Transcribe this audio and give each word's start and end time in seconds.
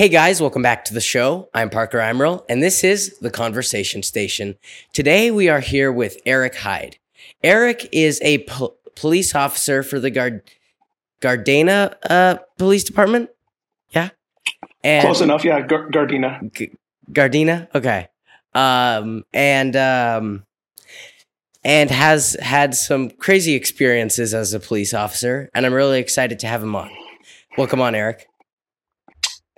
Hey 0.00 0.08
guys, 0.08 0.40
welcome 0.40 0.62
back 0.62 0.86
to 0.86 0.94
the 0.94 1.00
show. 1.02 1.50
I'm 1.52 1.68
Parker 1.68 1.98
Eimerl, 1.98 2.42
and 2.48 2.62
this 2.62 2.82
is 2.84 3.18
the 3.18 3.28
Conversation 3.28 4.02
Station. 4.02 4.56
Today 4.94 5.30
we 5.30 5.50
are 5.50 5.60
here 5.60 5.92
with 5.92 6.16
Eric 6.24 6.54
Hyde. 6.54 6.96
Eric 7.44 7.86
is 7.92 8.18
a 8.22 8.38
po- 8.44 8.76
police 8.96 9.34
officer 9.34 9.82
for 9.82 10.00
the 10.00 10.08
Gard- 10.08 10.40
Gardena 11.20 11.96
uh, 12.08 12.38
Police 12.56 12.82
Department. 12.82 13.28
Yeah, 13.90 14.08
and 14.82 15.04
close 15.04 15.20
enough. 15.20 15.44
Yeah, 15.44 15.60
G- 15.60 15.66
Gardena. 15.76 16.50
G- 16.50 16.72
Gardena. 17.12 17.68
Okay. 17.74 18.08
Um, 18.54 19.24
and 19.34 19.76
um, 19.76 20.46
and 21.62 21.90
has 21.90 22.38
had 22.40 22.74
some 22.74 23.10
crazy 23.10 23.52
experiences 23.52 24.32
as 24.32 24.54
a 24.54 24.60
police 24.60 24.94
officer, 24.94 25.50
and 25.52 25.66
I'm 25.66 25.74
really 25.74 26.00
excited 26.00 26.38
to 26.38 26.46
have 26.46 26.62
him 26.62 26.74
on. 26.74 26.88
Welcome 27.58 27.82
on, 27.82 27.94
Eric. 27.94 28.29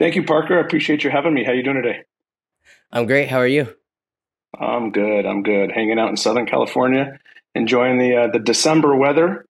Thank 0.02 0.16
you, 0.16 0.24
Parker. 0.24 0.58
I 0.58 0.60
appreciate 0.62 1.04
you 1.04 1.10
having 1.10 1.32
me. 1.32 1.44
How 1.44 1.52
are 1.52 1.54
you 1.54 1.62
doing 1.62 1.80
today? 1.80 2.00
I'm 2.90 3.06
great. 3.06 3.28
How 3.28 3.36
are 3.36 3.46
you? 3.46 3.72
I'm 4.58 4.90
good. 4.90 5.24
I'm 5.24 5.44
good. 5.44 5.70
Hanging 5.70 6.00
out 6.00 6.08
in 6.08 6.16
Southern 6.16 6.44
California, 6.44 7.20
enjoying 7.54 7.98
the 7.98 8.16
uh, 8.16 8.26
the 8.32 8.40
December 8.40 8.96
weather, 8.96 9.46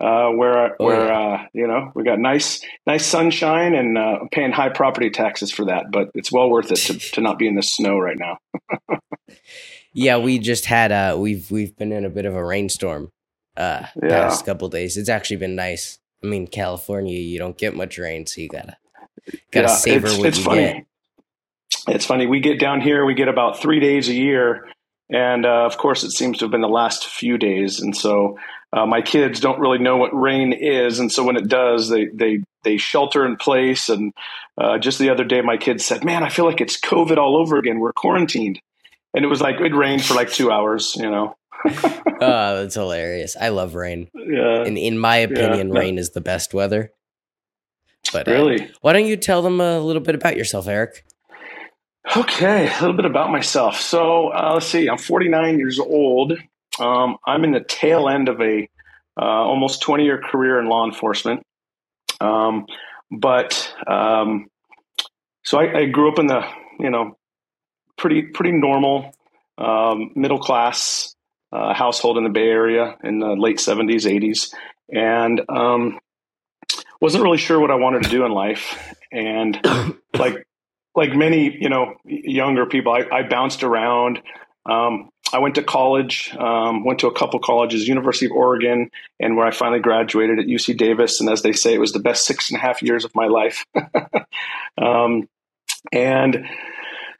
uh, 0.00 0.30
where 0.30 0.74
oh, 0.82 0.84
where 0.84 1.06
yeah. 1.06 1.18
uh, 1.18 1.46
you 1.52 1.68
know 1.68 1.92
we 1.94 2.02
got 2.02 2.18
nice 2.18 2.64
nice 2.84 3.06
sunshine 3.06 3.76
and 3.76 3.96
uh, 3.96 4.18
paying 4.32 4.50
high 4.50 4.70
property 4.70 5.08
taxes 5.08 5.52
for 5.52 5.66
that. 5.66 5.92
But 5.92 6.08
it's 6.14 6.32
well 6.32 6.50
worth 6.50 6.72
it 6.72 6.78
to 6.78 6.98
to 7.12 7.20
not 7.20 7.38
be 7.38 7.46
in 7.46 7.54
the 7.54 7.62
snow 7.62 7.96
right 7.96 8.18
now. 8.18 8.38
yeah, 9.92 10.18
we 10.18 10.40
just 10.40 10.66
had 10.66 10.90
uh 10.90 11.16
we've 11.16 11.48
we've 11.48 11.76
been 11.76 11.92
in 11.92 12.04
a 12.04 12.10
bit 12.10 12.24
of 12.24 12.34
a 12.34 12.44
rainstorm 12.44 13.12
uh 13.56 13.86
yeah. 14.02 14.08
past 14.08 14.44
couple 14.44 14.68
days. 14.68 14.96
It's 14.96 15.08
actually 15.08 15.36
been 15.36 15.54
nice. 15.54 16.00
I 16.24 16.26
mean, 16.26 16.48
California, 16.48 17.20
you 17.20 17.38
don't 17.38 17.56
get 17.56 17.76
much 17.76 17.98
rain, 17.98 18.26
so 18.26 18.40
you 18.40 18.48
gotta 18.48 18.76
Gotta 19.50 19.68
yeah, 19.68 19.74
savor 19.74 20.06
it's, 20.06 20.16
what 20.16 20.26
it's 20.26 20.38
you 20.38 20.44
funny. 20.44 20.60
get. 20.60 20.86
It's 21.88 22.06
funny. 22.06 22.26
We 22.26 22.40
get 22.40 22.60
down 22.60 22.80
here, 22.80 23.04
we 23.04 23.14
get 23.14 23.28
about 23.28 23.60
three 23.60 23.80
days 23.80 24.08
a 24.08 24.14
year. 24.14 24.68
And 25.10 25.44
uh, 25.44 25.66
of 25.66 25.76
course, 25.76 26.04
it 26.04 26.12
seems 26.12 26.38
to 26.38 26.46
have 26.46 26.52
been 26.52 26.60
the 26.60 26.68
last 26.68 27.06
few 27.06 27.36
days. 27.36 27.80
And 27.80 27.96
so 27.96 28.38
uh, 28.72 28.86
my 28.86 29.02
kids 29.02 29.40
don't 29.40 29.60
really 29.60 29.78
know 29.78 29.96
what 29.96 30.18
rain 30.18 30.52
is. 30.52 31.00
And 31.00 31.12
so 31.12 31.24
when 31.24 31.36
it 31.36 31.48
does, 31.48 31.88
they, 31.88 32.06
they, 32.06 32.42
they 32.64 32.78
shelter 32.78 33.26
in 33.26 33.36
place. 33.36 33.88
And 33.88 34.12
uh, 34.58 34.78
just 34.78 34.98
the 34.98 35.10
other 35.10 35.24
day, 35.24 35.42
my 35.42 35.56
kids 35.56 35.84
said, 35.84 36.04
Man, 36.04 36.22
I 36.22 36.30
feel 36.30 36.46
like 36.46 36.60
it's 36.60 36.80
COVID 36.80 37.18
all 37.18 37.36
over 37.36 37.58
again. 37.58 37.78
We're 37.78 37.92
quarantined. 37.92 38.60
And 39.14 39.24
it 39.24 39.28
was 39.28 39.42
like, 39.42 39.60
it 39.60 39.74
rained 39.74 40.04
for 40.04 40.14
like 40.14 40.30
two 40.30 40.50
hours, 40.50 40.94
you 40.96 41.10
know. 41.10 41.36
oh, 41.66 42.62
that's 42.62 42.74
hilarious. 42.74 43.36
I 43.38 43.50
love 43.50 43.74
rain. 43.74 44.08
Yeah. 44.14 44.62
And 44.62 44.78
in 44.78 44.98
my 44.98 45.16
opinion, 45.16 45.68
yeah. 45.68 45.78
rain 45.78 45.98
is 45.98 46.10
the 46.10 46.22
best 46.22 46.54
weather. 46.54 46.92
But 48.12 48.28
uh, 48.28 48.32
really, 48.32 48.62
uh, 48.62 48.68
why 48.80 48.92
don't 48.92 49.06
you 49.06 49.16
tell 49.16 49.42
them 49.42 49.60
a 49.60 49.80
little 49.80 50.02
bit 50.02 50.14
about 50.14 50.36
yourself, 50.36 50.68
Eric? 50.68 51.04
Okay, 52.16 52.66
a 52.68 52.80
little 52.80 52.96
bit 52.96 53.04
about 53.04 53.30
myself. 53.30 53.80
So 53.80 54.28
uh, 54.28 54.54
let's 54.54 54.66
see. 54.66 54.88
I'm 54.88 54.98
49 54.98 55.58
years 55.58 55.78
old. 55.78 56.32
Um, 56.78 57.16
I'm 57.26 57.44
in 57.44 57.52
the 57.52 57.64
tail 57.66 58.08
end 58.08 58.28
of 58.28 58.40
a 58.40 58.68
uh, 59.20 59.24
almost 59.24 59.82
20 59.82 60.04
year 60.04 60.20
career 60.20 60.58
in 60.58 60.68
law 60.68 60.84
enforcement. 60.84 61.42
Um, 62.20 62.66
but 63.10 63.72
um, 63.86 64.48
so 65.44 65.58
I, 65.58 65.80
I, 65.80 65.84
grew 65.86 66.10
up 66.10 66.18
in 66.18 66.28
the 66.28 66.42
you 66.78 66.90
know 66.90 67.16
pretty 67.98 68.22
pretty 68.22 68.52
normal 68.52 69.12
um, 69.58 70.12
middle 70.14 70.38
class 70.38 71.14
uh, 71.52 71.74
household 71.74 72.16
in 72.16 72.24
the 72.24 72.30
Bay 72.30 72.48
Area 72.48 72.96
in 73.04 73.18
the 73.18 73.34
late 73.34 73.58
70s 73.58 74.06
80s, 74.06 74.54
and 74.88 75.42
um, 75.48 75.98
wasn't 77.02 77.24
really 77.24 77.38
sure 77.38 77.58
what 77.58 77.72
I 77.72 77.74
wanted 77.74 78.04
to 78.04 78.08
do 78.08 78.24
in 78.24 78.30
life, 78.30 78.94
and 79.10 79.58
like 80.18 80.46
like 80.94 81.14
many 81.14 81.54
you 81.60 81.68
know 81.68 81.96
younger 82.04 82.64
people, 82.64 82.92
I, 82.92 83.04
I 83.12 83.22
bounced 83.24 83.64
around. 83.64 84.22
Um, 84.64 85.10
I 85.32 85.38
went 85.40 85.56
to 85.56 85.62
college, 85.62 86.32
um, 86.36 86.84
went 86.84 87.00
to 87.00 87.08
a 87.08 87.12
couple 87.12 87.40
colleges, 87.40 87.88
University 87.88 88.26
of 88.26 88.32
Oregon, 88.32 88.90
and 89.18 89.36
where 89.36 89.46
I 89.46 89.50
finally 89.50 89.80
graduated 89.80 90.38
at 90.38 90.46
UC 90.46 90.76
Davis. 90.76 91.20
And 91.20 91.28
as 91.28 91.42
they 91.42 91.52
say, 91.52 91.74
it 91.74 91.80
was 91.80 91.92
the 91.92 91.98
best 91.98 92.24
six 92.24 92.50
and 92.50 92.58
a 92.58 92.60
half 92.60 92.82
years 92.82 93.04
of 93.04 93.12
my 93.14 93.26
life. 93.26 93.64
um, 94.78 95.28
and 95.90 96.46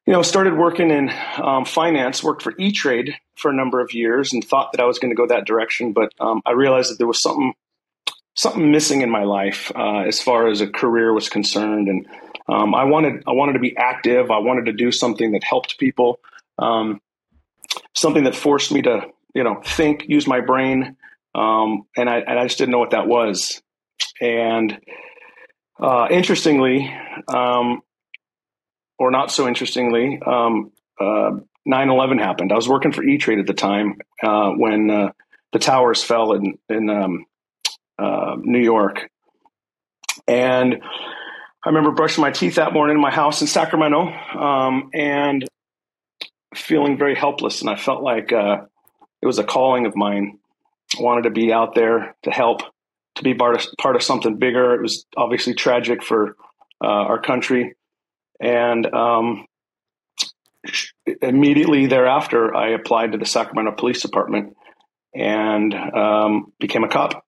you 0.07 0.13
know, 0.13 0.23
started 0.23 0.57
working 0.57 0.91
in 0.91 1.11
um, 1.43 1.65
finance, 1.65 2.23
worked 2.23 2.43
for 2.43 2.53
E 2.59 2.71
Trade 2.71 3.17
for 3.37 3.51
a 3.51 3.55
number 3.55 3.81
of 3.81 3.95
years, 3.95 4.33
and 4.33 4.45
thought 4.45 4.73
that 4.73 4.81
I 4.81 4.85
was 4.85 5.01
going 5.01 5.11
to 5.11 5.17
go 5.17 5.27
that 5.27 5.47
direction. 5.47 5.93
But 5.93 6.13
um, 6.21 6.41
I 6.47 6.53
realized 6.53 6.91
that 6.93 6.99
there 6.99 7.07
was 7.09 7.21
something 7.21 7.55
something 8.35 8.71
missing 8.71 9.03
in 9.03 9.11
my 9.11 9.25
life 9.25 9.71
uh, 9.75 10.01
as 10.01 10.21
far 10.21 10.49
as 10.49 10.61
a 10.61 10.67
career 10.67 11.13
was 11.13 11.29
concerned, 11.29 11.89
and 11.89 12.07
um, 12.49 12.75
I 12.75 12.85
wanted 12.85 13.23
I 13.27 13.33
wanted 13.33 13.55
to 13.55 13.59
be 13.59 13.77
active. 13.77 14.31
I 14.31 14.39
wanted 14.39 14.67
to 14.67 14.73
do 14.73 14.93
something 14.93 15.33
that 15.33 15.45
helped 15.45 15.79
people, 15.79 16.21
um, 16.59 17.01
something 17.95 18.25
that 18.25 18.35
forced 18.35 18.73
me 18.73 18.83
to 18.83 19.07
you 19.35 19.45
know 19.45 19.61
think, 19.65 20.05
use 20.09 20.27
my 20.27 20.41
brain, 20.41 20.97
um, 21.35 21.85
and 21.97 22.09
I 22.09 22.19
and 22.19 22.39
I 22.39 22.45
just 22.45 22.59
didn't 22.59 22.73
know 22.73 22.79
what 22.79 22.91
that 22.91 23.07
was. 23.07 23.63
And 24.21 24.81
uh, 25.81 26.09
interestingly, 26.11 26.93
um, 27.29 27.81
or 28.99 29.11
not 29.11 29.31
so 29.31 29.49
interestingly, 29.49 30.21
um, 30.25 30.73
uh, 31.01 31.33
9/11 31.69 32.21
happened. 32.21 32.53
I 32.53 32.57
was 32.57 32.69
working 32.69 32.93
for 32.93 33.05
E 33.05 33.19
Trade 33.19 33.39
at 33.39 33.47
the 33.47 33.55
time 33.55 34.01
uh, 34.23 34.51
when 34.51 34.91
uh, 34.91 35.13
the 35.53 35.59
towers 35.59 36.03
fell 36.03 36.33
in 36.33 36.59
in 36.69 36.91
um, 36.91 37.27
uh, 37.99 38.37
New 38.39 38.61
York. 38.61 39.11
And 40.27 40.83
I 41.65 41.69
remember 41.69 41.93
brushing 41.93 42.23
my 42.23 42.31
teeth 42.31 42.57
that 42.57 42.73
morning 42.73 42.97
in 42.97 43.03
my 43.03 43.11
house 43.11 43.41
in 43.41 43.47
Sacramento 43.47 44.09
um, 44.39 44.91
and 44.93 45.47
feeling 46.55 46.99
very 46.99 47.15
helpless. 47.15 47.61
And 47.61 47.71
I 47.71 47.77
felt 47.77 48.03
like 48.03 48.33
uh, 48.33 48.63
it 49.21 49.27
was 49.27 49.39
a 49.39 49.45
calling 49.45 49.87
of 49.87 49.95
mine. 49.97 50.39
I 50.99 51.03
wanted 51.03 51.23
to 51.23 51.31
be 51.31 51.53
out 51.53 51.75
there 51.75 52.17
to 52.25 52.31
help, 52.31 52.63
to 53.17 53.23
be 53.23 53.35
part 53.35 53.57
of, 53.57 53.67
part 53.79 53.97
of 53.97 54.03
something 54.03 54.39
bigger. 54.39 54.75
It 54.75 54.83
was 54.83 55.07
obviously 55.17 55.55
tragic 55.55 56.03
for 56.03 56.37
uh, 56.83 56.87
our 56.87 57.21
country. 57.21 57.75
And 58.41 58.93
um, 58.93 59.47
immediately 61.21 61.87
thereafter, 61.87 62.55
I 62.55 62.71
applied 62.71 63.13
to 63.13 63.19
the 63.19 63.27
Sacramento 63.27 63.73
Police 63.73 64.03
Department 64.03 64.57
and 65.15 65.75
um, 65.75 66.53
became 66.59 66.85
a 66.85 66.89
cop. 66.89 67.25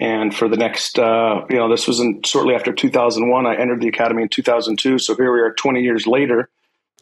And 0.00 0.34
for 0.34 0.48
the 0.48 0.56
next, 0.56 0.98
uh, 0.98 1.42
you 1.48 1.56
know, 1.56 1.70
this 1.70 1.86
was 1.86 2.00
in 2.00 2.22
shortly 2.24 2.54
after 2.54 2.72
2001. 2.72 3.46
I 3.46 3.54
entered 3.54 3.80
the 3.80 3.88
academy 3.88 4.22
in 4.22 4.28
2002. 4.28 4.98
So 4.98 5.14
here 5.14 5.32
we 5.32 5.40
are, 5.40 5.52
20 5.52 5.82
years 5.82 6.06
later, 6.06 6.50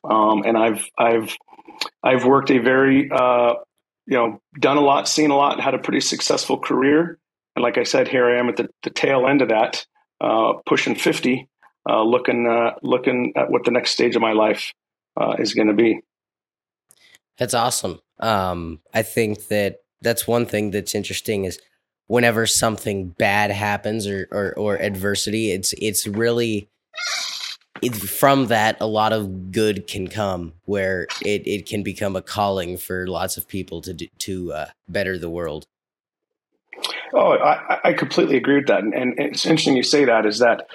um, 0.05 0.43
and 0.45 0.59
I've 0.59 0.87
I've 0.99 1.37
I've 2.03 2.25
worked 2.25 2.51
a 2.51 2.59
very 2.59 3.11
uh, 3.11 3.55
you 4.07 4.17
know 4.17 4.41
done 4.59 4.77
a 4.77 4.83
lot, 4.83 5.09
seen 5.09 5.31
a 5.31 5.37
lot, 5.37 5.61
had 5.61 5.75
a 5.75 5.79
pretty 5.79 6.01
successful 6.01 6.59
career. 6.59 7.19
And 7.57 7.63
like 7.63 7.79
I 7.79 7.85
said, 7.85 8.09
here 8.09 8.27
I 8.27 8.39
am 8.39 8.49
at 8.49 8.57
the, 8.57 8.69
the 8.83 8.91
tail 8.91 9.27
end 9.27 9.43
of 9.43 9.51
that, 9.51 9.87
uh, 10.21 10.55
pushing 10.67 10.95
50, 10.95 11.49
uh, 11.89 12.03
looking 12.03 12.47
uh, 12.47 12.79
looking 12.83 13.33
at 13.37 13.51
what 13.51 13.65
the 13.65 13.71
next 13.71 13.93
stage 13.93 14.17
of 14.17 14.23
my 14.23 14.33
life 14.33 14.73
uh, 15.19 15.37
is 15.39 15.55
going 15.55 15.69
to 15.69 15.75
be. 15.75 16.01
That's 17.39 17.55
awesome. 17.55 18.01
Um, 18.21 18.81
I 18.93 19.03
think 19.03 19.49
that 19.49 19.79
that's 20.01 20.29
one 20.29 20.47
thing 20.47 20.71
that's 20.71 20.95
interesting 20.95 21.45
is 21.45 21.59
whenever 22.13 22.47
something 22.47 23.09
bad 23.09 23.51
happens 23.51 24.07
or, 24.07 24.29
or, 24.31 24.53
or 24.59 24.77
adversity, 24.77 25.51
it's 25.51 25.73
it's 25.79 26.07
really 26.07 26.69
it, 27.81 27.95
from 27.95 28.49
that 28.49 28.77
a 28.81 28.87
lot 28.87 29.15
of 29.15 29.51
good 29.51 29.87
can 29.87 30.07
come 30.07 30.53
where 30.67 31.07
it, 31.25 31.47
it 31.47 31.65
can 31.65 31.83
become 31.83 32.15
a 32.15 32.21
calling 32.21 32.77
for 32.77 33.07
lots 33.07 33.39
of 33.39 33.49
people 33.49 33.81
to 33.81 33.95
do, 33.95 34.07
to 34.19 34.53
uh, 34.53 34.67
better 34.87 35.17
the 35.17 35.31
world. 35.31 35.65
Oh, 37.15 37.33
I, 37.33 37.81
I 37.83 37.93
completely 37.95 38.37
agree 38.37 38.57
with 38.57 38.67
that, 38.67 38.83
and, 38.83 38.93
and, 38.93 39.15
it's 39.19 39.47
interesting 39.47 39.77
you 39.77 39.83
say 39.83 40.05
that. 40.05 40.27
Is 40.27 40.41
that 40.41 40.67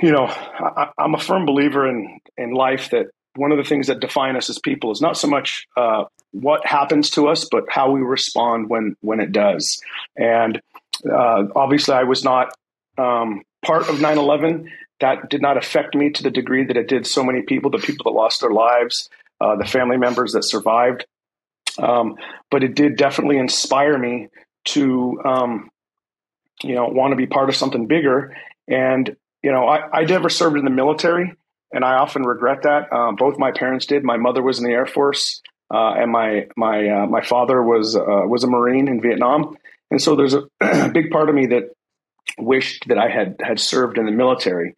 you 0.00 0.12
know 0.12 0.26
I, 0.26 0.90
am 1.00 1.14
a 1.14 1.18
firm 1.18 1.46
believer 1.46 1.88
in 1.88 2.20
in 2.36 2.52
life 2.52 2.90
that 2.90 3.06
one 3.36 3.52
of 3.52 3.58
the 3.58 3.64
things 3.64 3.88
that 3.88 4.00
define 4.00 4.36
us 4.36 4.48
as 4.48 4.58
people 4.58 4.92
is 4.92 5.00
not 5.00 5.16
so 5.16 5.28
much 5.28 5.66
uh, 5.76 6.04
what 6.32 6.66
happens 6.66 7.10
to 7.10 7.28
us, 7.28 7.46
but 7.50 7.64
how 7.68 7.90
we 7.90 8.00
respond 8.00 8.68
when 8.68 8.96
when 9.00 9.20
it 9.20 9.32
does. 9.32 9.80
And 10.16 10.60
uh, 11.04 11.44
obviously, 11.54 11.94
I 11.94 12.04
was 12.04 12.24
not 12.24 12.54
um, 12.98 13.42
part 13.64 13.88
of 13.88 13.96
9/11. 13.96 14.68
That 15.00 15.28
did 15.28 15.42
not 15.42 15.56
affect 15.56 15.94
me 15.94 16.10
to 16.10 16.22
the 16.22 16.30
degree 16.30 16.64
that 16.64 16.76
it 16.76 16.88
did 16.88 17.06
so 17.06 17.24
many 17.24 17.42
people. 17.42 17.70
The 17.70 17.78
people 17.78 18.04
that 18.04 18.16
lost 18.16 18.40
their 18.40 18.50
lives, 18.50 19.08
uh, 19.40 19.56
the 19.56 19.66
family 19.66 19.96
members 19.96 20.32
that 20.32 20.44
survived. 20.44 21.06
Um, 21.78 22.16
but 22.50 22.62
it 22.62 22.76
did 22.76 22.96
definitely 22.96 23.36
inspire 23.36 23.98
me 23.98 24.28
to, 24.66 25.20
um, 25.24 25.70
you 26.62 26.76
know, 26.76 26.86
want 26.86 27.10
to 27.10 27.16
be 27.16 27.26
part 27.26 27.48
of 27.48 27.56
something 27.56 27.86
bigger. 27.86 28.36
And 28.68 29.16
you 29.42 29.52
know, 29.52 29.68
I, 29.68 30.00
I 30.00 30.04
never 30.04 30.30
served 30.30 30.56
in 30.56 30.64
the 30.64 30.70
military 30.70 31.34
and 31.74 31.84
I 31.84 31.94
often 31.96 32.22
regret 32.22 32.62
that. 32.62 32.88
Uh, 32.92 33.12
both 33.12 33.36
my 33.36 33.50
parents 33.50 33.84
did. 33.86 34.04
My 34.04 34.16
mother 34.16 34.42
was 34.42 34.58
in 34.58 34.64
the 34.64 34.70
Air 34.70 34.86
Force, 34.86 35.42
uh, 35.72 35.94
and 35.94 36.10
my 36.10 36.46
my 36.56 36.88
uh, 36.88 37.06
my 37.06 37.20
father 37.20 37.60
was 37.62 37.96
uh, 37.96 38.00
was 38.26 38.44
a 38.44 38.46
Marine 38.46 38.88
in 38.88 39.02
Vietnam. 39.02 39.56
And 39.90 40.00
so 40.00 40.16
there's 40.16 40.34
a 40.34 40.44
big 40.92 41.10
part 41.10 41.28
of 41.28 41.34
me 41.34 41.46
that 41.46 41.64
wished 42.38 42.84
that 42.88 42.98
I 42.98 43.08
had 43.08 43.36
had 43.40 43.58
served 43.58 43.98
in 43.98 44.06
the 44.06 44.12
military. 44.12 44.76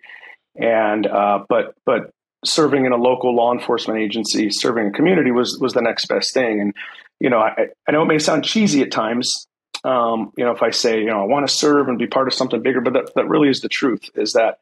and 0.56 1.06
uh, 1.06 1.44
but 1.48 1.75
but 1.84 2.10
serving 2.44 2.87
in 2.87 2.93
a 2.93 2.96
local 2.96 3.37
law 3.37 3.52
enforcement 3.52 4.00
agency, 4.00 4.48
serving 4.50 4.87
a 4.87 4.90
community 4.90 5.31
was 5.31 5.58
was 5.60 5.75
the 5.75 5.82
next 5.82 6.06
best 6.06 6.32
thing. 6.32 6.60
And 6.60 6.75
you 7.20 7.28
know, 7.28 7.38
I, 7.38 7.69
I 7.87 7.93
know 7.93 8.02
it 8.02 8.06
may 8.06 8.19
sound 8.19 8.44
cheesy 8.44 8.82
at 8.82 8.90
times. 8.90 9.46
Um, 9.84 10.32
you 10.37 10.44
know, 10.44 10.52
if 10.52 10.62
I 10.62 10.70
say, 10.70 11.00
you 11.00 11.06
know, 11.06 11.20
I 11.20 11.25
want 11.25 11.46
to 11.46 11.54
serve 11.54 11.88
and 11.88 11.98
be 11.98 12.06
part 12.06 12.26
of 12.26 12.34
something 12.34 12.62
bigger, 12.62 12.81
but 12.81 12.94
that, 12.94 13.14
that 13.14 13.28
really 13.28 13.48
is 13.48 13.60
the 13.60 13.69
truth. 13.69 14.10
Is 14.14 14.32
that 14.32 14.58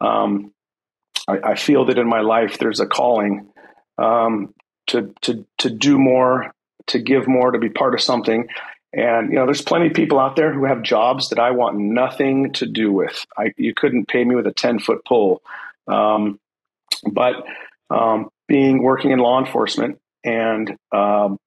um, 0.00 0.52
I, 1.28 1.50
I, 1.50 1.54
feel 1.54 1.84
that 1.86 1.98
in 1.98 2.08
my 2.08 2.20
life 2.20 2.58
there's 2.58 2.80
a 2.80 2.86
calling 2.86 3.48
um, 3.98 4.54
to 4.88 5.14
to 5.22 5.46
to 5.58 5.70
do 5.70 5.98
more, 5.98 6.52
to 6.88 6.98
give 6.98 7.28
more, 7.28 7.52
to 7.52 7.58
be 7.58 7.68
part 7.68 7.94
of 7.94 8.00
something. 8.00 8.48
And 8.92 9.30
you 9.30 9.34
know, 9.36 9.44
there's 9.44 9.62
plenty 9.62 9.88
of 9.88 9.92
people 9.92 10.18
out 10.18 10.34
there 10.34 10.52
who 10.52 10.64
have 10.64 10.82
jobs 10.82 11.28
that 11.28 11.38
I 11.38 11.50
want 11.50 11.76
nothing 11.76 12.52
to 12.54 12.66
do 12.66 12.90
with. 12.90 13.26
I, 13.36 13.52
you 13.56 13.74
couldn't 13.74 14.08
pay 14.08 14.24
me 14.24 14.34
with 14.34 14.46
a 14.46 14.52
ten 14.52 14.78
foot 14.78 15.04
pole. 15.04 15.42
Um, 15.86 16.40
but 17.04 17.44
um, 17.90 18.30
being 18.46 18.82
working 18.82 19.10
in 19.10 19.18
law 19.18 19.38
enforcement 19.38 20.00
and 20.24 20.76
um, 20.92 21.38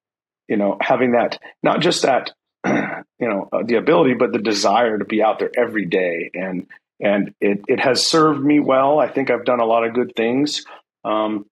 you 0.48 0.58
know 0.58 0.78
having 0.80 1.12
that 1.12 1.40
not 1.64 1.82
just 1.82 2.04
that 2.04 2.32
you 2.66 3.04
know 3.20 3.50
uh, 3.52 3.64
the 3.64 3.76
ability 3.76 4.14
but 4.14 4.32
the 4.32 4.40
desire 4.40 4.98
to 4.98 5.06
be 5.06 5.22
out 5.22 5.40
there 5.40 5.52
every 5.58 5.86
day 5.86 6.32
and 6.34 6.68
and 7.02 7.34
it, 7.42 7.62
it 7.68 7.80
has 7.80 8.08
served 8.08 8.44
me 8.44 8.60
well 8.60 9.00
i 9.00 9.08
think 9.08 9.30
i've 9.30 9.46
done 9.46 9.60
a 9.60 9.66
lot 9.66 9.84
of 9.84 9.94
good 9.94 10.14
things 10.16 10.64
um, 11.04 11.46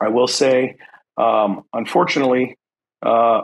i 0.00 0.08
will 0.08 0.28
say 0.28 0.76
um, 1.16 1.64
unfortunately 1.72 2.56
uh, 3.02 3.42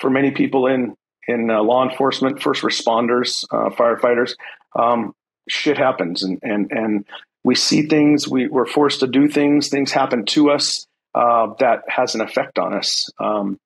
for 0.00 0.10
many 0.10 0.30
people 0.30 0.66
in 0.66 0.94
in 1.26 1.50
uh, 1.50 1.62
law 1.62 1.88
enforcement 1.88 2.42
first 2.42 2.62
responders 2.62 3.44
uh, 3.52 3.70
firefighters 3.70 4.32
um, 4.78 5.12
shit 5.48 5.78
happens 5.78 6.22
and 6.22 6.38
and 6.42 6.70
and 6.70 7.04
we 7.44 7.54
see 7.54 7.86
things, 7.86 8.28
we, 8.28 8.48
we're 8.48 8.66
forced 8.66 9.00
to 9.00 9.06
do 9.06 9.28
things, 9.28 9.68
things 9.68 9.92
happen 9.92 10.24
to 10.26 10.50
us 10.50 10.86
uh, 11.14 11.54
that 11.60 11.82
has 11.88 12.14
an 12.14 12.20
effect 12.20 12.58
on 12.58 12.74
us. 12.74 13.08
Um, 13.18 13.58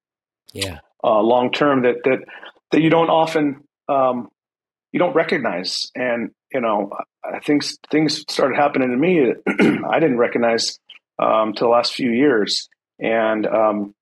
yeah. 0.52 0.78
Uh, 1.02 1.20
long 1.20 1.50
term 1.50 1.82
that, 1.82 1.96
that, 2.04 2.19
that 2.70 2.80
you 2.80 2.90
don't 2.90 3.10
often, 3.10 3.64
um, 3.88 4.28
you 4.92 5.00
don't 5.00 5.14
recognize. 5.14 5.90
And, 5.94 6.30
you 6.52 6.60
know, 6.60 6.90
things, 7.44 7.78
things 7.90 8.25
started 8.28 8.56
happening 8.56 8.90
to 8.90 8.96
me 8.96 9.32
I 9.88 10.00
didn't 10.00 10.19
recognize 10.19 10.78
um, 11.19 11.52
till 11.52 11.69
the 11.69 11.72
last 11.72 11.94
few 11.94 12.10
years. 12.10 12.69
And 12.99 13.46
um, 13.46 13.94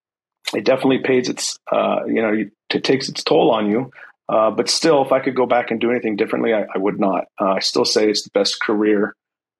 it 0.54 0.64
definitely 0.64 0.98
pays 0.98 1.28
its, 1.28 1.58
uh, 1.70 2.00
you 2.06 2.22
know, 2.22 2.44
it 2.70 2.84
takes 2.84 3.08
its 3.08 3.22
toll 3.22 3.50
on 3.50 3.70
you. 3.70 3.90
Uh, 4.28 4.50
but 4.50 4.68
still, 4.68 5.04
if 5.04 5.10
I 5.10 5.20
could 5.20 5.34
go 5.34 5.46
back 5.46 5.70
and 5.70 5.80
do 5.80 5.90
anything 5.90 6.16
differently, 6.16 6.54
I, 6.54 6.62
I 6.72 6.78
would 6.78 7.00
not. 7.00 7.24
Uh, 7.40 7.54
I 7.54 7.60
still 7.60 7.84
say 7.84 8.08
it's 8.08 8.22
the 8.22 8.30
best 8.32 8.60
career 8.60 9.16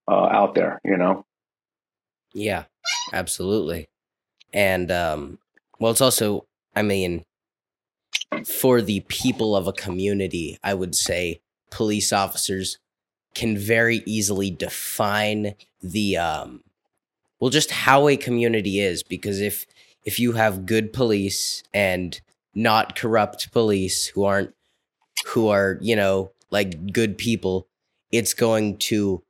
uh, 0.09 0.27
out 0.27 0.55
there, 0.55 0.81
you 0.85 0.97
know? 0.97 1.25
Yeah, 2.33 2.65
absolutely. 3.13 3.89
And, 4.53 4.91
um, 4.93 5.39
well, 5.81 5.91
it's 5.91 6.01
also, 6.01 6.47
I 6.77 6.83
mean, 6.83 7.25
for 8.47 8.81
the 8.81 9.01
people 9.09 9.57
of 9.57 9.67
a 9.67 9.73
community, 9.73 10.59
I 10.63 10.75
would 10.75 10.95
say 10.95 11.41
police 11.71 12.13
officers 12.13 12.79
can 13.35 13.57
very 13.57 14.03
easily 14.07 14.51
define 14.51 15.55
the, 15.83 16.17
um, 16.17 16.63
well, 17.39 17.51
just 17.51 17.71
how 17.71 18.09
a 18.09 18.17
community 18.17 18.81
is. 18.81 19.03
Because 19.03 19.41
if, 19.41 19.67
if 20.05 20.19
you 20.19 20.33
have 20.33 20.67
good 20.67 20.93
police 20.93 21.63
and 21.73 22.21
not 22.55 22.97
corrupt 22.97 23.53
police 23.53 24.07
who 24.07 24.25
aren't, 24.25 24.53
who 25.27 25.49
are, 25.49 25.79
you 25.81 25.95
know, 25.95 26.33
like 26.51 26.93
good 26.93 27.17
people, 27.17 27.69
it's 28.11 28.35
going 28.35 28.77
to 28.79 29.23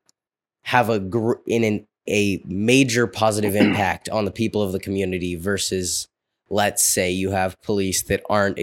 have 0.63 0.89
a 0.89 0.99
gr- 0.99 1.41
in 1.47 1.65
an, 1.65 1.87
a 2.09 2.43
major 2.47 3.07
positive 3.07 3.55
impact 3.57 4.09
on 4.09 4.25
the 4.25 4.31
people 4.31 4.63
of 4.63 4.73
the 4.73 4.81
community 4.81 5.35
versus 5.35 6.09
let's 6.51 6.85
say 6.85 7.11
you 7.11 7.31
have 7.31 7.61
police 7.63 8.03
that 8.03 8.23
aren't 8.29 8.59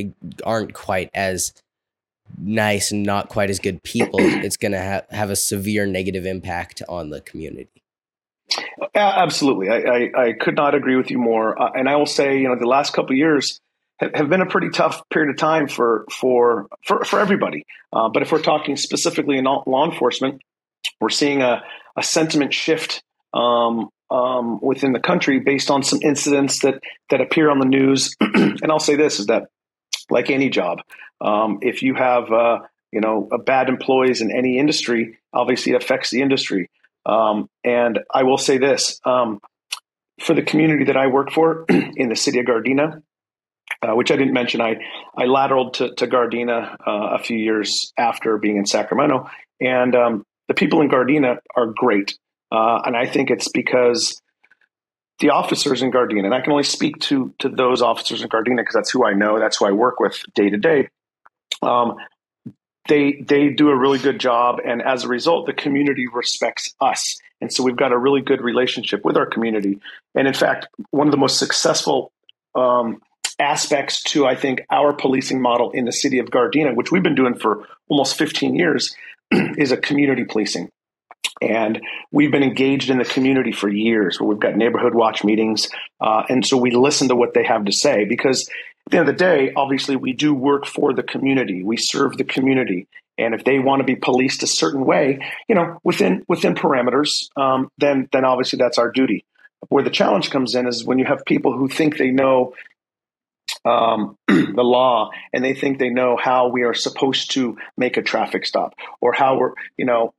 aren't 0.45 0.73
quite 0.73 1.09
as 1.13 1.53
nice 2.37 2.91
and 2.91 3.03
not 3.03 3.29
quite 3.29 3.49
as 3.49 3.59
good 3.59 3.83
people 3.83 4.19
it's 4.21 4.57
going 4.57 4.71
to 4.71 4.83
ha- 4.83 5.15
have 5.15 5.29
a 5.29 5.35
severe 5.35 5.85
negative 5.85 6.25
impact 6.25 6.81
on 6.87 7.09
the 7.09 7.21
community. 7.21 7.83
Absolutely. 8.95 9.69
I, 9.69 9.77
I, 9.77 10.27
I 10.27 10.33
could 10.33 10.55
not 10.55 10.73
agree 10.73 10.95
with 10.95 11.11
you 11.11 11.17
more. 11.17 11.61
Uh, 11.61 11.71
and 11.73 11.89
i 11.89 11.95
will 11.95 12.05
say 12.05 12.39
you 12.39 12.47
know 12.47 12.55
the 12.57 12.65
last 12.65 12.93
couple 12.93 13.15
years 13.15 13.59
have, 13.99 14.11
have 14.13 14.29
been 14.29 14.41
a 14.41 14.45
pretty 14.45 14.69
tough 14.69 15.01
period 15.09 15.31
of 15.31 15.37
time 15.37 15.67
for 15.67 16.05
for 16.11 16.67
for, 16.85 17.03
for 17.03 17.19
everybody. 17.19 17.65
Uh, 17.91 18.09
but 18.09 18.21
if 18.21 18.31
we're 18.31 18.41
talking 18.41 18.77
specifically 18.77 19.37
in 19.37 19.45
law 19.45 19.89
enforcement 19.89 20.41
we're 20.99 21.09
seeing 21.09 21.41
a, 21.41 21.63
a 21.95 22.03
sentiment 22.03 22.53
shift 22.53 23.03
um, 23.33 23.89
um, 24.09 24.59
within 24.61 24.93
the 24.93 24.99
country 24.99 25.39
based 25.39 25.69
on 25.69 25.83
some 25.83 25.99
incidents 26.01 26.61
that 26.61 26.81
that 27.09 27.21
appear 27.21 27.49
on 27.49 27.59
the 27.59 27.65
news. 27.65 28.15
and 28.21 28.71
I'll 28.71 28.79
say 28.79 28.95
this: 28.95 29.19
is 29.19 29.27
that 29.27 29.47
like 30.09 30.29
any 30.29 30.49
job, 30.49 30.79
um, 31.21 31.59
if 31.61 31.81
you 31.83 31.95
have 31.95 32.31
uh, 32.31 32.59
you 32.91 33.01
know 33.01 33.29
bad 33.45 33.69
employees 33.69 34.21
in 34.21 34.31
any 34.31 34.57
industry, 34.57 35.17
obviously 35.33 35.73
it 35.73 35.83
affects 35.83 36.09
the 36.09 36.21
industry. 36.21 36.69
Um, 37.05 37.49
and 37.63 37.99
I 38.13 38.23
will 38.23 38.37
say 38.37 38.57
this: 38.57 38.99
um, 39.05 39.39
for 40.21 40.33
the 40.33 40.43
community 40.43 40.85
that 40.85 40.97
I 40.97 41.07
work 41.07 41.31
for 41.31 41.65
in 41.69 42.09
the 42.09 42.15
city 42.15 42.39
of 42.39 42.45
Gardena, 42.45 43.01
uh, 43.81 43.95
which 43.95 44.11
I 44.11 44.15
didn't 44.15 44.33
mention, 44.33 44.61
I 44.61 44.77
I 45.15 45.25
lateraled 45.25 45.73
to, 45.73 45.93
to 45.95 46.07
Gardena 46.07 46.75
uh, 46.85 47.15
a 47.15 47.19
few 47.19 47.37
years 47.37 47.91
after 47.97 48.37
being 48.37 48.57
in 48.57 48.65
Sacramento, 48.65 49.29
and 49.59 49.95
um, 49.95 50.23
the 50.47 50.53
people 50.53 50.81
in 50.81 50.89
Gardena 50.89 51.37
are 51.55 51.67
great. 51.67 52.17
Uh, 52.49 52.79
and 52.85 52.95
I 52.95 53.05
think 53.05 53.29
it's 53.29 53.49
because 53.49 54.21
the 55.19 55.31
officers 55.31 55.81
in 55.81 55.91
Gardena, 55.91 56.25
and 56.25 56.33
I 56.33 56.41
can 56.41 56.51
only 56.51 56.63
speak 56.63 56.99
to, 57.01 57.33
to 57.39 57.49
those 57.49 57.81
officers 57.81 58.21
in 58.21 58.29
Gardena 58.29 58.57
because 58.57 58.75
that's 58.75 58.91
who 58.91 59.05
I 59.05 59.13
know, 59.13 59.39
that's 59.39 59.57
who 59.57 59.65
I 59.65 59.71
work 59.71 59.99
with 59.99 60.21
day 60.35 60.49
to 60.49 60.57
day. 60.57 60.89
Um, 61.61 61.95
they 62.87 63.21
they 63.21 63.49
do 63.49 63.69
a 63.69 63.75
really 63.75 63.99
good 63.99 64.19
job, 64.19 64.59
and 64.63 64.81
as 64.81 65.03
a 65.03 65.07
result, 65.07 65.45
the 65.45 65.53
community 65.53 66.05
respects 66.07 66.73
us, 66.79 67.17
and 67.41 67.51
so 67.51 67.63
we've 67.63 67.75
got 67.75 67.91
a 67.91 67.97
really 67.97 68.21
good 68.21 68.41
relationship 68.41 69.03
with 69.03 69.17
our 69.17 69.25
community. 69.25 69.79
And 70.15 70.27
in 70.27 70.33
fact, 70.33 70.67
one 70.91 71.07
of 71.07 71.11
the 71.11 71.17
most 71.17 71.37
successful 71.37 72.11
um, 72.55 73.01
aspects 73.39 74.03
to 74.03 74.25
I 74.25 74.35
think 74.35 74.61
our 74.71 74.93
policing 74.93 75.41
model 75.41 75.71
in 75.71 75.85
the 75.85 75.91
city 75.91 76.19
of 76.19 76.27
Gardena, 76.27 76.75
which 76.75 76.91
we've 76.91 77.03
been 77.03 77.15
doing 77.15 77.35
for 77.35 77.67
almost 77.89 78.17
15 78.17 78.55
years, 78.55 78.95
is 79.31 79.71
a 79.71 79.77
community 79.77 80.23
policing. 80.23 80.69
And 81.41 81.81
we've 82.11 82.31
been 82.31 82.43
engaged 82.43 82.89
in 82.89 82.97
the 82.97 83.05
community 83.05 83.51
for 83.51 83.69
years. 83.69 84.19
where 84.19 84.27
We've 84.27 84.39
got 84.39 84.55
neighborhood 84.55 84.95
watch 84.95 85.23
meetings. 85.23 85.69
Uh, 86.01 86.23
and 86.29 86.45
so 86.45 86.57
we 86.57 86.71
listen 86.71 87.09
to 87.09 87.15
what 87.15 87.33
they 87.33 87.43
have 87.43 87.65
to 87.65 87.71
say 87.71 88.05
because 88.05 88.49
at 88.87 88.91
the 88.91 88.97
end 88.99 89.09
of 89.09 89.17
the 89.17 89.23
day, 89.23 89.51
obviously, 89.55 89.95
we 89.95 90.13
do 90.13 90.33
work 90.33 90.65
for 90.65 90.93
the 90.93 91.03
community. 91.03 91.63
We 91.63 91.77
serve 91.77 92.17
the 92.17 92.23
community. 92.23 92.87
And 93.17 93.33
if 93.33 93.43
they 93.43 93.59
want 93.59 93.79
to 93.79 93.83
be 93.83 93.95
policed 93.95 94.43
a 94.43 94.47
certain 94.47 94.85
way, 94.85 95.19
you 95.49 95.55
know, 95.55 95.79
within 95.83 96.23
within 96.27 96.55
parameters, 96.55 97.29
um, 97.35 97.69
then 97.77 98.07
then 98.11 98.25
obviously 98.25 98.57
that's 98.57 98.77
our 98.77 98.91
duty. 98.91 99.25
Where 99.69 99.83
the 99.83 99.89
challenge 99.89 100.29
comes 100.29 100.55
in 100.55 100.67
is 100.67 100.85
when 100.85 100.99
you 100.99 101.05
have 101.05 101.25
people 101.25 101.57
who 101.57 101.67
think 101.67 101.97
they 101.97 102.11
know 102.11 102.53
um, 103.65 104.17
the 104.27 104.63
law 104.63 105.09
and 105.33 105.43
they 105.43 105.53
think 105.53 105.79
they 105.79 105.89
know 105.89 106.15
how 106.15 106.49
we 106.49 106.63
are 106.63 106.73
supposed 106.73 107.31
to 107.31 107.57
make 107.75 107.97
a 107.97 108.01
traffic 108.01 108.45
stop 108.45 108.75
or 109.01 109.13
how 109.13 109.37
we're, 109.37 109.53
you 109.77 109.85
know, 109.85 110.13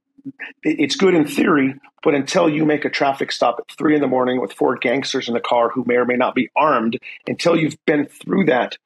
it's 0.62 0.96
good 0.96 1.14
in 1.14 1.26
theory, 1.26 1.74
but 2.02 2.14
until 2.14 2.48
you 2.48 2.64
make 2.64 2.84
a 2.84 2.90
traffic 2.90 3.32
stop 3.32 3.56
at 3.58 3.76
three 3.76 3.94
in 3.94 4.00
the 4.00 4.06
morning 4.06 4.40
with 4.40 4.52
four 4.52 4.76
gangsters 4.76 5.28
in 5.28 5.34
the 5.34 5.40
car 5.40 5.68
who 5.68 5.84
may 5.86 5.96
or 5.96 6.04
may 6.04 6.16
not 6.16 6.34
be 6.34 6.50
armed, 6.56 6.98
until 7.26 7.56
you've 7.56 7.76
been 7.86 8.06
through 8.06 8.46
that, 8.46 8.76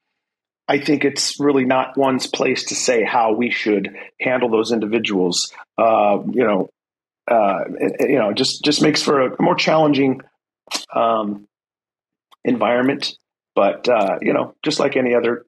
I 0.68 0.78
think 0.78 1.04
it's 1.04 1.38
really 1.40 1.64
not 1.64 1.96
one's 1.96 2.26
place 2.26 2.64
to 2.66 2.74
say 2.74 3.04
how 3.04 3.32
we 3.32 3.50
should 3.50 3.94
handle 4.20 4.48
those 4.48 4.72
individuals. 4.72 5.52
Uh, 5.76 6.18
you 6.30 6.44
know, 6.44 6.70
uh, 7.30 7.64
you 8.00 8.18
know, 8.18 8.32
just 8.32 8.64
just 8.64 8.82
makes 8.82 9.02
for 9.02 9.20
a 9.20 9.42
more 9.42 9.54
challenging 9.54 10.20
um, 10.94 11.46
environment 12.44 13.14
but 13.54 13.88
uh, 13.88 14.18
you 14.20 14.32
know, 14.32 14.54
just 14.62 14.80
like 14.80 14.96
any 14.96 15.14
other 15.14 15.44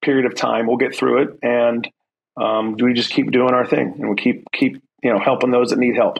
period 0.00 0.26
of 0.26 0.34
time, 0.34 0.66
we'll 0.66 0.76
get 0.76 0.94
through 0.94 1.22
it, 1.22 1.38
and 1.42 1.88
um, 2.36 2.76
we 2.76 2.92
just 2.94 3.10
keep 3.10 3.30
doing 3.30 3.54
our 3.54 3.66
thing, 3.66 3.94
and 3.98 4.10
we 4.10 4.16
keep 4.16 4.44
keep 4.52 4.82
you 5.02 5.12
know 5.12 5.18
helping 5.18 5.50
those 5.50 5.70
that 5.70 5.78
need 5.78 5.96
help. 5.96 6.18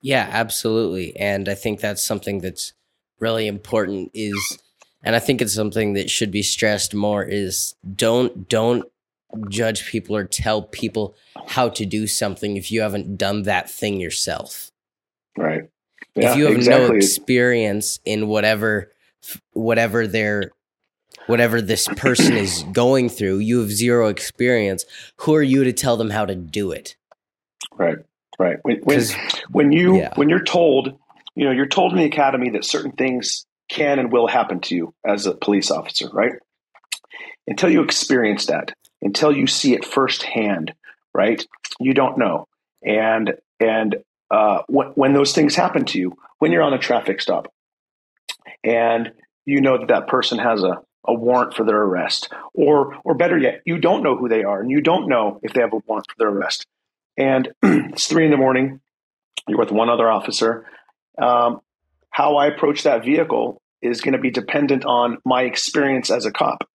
Yeah, 0.00 0.28
absolutely, 0.30 1.16
and 1.16 1.48
I 1.48 1.54
think 1.54 1.80
that's 1.80 2.04
something 2.04 2.40
that's 2.40 2.72
really 3.20 3.46
important. 3.46 4.10
Is 4.14 4.58
and 5.02 5.16
I 5.16 5.18
think 5.18 5.40
it's 5.40 5.54
something 5.54 5.94
that 5.94 6.10
should 6.10 6.30
be 6.30 6.42
stressed 6.42 6.94
more. 6.94 7.22
Is 7.22 7.74
don't 7.94 8.48
don't 8.48 8.84
judge 9.48 9.86
people 9.86 10.16
or 10.16 10.24
tell 10.24 10.62
people 10.62 11.14
how 11.46 11.68
to 11.70 11.86
do 11.86 12.06
something 12.06 12.56
if 12.56 12.70
you 12.70 12.82
haven't 12.82 13.16
done 13.16 13.42
that 13.42 13.70
thing 13.70 14.00
yourself. 14.00 14.70
Right. 15.36 15.68
Yeah, 16.14 16.32
if 16.32 16.36
you 16.36 16.44
have 16.44 16.54
exactly. 16.54 16.88
no 16.88 16.94
experience 16.94 18.00
in 18.04 18.28
whatever 18.28 18.92
whatever 19.52 20.06
their 20.06 20.50
whatever 21.26 21.62
this 21.62 21.88
person 21.96 22.36
is 22.36 22.64
going 22.72 23.08
through 23.08 23.38
you 23.38 23.60
have 23.60 23.70
zero 23.70 24.08
experience 24.08 24.84
who 25.18 25.34
are 25.34 25.42
you 25.42 25.64
to 25.64 25.72
tell 25.72 25.96
them 25.96 26.10
how 26.10 26.26
to 26.26 26.34
do 26.34 26.72
it 26.72 26.96
right 27.76 27.98
Right. 28.38 28.58
When 28.62 28.80
when, 28.82 29.00
when 29.50 29.72
you 29.72 29.98
yeah. 29.98 30.12
when 30.14 30.28
you're 30.28 30.42
told, 30.42 30.98
you 31.34 31.44
know, 31.44 31.50
you're 31.50 31.66
told 31.66 31.92
in 31.92 31.98
the 31.98 32.04
academy 32.06 32.50
that 32.50 32.64
certain 32.64 32.92
things 32.92 33.46
can 33.68 33.98
and 33.98 34.10
will 34.10 34.26
happen 34.26 34.60
to 34.60 34.74
you 34.74 34.94
as 35.06 35.26
a 35.26 35.34
police 35.34 35.70
officer, 35.70 36.08
right? 36.12 36.32
Until 37.46 37.70
you 37.70 37.82
experience 37.82 38.46
that, 38.46 38.74
until 39.00 39.36
you 39.36 39.46
see 39.46 39.74
it 39.74 39.84
firsthand, 39.84 40.74
right? 41.14 41.44
You 41.78 41.94
don't 41.94 42.18
know. 42.18 42.48
And 42.84 43.34
and 43.60 43.96
uh, 44.30 44.62
when, 44.66 44.88
when 44.88 45.12
those 45.12 45.32
things 45.34 45.54
happen 45.54 45.84
to 45.86 45.98
you, 45.98 46.16
when 46.38 46.52
you're 46.52 46.62
on 46.62 46.74
a 46.74 46.78
traffic 46.78 47.20
stop, 47.20 47.52
and 48.64 49.12
you 49.44 49.60
know 49.60 49.78
that 49.78 49.88
that 49.88 50.06
person 50.08 50.38
has 50.38 50.64
a 50.64 50.80
a 51.04 51.12
warrant 51.12 51.52
for 51.54 51.64
their 51.64 51.82
arrest, 51.82 52.32
or 52.54 52.96
or 53.04 53.14
better 53.14 53.36
yet, 53.36 53.60
you 53.66 53.78
don't 53.78 54.02
know 54.02 54.16
who 54.16 54.28
they 54.28 54.42
are, 54.42 54.60
and 54.60 54.70
you 54.70 54.80
don't 54.80 55.08
know 55.08 55.38
if 55.42 55.52
they 55.52 55.60
have 55.60 55.74
a 55.74 55.80
warrant 55.86 56.06
for 56.08 56.16
their 56.18 56.28
arrest. 56.28 56.66
And 57.16 57.48
it's 57.62 58.06
three 58.06 58.24
in 58.24 58.30
the 58.30 58.36
morning. 58.36 58.80
You're 59.48 59.58
with 59.58 59.72
one 59.72 59.90
other 59.90 60.10
officer. 60.10 60.66
Um, 61.20 61.60
how 62.10 62.36
I 62.36 62.46
approach 62.46 62.84
that 62.84 63.04
vehicle 63.04 63.60
is 63.80 64.00
going 64.00 64.12
to 64.12 64.18
be 64.18 64.30
dependent 64.30 64.84
on 64.84 65.18
my 65.24 65.42
experience 65.42 66.10
as 66.10 66.24
a 66.24 66.32
cop. 66.32 66.68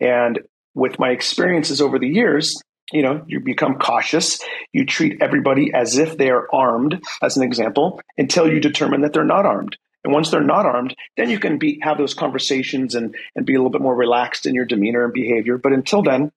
And 0.00 0.40
with 0.74 0.98
my 0.98 1.10
experiences 1.10 1.80
over 1.80 1.98
the 1.98 2.08
years, 2.08 2.60
you 2.92 3.02
know, 3.02 3.22
you 3.26 3.40
become 3.40 3.78
cautious. 3.78 4.40
You 4.72 4.84
treat 4.84 5.18
everybody 5.20 5.72
as 5.72 5.96
if 5.98 6.16
they 6.16 6.30
are 6.30 6.48
armed, 6.52 7.00
as 7.22 7.36
an 7.36 7.44
example, 7.44 8.00
until 8.18 8.52
you 8.52 8.60
determine 8.60 9.02
that 9.02 9.12
they're 9.12 9.24
not 9.24 9.46
armed. 9.46 9.76
And 10.02 10.12
once 10.12 10.30
they're 10.30 10.40
not 10.42 10.66
armed, 10.66 10.96
then 11.16 11.28
you 11.30 11.38
can 11.38 11.58
be 11.58 11.78
have 11.82 11.98
those 11.98 12.14
conversations 12.14 12.94
and 12.94 13.14
and 13.36 13.44
be 13.44 13.54
a 13.54 13.58
little 13.58 13.70
bit 13.70 13.82
more 13.82 13.94
relaxed 13.94 14.46
in 14.46 14.54
your 14.54 14.64
demeanor 14.64 15.04
and 15.04 15.12
behavior. 15.12 15.58
But 15.58 15.72
until 15.72 16.02
then, 16.02 16.32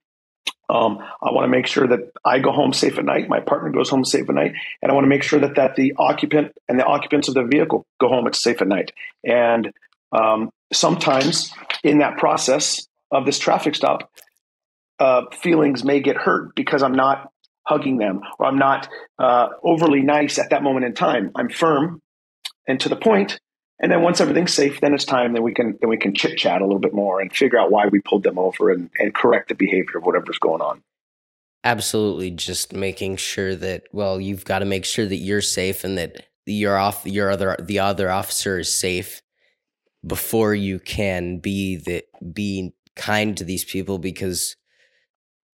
um, 0.70 1.00
I 1.22 1.32
want 1.32 1.46
to 1.46 1.50
make 1.50 1.68
sure 1.68 1.88
that 1.88 2.12
I 2.24 2.40
go 2.40 2.52
home 2.52 2.74
safe 2.74 2.98
at 2.98 3.06
night. 3.06 3.28
My 3.30 3.40
partner 3.42 3.70
goes 3.70 3.90
home 3.90 4.06
safe 4.06 4.30
at 4.30 4.36
night, 4.36 4.54
and 4.82 4.92
I 4.92 4.96
want 4.96 5.06
to 5.06 5.10
make 5.10 5.24
sure 5.24 5.40
that 5.40 5.56
that 5.56 5.76
the 5.76 5.94
occupant 5.98 6.54
and 6.68 6.80
the 6.80 6.86
occupants 6.86 7.28
of 7.28 7.34
the 7.34 7.44
vehicle 7.44 7.86
go 8.00 8.08
home 8.08 8.28
at 8.28 8.36
safe 8.36 8.62
at 8.62 8.68
night. 8.68 8.92
And 9.24 9.72
um, 10.12 10.52
sometimes 10.72 11.54
in 11.84 12.00
that 12.00 12.18
process 12.18 12.88
of 13.12 13.26
this 13.26 13.40
traffic 13.40 13.76
stop, 13.76 14.10
uh, 15.00 15.24
feelings 15.32 15.84
may 15.84 16.00
get 16.00 16.16
hurt 16.16 16.56
because 16.56 16.82
I'm 16.82 16.96
not 16.96 17.30
hugging 17.66 17.98
them 17.98 18.22
or 18.40 18.46
I'm 18.46 18.58
not 18.58 18.90
uh, 19.20 19.50
overly 19.64 20.02
nice 20.02 20.38
at 20.38 20.52
that 20.52 20.64
moment 20.64 20.86
in 20.86 20.94
time. 20.94 21.32
I'm 21.36 21.50
firm 21.50 22.02
and 22.68 22.80
to 22.82 22.90
the 22.90 22.96
point, 22.96 23.40
and 23.84 23.92
then 23.92 24.02
once 24.02 24.22
everything's 24.22 24.54
safe, 24.54 24.80
then 24.80 24.94
it's 24.94 25.04
time. 25.04 25.34
Then 25.34 25.44
we 25.44 25.54
can 25.54 25.78
then 25.82 25.90
we 25.90 25.98
can 25.98 26.16
chit 26.16 26.38
chat 26.38 26.62
a 26.62 26.66
little 26.66 26.80
bit 26.80 26.94
more 26.94 27.20
and 27.20 27.36
figure 27.36 27.60
out 27.60 27.70
why 27.70 27.88
we 27.88 28.00
pulled 28.00 28.24
them 28.24 28.40
over 28.40 28.70
and, 28.70 28.90
and 28.98 29.14
correct 29.14 29.50
the 29.50 29.56
behavior 29.56 29.98
of 29.98 30.06
whatever's 30.06 30.40
going 30.40 30.62
on. 30.62 30.82
Absolutely, 31.66 32.32
just 32.32 32.72
making 32.72 33.18
sure 33.18 33.58
that 33.58 33.84
well, 33.92 34.22
you've 34.22 34.46
got 34.46 34.60
to 34.60 34.66
make 34.66 34.86
sure 34.86 35.06
that 35.06 35.18
you're 35.18 35.42
safe 35.42 35.84
and 35.84 35.98
that 35.98 36.28
your 36.46 36.78
off 36.78 37.06
your 37.06 37.30
other 37.30 37.58
the 37.60 37.80
other 37.80 38.10
officer 38.10 38.58
is 38.58 38.74
safe 38.74 39.22
before 40.08 40.56
you 40.56 40.80
can 40.80 41.40
be 41.40 41.76
the 41.76 42.06
be 42.32 42.74
kind 42.96 43.36
to 43.36 43.44
these 43.44 43.66
people 43.66 43.98
because 43.98 44.56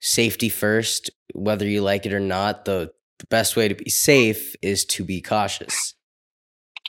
safety 0.01 0.49
first, 0.49 1.09
whether 1.33 1.67
you 1.67 1.81
like 1.81 2.05
it 2.05 2.13
or 2.13 2.19
not. 2.19 2.65
The 2.65 2.91
the 3.17 3.25
best 3.25 3.55
way 3.55 3.69
to 3.69 3.75
be 3.75 3.89
safe 3.89 4.55
is 4.61 4.85
to 4.85 5.03
be 5.03 5.19
cautious. 5.19 5.95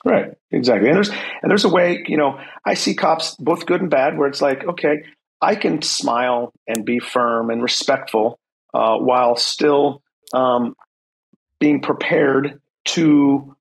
Right. 0.04 0.32
Exactly. 0.50 0.88
And 0.88 0.96
there's 0.96 1.10
and 1.10 1.50
there's 1.50 1.64
a 1.64 1.68
way, 1.68 2.04
you 2.08 2.16
know, 2.16 2.40
I 2.64 2.74
see 2.74 2.94
cops 2.94 3.34
both 3.36 3.66
good 3.66 3.82
and 3.82 3.90
bad 3.90 4.16
where 4.16 4.28
it's 4.28 4.40
like, 4.40 4.64
okay, 4.64 5.04
I 5.42 5.54
can 5.54 5.82
smile 5.82 6.52
and 6.66 6.84
be 6.84 6.98
firm 6.98 7.50
and 7.50 7.62
respectful 7.62 8.38
uh, 8.72 8.96
while 8.96 9.36
still 9.36 10.02
um, 10.32 10.74
being 11.58 11.82
prepared 11.82 12.60
to 12.86 13.56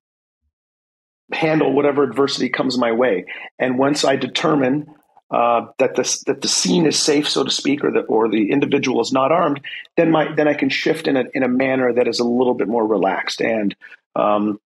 handle 1.32 1.74
whatever 1.74 2.04
adversity 2.04 2.50
comes 2.50 2.78
my 2.78 2.92
way. 2.92 3.26
And 3.60 3.78
once 3.78 4.04
I 4.04 4.16
determine 4.16 4.88
uh, 5.32 5.68
that 5.78 5.96
the 5.96 6.24
that 6.26 6.42
the 6.42 6.48
scene 6.48 6.88
is 6.88 6.98
safe, 6.98 7.30
so 7.30 7.44
to 7.44 7.52
speak, 7.52 7.84
or 7.84 7.92
the 7.92 8.00
or 8.02 8.30
the 8.30 8.50
individual 8.50 9.02
is 9.02 9.12
not 9.12 9.32
armed, 9.32 9.60
then 9.98 10.10
my 10.10 10.34
then 10.34 10.48
I 10.48 10.54
can 10.54 10.70
shift 10.70 11.08
in 11.08 11.18
a 11.18 11.26
in 11.34 11.44
a 11.44 11.48
manner 11.50 11.94
that 11.94 12.08
is 12.08 12.20
a 12.20 12.24
little 12.24 12.56
bit 12.56 12.68
more 12.68 12.86
relaxed. 12.88 13.42
And 13.42 13.76
um, 14.16 14.60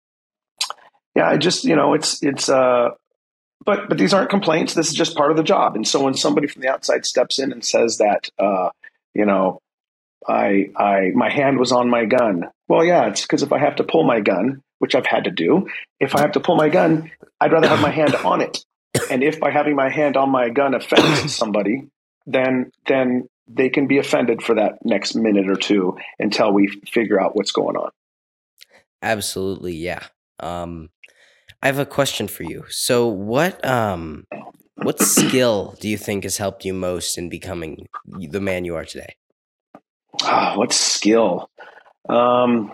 yeah, 1.15 1.29
I 1.29 1.37
just 1.37 1.65
you 1.65 1.77
know 1.77 1.95
it's 1.95 2.23
it's 2.23 2.49
uh, 2.49 2.91
but 3.65 3.89
but 3.89 3.99
these 3.99 4.15
aren't 4.15 4.31
complaints. 4.31 4.75
This 4.75 4.89
is 4.89 4.95
just 4.95 5.17
part 5.17 5.31
of 5.31 5.37
the 5.37 5.43
job. 5.43 5.77
And 5.77 5.87
so 5.87 6.03
when 6.03 6.15
somebody 6.15 6.47
from 6.47 6.63
the 6.63 6.69
outside 6.69 7.05
steps 7.05 7.39
in 7.39 7.53
and 7.53 7.65
says 7.65 7.99
that 7.99 8.29
uh, 8.39 8.71
you 9.15 9.27
know 9.27 9.61
I 10.27 10.71
I 10.77 11.11
my 11.15 11.31
hand 11.31 11.59
was 11.59 11.73
on 11.73 11.91
my 11.91 12.05
gun, 12.05 12.51
well, 12.69 12.85
yeah, 12.85 13.09
it's 13.09 13.23
because 13.23 13.43
if 13.43 13.53
I 13.53 13.59
have 13.59 13.77
to 13.77 13.85
pull 13.85 14.05
my 14.05 14.21
gun, 14.21 14.63
which 14.79 14.95
I've 14.95 15.07
had 15.07 15.25
to 15.25 15.31
do, 15.31 15.69
if 16.01 16.15
I 16.15 16.21
have 16.21 16.33
to 16.33 16.41
pull 16.41 16.57
my 16.57 16.69
gun, 16.69 17.11
I'd 17.41 17.53
rather 17.53 17.69
have 17.69 17.81
my 17.81 17.91
hand 17.91 18.15
on 18.15 18.41
it. 18.41 18.65
And 19.11 19.23
if 19.23 19.41
by 19.41 19.51
having 19.51 19.77
my 19.77 19.91
hand 19.91 20.17
on 20.17 20.31
my 20.31 20.49
gun 20.51 20.75
offends 20.75 21.35
somebody, 21.37 21.89
then 22.27 22.71
then 22.87 23.29
they 23.49 23.69
can 23.69 23.87
be 23.87 23.99
offended 23.99 24.43
for 24.43 24.55
that 24.55 24.79
next 24.85 25.15
minute 25.15 25.49
or 25.49 25.57
two 25.57 25.99
until 26.19 26.53
we 26.53 26.69
figure 26.87 27.21
out 27.21 27.37
what's 27.37 27.53
going 27.53 27.77
on. 27.77 27.91
Absolutely, 29.03 29.75
yeah. 29.75 30.05
Um, 30.41 30.91
I 31.63 31.67
have 31.67 31.79
a 31.79 31.87
question 31.87 32.27
for 32.27 32.43
you. 32.43 32.65
So, 32.69 33.07
what 33.07 33.65
um, 33.65 34.27
what 34.77 35.01
skill 35.01 35.77
do 35.81 35.89
you 35.89 35.97
think 35.97 36.25
has 36.25 36.37
helped 36.37 36.65
you 36.65 36.75
most 36.75 37.17
in 37.17 37.29
becoming 37.29 37.87
the 38.05 38.41
man 38.41 38.65
you 38.65 38.75
are 38.75 38.85
today? 38.85 39.15
Oh, 40.25 40.59
what 40.59 40.73
skill? 40.73 41.49
Um, 42.09 42.73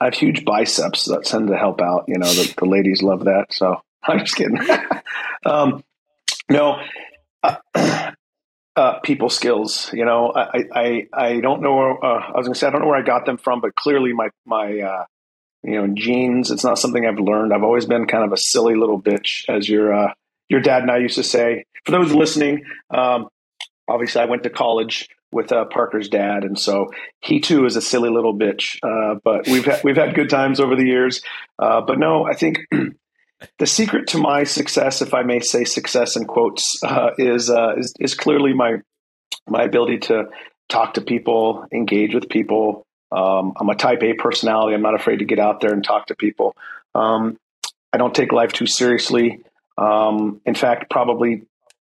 I 0.00 0.04
have 0.04 0.14
huge 0.14 0.44
biceps 0.44 1.06
that 1.06 1.24
tend 1.24 1.48
to 1.48 1.56
help 1.56 1.82
out. 1.82 2.04
You 2.06 2.18
know, 2.18 2.28
the, 2.28 2.54
the 2.56 2.64
ladies 2.64 3.02
love 3.02 3.24
that. 3.24 3.46
So 3.50 3.80
I'm 4.04 4.20
just 4.20 4.36
kidding. 4.36 4.60
um, 5.44 5.82
no, 6.48 6.80
uh, 7.42 7.56
uh, 8.76 9.00
people 9.00 9.30
skills. 9.30 9.90
You 9.92 10.04
know, 10.04 10.32
I 10.32 10.64
I 10.72 11.06
I 11.12 11.40
don't 11.40 11.60
know. 11.60 11.74
Where, 11.74 12.04
uh, 12.04 12.32
I 12.32 12.36
was 12.36 12.46
going 12.46 12.54
to 12.54 12.58
say 12.58 12.68
I 12.68 12.70
don't 12.70 12.82
know 12.82 12.88
where 12.88 13.02
I 13.02 13.04
got 13.04 13.26
them 13.26 13.36
from, 13.36 13.60
but 13.60 13.74
clearly 13.74 14.12
my 14.12 14.28
my 14.46 14.78
uh, 14.78 15.04
you 15.62 15.74
know, 15.74 15.94
genes. 15.94 16.50
It's 16.50 16.64
not 16.64 16.78
something 16.78 17.04
I've 17.04 17.18
learned. 17.18 17.52
I've 17.52 17.62
always 17.62 17.86
been 17.86 18.06
kind 18.06 18.24
of 18.24 18.32
a 18.32 18.36
silly 18.36 18.74
little 18.74 19.00
bitch, 19.00 19.48
as 19.48 19.68
your 19.68 19.92
uh, 19.92 20.12
your 20.48 20.60
dad 20.60 20.82
and 20.82 20.90
I 20.90 20.98
used 20.98 21.16
to 21.16 21.22
say. 21.22 21.64
For 21.84 21.92
those 21.92 22.12
listening, 22.12 22.64
um, 22.90 23.28
obviously 23.88 24.20
I 24.20 24.26
went 24.26 24.42
to 24.44 24.50
college 24.50 25.08
with 25.30 25.52
uh, 25.52 25.66
Parker's 25.66 26.08
dad, 26.08 26.44
and 26.44 26.58
so 26.58 26.86
he 27.20 27.40
too 27.40 27.66
is 27.66 27.76
a 27.76 27.82
silly 27.82 28.10
little 28.10 28.36
bitch. 28.36 28.78
Uh, 28.82 29.18
but 29.22 29.46
we've 29.46 29.64
had, 29.64 29.82
we've 29.84 29.96
had 29.96 30.14
good 30.14 30.30
times 30.30 30.60
over 30.60 30.74
the 30.74 30.86
years. 30.86 31.22
Uh, 31.58 31.80
but 31.80 31.98
no, 31.98 32.24
I 32.24 32.34
think 32.34 32.60
the 33.58 33.66
secret 33.66 34.08
to 34.08 34.18
my 34.18 34.44
success, 34.44 35.02
if 35.02 35.12
I 35.12 35.22
may 35.22 35.40
say 35.40 35.64
success 35.64 36.16
in 36.16 36.24
quotes, 36.24 36.82
uh, 36.82 37.10
is, 37.18 37.50
uh, 37.50 37.74
is 37.76 37.92
is 38.00 38.14
clearly 38.14 38.54
my 38.54 38.76
my 39.46 39.62
ability 39.62 39.98
to 39.98 40.24
talk 40.68 40.94
to 40.94 41.00
people, 41.00 41.64
engage 41.72 42.14
with 42.14 42.28
people, 42.28 42.86
um, 43.10 43.54
I'm 43.56 43.68
a 43.68 43.74
type 43.74 44.02
A 44.02 44.14
personality. 44.14 44.74
I'm 44.74 44.82
not 44.82 44.94
afraid 44.94 45.18
to 45.18 45.24
get 45.24 45.38
out 45.38 45.60
there 45.60 45.72
and 45.72 45.82
talk 45.82 46.06
to 46.06 46.14
people. 46.14 46.56
Um, 46.94 47.38
I 47.92 47.96
don't 47.96 48.14
take 48.14 48.32
life 48.32 48.52
too 48.52 48.66
seriously. 48.66 49.42
Um, 49.76 50.40
in 50.44 50.54
fact, 50.54 50.90
probably 50.90 51.42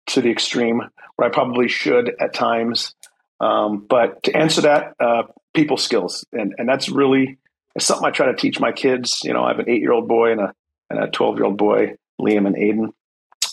to 0.08 0.22
the 0.22 0.30
extreme 0.30 0.82
where 1.16 1.28
I 1.28 1.32
probably 1.32 1.68
should 1.68 2.14
at 2.20 2.34
times. 2.34 2.94
Um, 3.40 3.86
but 3.90 4.24
to 4.24 4.36
answer 4.36 4.62
that, 4.62 4.96
uh, 5.00 5.24
people 5.54 5.78
skills, 5.78 6.26
and 6.32 6.54
and 6.58 6.68
that's 6.68 6.90
really 6.90 7.38
something 7.78 8.06
I 8.06 8.12
try 8.12 8.28
to 8.28 8.36
teach 8.36 8.60
my 8.60 8.72
kids. 8.72 9.20
You 9.24 9.34
know, 9.34 9.44
I 9.44 9.50
have 9.50 9.60
an 9.60 9.70
eight 9.70 9.82
year 9.82 9.94
old 9.94 10.08
boy 10.08 10.32
and 10.32 10.42
a 10.42 10.54
and 10.90 11.00
a 11.00 11.08
twelve 11.08 11.38
year 11.38 11.46
old 11.46 11.58
boy, 11.58 11.96
Liam 12.20 12.46
and 12.46 12.56
Aiden. 12.56 12.94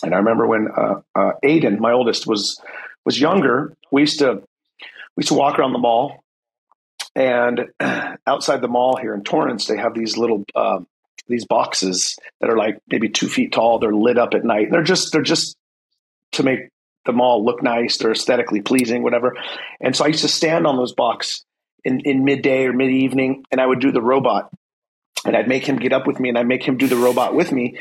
And 0.03 0.13
I 0.13 0.17
remember 0.17 0.45
when 0.45 0.67
uh, 0.75 1.01
uh, 1.15 1.31
Aiden, 1.43 1.79
my 1.79 1.93
oldest, 1.93 2.27
was 2.27 2.61
was 3.05 3.19
younger. 3.19 3.75
We 3.91 4.01
used 4.01 4.19
to 4.19 4.43
we 5.15 5.21
used 5.21 5.29
to 5.29 5.35
walk 5.35 5.57
around 5.57 5.73
the 5.73 5.79
mall 5.79 6.23
and 7.17 7.65
outside 8.27 8.61
the 8.61 8.67
mall 8.67 8.95
here 8.95 9.15
in 9.15 9.23
Torrance, 9.23 9.65
they 9.65 9.77
have 9.77 9.95
these 9.95 10.17
little 10.17 10.45
um, 10.55 10.87
these 11.27 11.45
boxes 11.45 12.15
that 12.39 12.49
are 12.49 12.57
like 12.57 12.77
maybe 12.87 13.09
two 13.09 13.27
feet 13.27 13.51
tall. 13.51 13.79
They're 13.79 13.91
lit 13.91 14.19
up 14.19 14.35
at 14.35 14.45
night. 14.45 14.67
They're 14.71 14.83
just 14.83 15.11
they're 15.11 15.23
just 15.23 15.57
to 16.33 16.43
make 16.43 16.69
the 17.05 17.13
mall 17.13 17.43
look 17.43 17.63
nice. 17.63 17.97
They're 17.97 18.11
aesthetically 18.11 18.61
pleasing, 18.61 19.01
whatever. 19.01 19.35
And 19.81 19.95
so 19.95 20.05
I 20.05 20.09
used 20.09 20.21
to 20.21 20.27
stand 20.27 20.67
on 20.67 20.77
those 20.77 20.93
boxes 20.93 21.43
in, 21.83 22.01
in 22.01 22.23
midday 22.23 22.65
or 22.65 22.73
mid 22.73 22.91
evening, 22.91 23.43
and 23.51 23.59
I 23.59 23.65
would 23.65 23.79
do 23.79 23.91
the 23.91 24.01
robot, 24.01 24.51
and 25.25 25.35
I'd 25.35 25.47
make 25.47 25.65
him 25.65 25.77
get 25.77 25.93
up 25.93 26.05
with 26.05 26.19
me, 26.19 26.29
and 26.29 26.37
I'd 26.37 26.47
make 26.47 26.63
him 26.63 26.77
do 26.77 26.87
the 26.87 26.97
robot 26.97 27.33
with 27.33 27.51
me, 27.51 27.79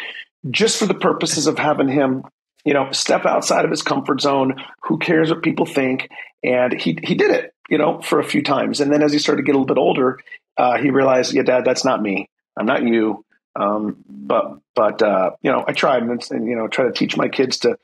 just 0.51 0.79
for 0.79 0.87
the 0.87 0.95
purposes 0.95 1.47
of 1.47 1.59
having 1.59 1.89
him 1.89 2.23
you 2.67 2.75
know, 2.75 2.91
step 2.91 3.25
outside 3.25 3.65
of 3.65 3.71
his 3.71 3.83
comfort 3.83 4.21
zone. 4.21 4.57
Who 4.83 4.99
cares 4.99 5.31
what 5.31 5.43
people 5.43 5.65
think? 5.65 6.11
And 6.43 6.79
he 6.79 6.99
he 7.03 7.15
did 7.15 7.31
it, 7.31 7.55
you 7.71 7.79
know, 7.79 8.03
for 8.03 8.19
a 8.19 8.25
few 8.25 8.43
times. 8.43 8.81
And 8.81 8.93
then 8.93 9.03
as 9.03 9.13
he 9.13 9.21
started 9.21 9.43
to 9.43 9.47
get 9.47 9.55
a 9.55 9.59
little 9.59 9.73
bit 9.75 9.81
older, 9.81 10.19
uh, 10.59 10.77
he 10.77 10.91
realized, 10.91 11.33
yeah, 11.33 11.43
Dad, 11.43 11.65
that's 11.65 11.85
not 11.85 12.03
me. 12.03 12.29
I'm 12.57 12.67
not 12.67 12.83
you. 12.83 13.25
Um, 13.55 14.05
but 14.09 14.59
but 14.75 15.01
uh, 15.01 15.31
you 15.43 15.53
know, 15.53 15.65
I 15.67 15.73
tried 15.73 16.03
and, 16.03 16.23
and, 16.31 16.47
you 16.47 16.57
know 16.57 16.67
try 16.67 16.87
to 16.87 16.93
teach 16.93 17.17
my 17.17 17.29
kids 17.29 17.61
to, 17.61 17.79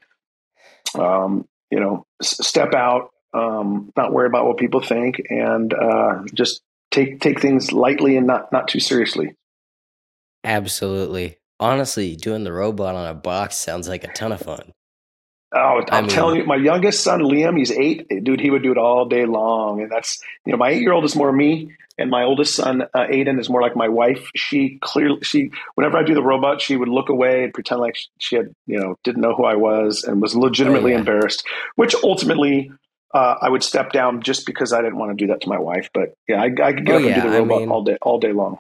um, 0.99 1.47
you 1.71 1.79
know, 1.79 2.05
s- 2.21 2.47
step 2.47 2.75
out, 2.75 3.11
um, 3.33 3.93
not 3.97 4.13
worry 4.13 4.27
about 4.27 4.47
what 4.47 4.59
people 4.59 4.81
think, 4.81 5.23
and 5.31 5.73
uh, 5.73 6.25
just 6.35 6.61
take 6.91 7.21
take 7.21 7.41
things 7.41 7.73
lightly 7.73 8.17
and 8.17 8.27
not 8.27 8.53
not 8.53 8.67
too 8.67 8.81
seriously. 8.81 9.37
Absolutely. 10.45 11.39
Honestly, 11.63 12.17
doing 12.17 12.43
the 12.43 12.53
robot 12.53 12.97
on 12.97 13.07
a 13.07 13.15
box 13.15 13.55
sounds 13.55 13.89
like 13.89 14.03
a 14.03 14.13
ton 14.13 14.33
of 14.33 14.41
fun. 14.41 14.73
Oh, 15.55 15.81
I'm 15.91 16.07
mean, 16.07 16.11
telling 16.11 16.37
you, 16.39 16.45
my 16.45 16.57
youngest 16.57 17.05
son 17.05 17.21
Liam, 17.21 17.57
he's 17.57 17.71
eight, 17.71 18.09
dude. 18.25 18.41
He 18.41 18.51
would 18.51 18.65
do 18.65 18.73
it 18.73 18.79
all 18.79 19.07
day 19.07 19.27
long, 19.27 19.81
and 19.81 19.89
that's 19.89 20.21
you 20.45 20.51
know, 20.51 20.57
my 20.57 20.71
eight 20.71 20.81
year 20.81 20.93
old 20.93 21.05
is 21.05 21.15
more 21.15 21.31
me, 21.31 21.71
and 21.97 22.11
my 22.11 22.25
oldest 22.25 22.57
son 22.57 22.83
uh, 22.83 23.07
Aiden 23.07 23.39
is 23.39 23.49
more 23.49 23.63
like 23.63 23.77
my 23.77 23.89
wife. 23.89 24.29
She 24.35 24.81
clearly, 24.83 25.21
she 25.23 25.53
whenever 25.77 25.99
I 25.99 26.03
do 26.03 26.15
the 26.15 26.23
robot, 26.23 26.61
she 26.61 26.77
would 26.77 26.89
look 26.89 27.11
away 27.11 27.45
and 27.45 27.55
pretend 27.55 27.81
like 27.81 27.97
she 28.19 28.35
had 28.35 28.53
you 28.67 28.81
know 28.81 28.97
didn't 29.05 29.21
know 29.21 29.37
who 29.37 29.45
I 29.45 29.55
was 29.55 30.03
and 30.03 30.21
was 30.21 30.35
legitimately 30.35 30.91
oh, 30.91 30.95
yeah. 30.95 30.99
embarrassed. 30.99 31.47
Which 31.77 31.95
ultimately, 32.03 32.73
uh, 33.15 33.37
I 33.41 33.49
would 33.49 33.63
step 33.63 33.93
down 33.93 34.23
just 34.23 34.47
because 34.47 34.73
I 34.73 34.83
didn't 34.83 34.99
want 34.99 35.17
to 35.17 35.23
do 35.23 35.31
that 35.33 35.43
to 35.43 35.49
my 35.49 35.61
wife. 35.61 35.91
But 35.95 36.15
yeah, 36.27 36.43
I, 36.43 36.47
I 36.47 36.73
could 36.73 36.87
get 36.87 36.95
oh, 36.95 36.99
up 36.99 37.05
yeah, 37.05 37.13
and 37.13 37.23
do 37.23 37.31
the 37.31 37.39
robot 37.39 37.57
I 37.57 37.61
mean, 37.61 37.69
all 37.69 37.85
day 37.85 37.99
all 38.03 38.19
day 38.19 38.33
long. 38.33 38.59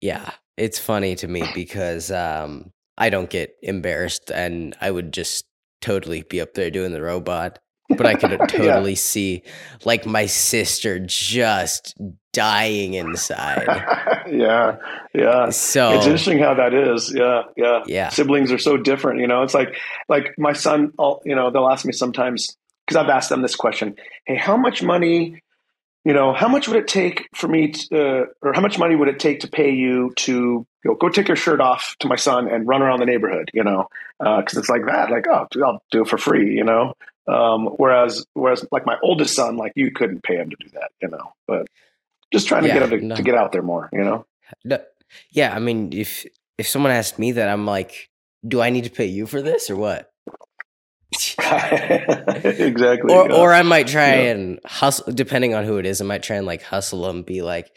Yeah, 0.00 0.30
it's 0.58 0.78
funny 0.78 1.14
to 1.16 1.28
me 1.28 1.44
because 1.54 2.10
um, 2.10 2.72
I 2.96 3.10
don't 3.10 3.30
get 3.30 3.54
embarrassed, 3.62 4.30
and 4.30 4.76
I 4.80 4.90
would 4.90 5.12
just 5.12 5.46
totally 5.80 6.22
be 6.22 6.40
up 6.40 6.54
there 6.54 6.70
doing 6.70 6.92
the 6.92 7.02
robot. 7.02 7.58
But 7.96 8.04
I 8.04 8.14
could 8.16 8.38
totally 8.48 8.90
yeah. 8.90 8.96
see 8.96 9.42
like 9.84 10.04
my 10.04 10.26
sister 10.26 10.98
just 10.98 11.96
dying 12.34 12.94
inside. 12.94 13.66
yeah, 14.30 14.76
yeah. 15.14 15.48
So 15.50 15.92
it's 15.92 16.04
interesting 16.04 16.38
how 16.38 16.54
that 16.54 16.74
is. 16.74 17.12
Yeah, 17.14 17.44
yeah. 17.56 17.82
Yeah. 17.86 18.08
Siblings 18.10 18.52
are 18.52 18.58
so 18.58 18.76
different. 18.76 19.20
You 19.20 19.26
know, 19.26 19.42
it's 19.42 19.54
like 19.54 19.74
like 20.08 20.34
my 20.36 20.52
son. 20.52 20.92
You 21.24 21.34
know, 21.34 21.50
they'll 21.50 21.68
ask 21.68 21.86
me 21.86 21.92
sometimes 21.92 22.56
because 22.86 23.02
I've 23.02 23.10
asked 23.10 23.30
them 23.30 23.42
this 23.42 23.56
question. 23.56 23.96
Hey, 24.26 24.36
how 24.36 24.56
much 24.56 24.82
money 24.82 25.42
you 26.08 26.14
know, 26.14 26.32
how 26.32 26.48
much 26.48 26.66
would 26.68 26.78
it 26.78 26.88
take 26.88 27.28
for 27.34 27.48
me 27.48 27.68
to, 27.68 28.22
uh, 28.22 28.24
or 28.40 28.54
how 28.54 28.62
much 28.62 28.78
money 28.78 28.96
would 28.96 29.08
it 29.08 29.20
take 29.20 29.40
to 29.40 29.46
pay 29.46 29.74
you 29.74 30.10
to 30.16 30.32
you 30.32 30.66
know, 30.82 30.94
go 30.94 31.10
take 31.10 31.28
your 31.28 31.36
shirt 31.36 31.60
off 31.60 31.96
to 32.00 32.08
my 32.08 32.16
son 32.16 32.48
and 32.48 32.66
run 32.66 32.80
around 32.80 33.00
the 33.00 33.04
neighborhood, 33.04 33.50
you 33.52 33.62
know, 33.62 33.88
because 34.18 34.56
uh, 34.56 34.60
it's 34.60 34.70
like 34.70 34.86
that, 34.86 35.10
like, 35.10 35.26
oh, 35.28 35.46
I'll 35.62 35.82
do 35.90 36.00
it 36.00 36.08
for 36.08 36.16
free, 36.16 36.56
you 36.56 36.64
know. 36.64 36.94
Um, 37.26 37.66
whereas, 37.76 38.24
whereas 38.32 38.64
like 38.72 38.86
my 38.86 38.96
oldest 39.02 39.36
son, 39.36 39.58
like 39.58 39.72
you 39.76 39.90
couldn't 39.90 40.22
pay 40.22 40.36
him 40.36 40.48
to 40.48 40.56
do 40.58 40.70
that, 40.72 40.92
you 41.02 41.08
know, 41.08 41.34
but 41.46 41.66
just 42.32 42.48
trying 42.48 42.62
to 42.62 42.68
yeah, 42.68 42.78
get 42.78 42.90
him 42.90 43.00
to, 43.00 43.06
no. 43.08 43.14
to, 43.16 43.22
get 43.22 43.34
out 43.34 43.52
there 43.52 43.60
more, 43.60 43.90
you 43.92 44.02
know? 44.02 44.24
No, 44.64 44.78
yeah. 45.30 45.54
I 45.54 45.58
mean, 45.58 45.92
if, 45.92 46.24
if 46.56 46.66
someone 46.66 46.90
asked 46.90 47.18
me 47.18 47.32
that, 47.32 47.50
I'm 47.50 47.66
like, 47.66 48.08
do 48.46 48.62
I 48.62 48.70
need 48.70 48.84
to 48.84 48.90
pay 48.90 49.04
you 49.04 49.26
for 49.26 49.42
this 49.42 49.68
or 49.68 49.76
what? 49.76 50.10
exactly. 52.44 53.14
Or, 53.14 53.28
yeah. 53.28 53.36
or 53.36 53.52
I 53.52 53.62
might 53.62 53.86
try 53.86 54.16
yeah. 54.16 54.32
and 54.32 54.60
hustle, 54.64 55.12
depending 55.12 55.54
on 55.54 55.64
who 55.64 55.78
it 55.78 55.86
is, 55.86 56.00
I 56.00 56.04
might 56.04 56.22
try 56.22 56.36
and 56.36 56.46
like 56.46 56.62
hustle 56.62 57.02
them, 57.02 57.22
be 57.22 57.42
like, 57.42 57.70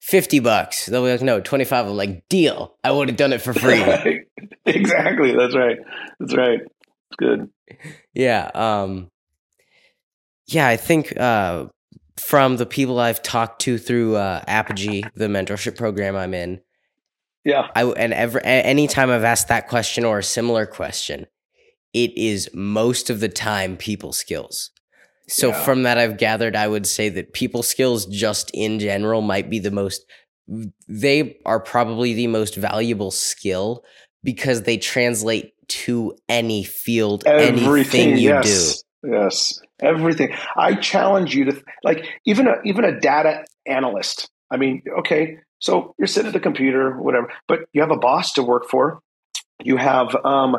50 0.00 0.40
bucks. 0.40 0.86
They'll 0.86 1.04
be 1.04 1.12
like, 1.12 1.22
no, 1.22 1.40
25. 1.40 1.86
I'm 1.86 1.96
like, 1.96 2.28
deal. 2.28 2.76
I 2.82 2.90
would 2.90 3.08
have 3.08 3.16
done 3.16 3.32
it 3.32 3.40
for 3.40 3.54
free. 3.54 3.82
exactly. 4.66 5.34
That's 5.36 5.54
right. 5.54 5.78
That's 6.18 6.36
right. 6.36 6.60
It's 6.60 7.16
good. 7.18 7.48
Yeah. 8.12 8.50
Um, 8.54 9.10
yeah, 10.46 10.66
I 10.66 10.76
think 10.76 11.16
uh, 11.16 11.66
from 12.18 12.56
the 12.56 12.66
people 12.66 12.98
I've 12.98 13.22
talked 13.22 13.62
to 13.62 13.78
through 13.78 14.16
uh, 14.16 14.42
Apogee, 14.46 15.02
the 15.14 15.26
mentorship 15.26 15.76
program 15.76 16.16
I'm 16.16 16.34
in, 16.34 16.60
yeah, 17.44 17.68
I 17.74 17.84
and 17.84 18.12
every 18.12 18.40
anytime 18.44 19.10
I've 19.10 19.24
asked 19.24 19.48
that 19.48 19.68
question 19.68 20.04
or 20.04 20.20
a 20.20 20.22
similar 20.22 20.64
question, 20.64 21.26
it 21.92 22.16
is 22.16 22.48
most 22.54 23.10
of 23.10 23.20
the 23.20 23.28
time 23.28 23.76
people 23.76 24.12
skills. 24.12 24.70
So 25.28 25.48
yeah. 25.48 25.64
from 25.64 25.84
that 25.84 25.98
I've 25.98 26.18
gathered 26.18 26.56
I 26.56 26.68
would 26.68 26.86
say 26.86 27.08
that 27.10 27.32
people 27.32 27.62
skills 27.62 28.06
just 28.06 28.50
in 28.52 28.78
general 28.78 29.22
might 29.22 29.48
be 29.48 29.58
the 29.58 29.70
most 29.70 30.04
they 30.88 31.38
are 31.46 31.60
probably 31.60 32.14
the 32.14 32.26
most 32.26 32.56
valuable 32.56 33.10
skill 33.10 33.84
because 34.24 34.62
they 34.62 34.76
translate 34.76 35.52
to 35.68 36.14
any 36.28 36.64
field 36.64 37.24
everything, 37.26 37.72
anything 37.72 38.16
you 38.18 38.28
yes, 38.30 38.82
do. 39.02 39.10
Yes. 39.10 39.60
Everything. 39.80 40.34
I 40.56 40.74
challenge 40.74 41.34
you 41.34 41.46
to 41.46 41.62
like 41.82 42.06
even 42.26 42.46
a 42.46 42.56
even 42.64 42.84
a 42.84 43.00
data 43.00 43.44
analyst. 43.66 44.28
I 44.50 44.58
mean, 44.58 44.82
okay, 44.98 45.38
so 45.58 45.94
you're 45.98 46.06
sitting 46.06 46.28
at 46.28 46.34
the 46.34 46.40
computer, 46.40 46.96
whatever, 47.00 47.32
but 47.48 47.60
you 47.72 47.80
have 47.80 47.90
a 47.90 47.96
boss 47.96 48.32
to 48.34 48.42
work 48.42 48.68
for. 48.68 49.00
You 49.62 49.76
have 49.76 50.14
um, 50.24 50.56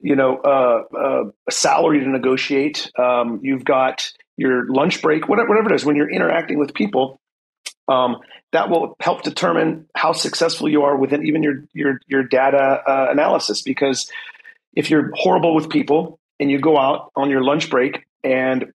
you 0.00 0.16
know, 0.16 0.38
uh, 0.38 0.82
uh, 0.96 1.24
a 1.48 1.52
salary 1.52 2.00
to 2.00 2.08
negotiate. 2.08 2.90
Um, 2.98 3.40
you've 3.42 3.64
got 3.64 4.12
your 4.36 4.66
lunch 4.68 5.02
break, 5.02 5.28
whatever, 5.28 5.48
whatever 5.48 5.72
it 5.72 5.76
is. 5.76 5.84
When 5.84 5.96
you're 5.96 6.10
interacting 6.10 6.58
with 6.58 6.74
people, 6.74 7.20
um, 7.88 8.18
that 8.52 8.70
will 8.70 8.96
help 9.00 9.22
determine 9.22 9.86
how 9.94 10.12
successful 10.12 10.68
you 10.68 10.82
are 10.82 10.96
within 10.96 11.26
even 11.26 11.42
your 11.42 11.64
your 11.72 12.00
your 12.06 12.22
data 12.22 12.58
uh, 12.58 13.08
analysis. 13.10 13.62
Because 13.62 14.10
if 14.74 14.90
you're 14.90 15.10
horrible 15.14 15.54
with 15.54 15.68
people 15.68 16.18
and 16.38 16.50
you 16.50 16.60
go 16.60 16.78
out 16.78 17.10
on 17.16 17.30
your 17.30 17.42
lunch 17.42 17.68
break 17.68 18.04
and 18.24 18.72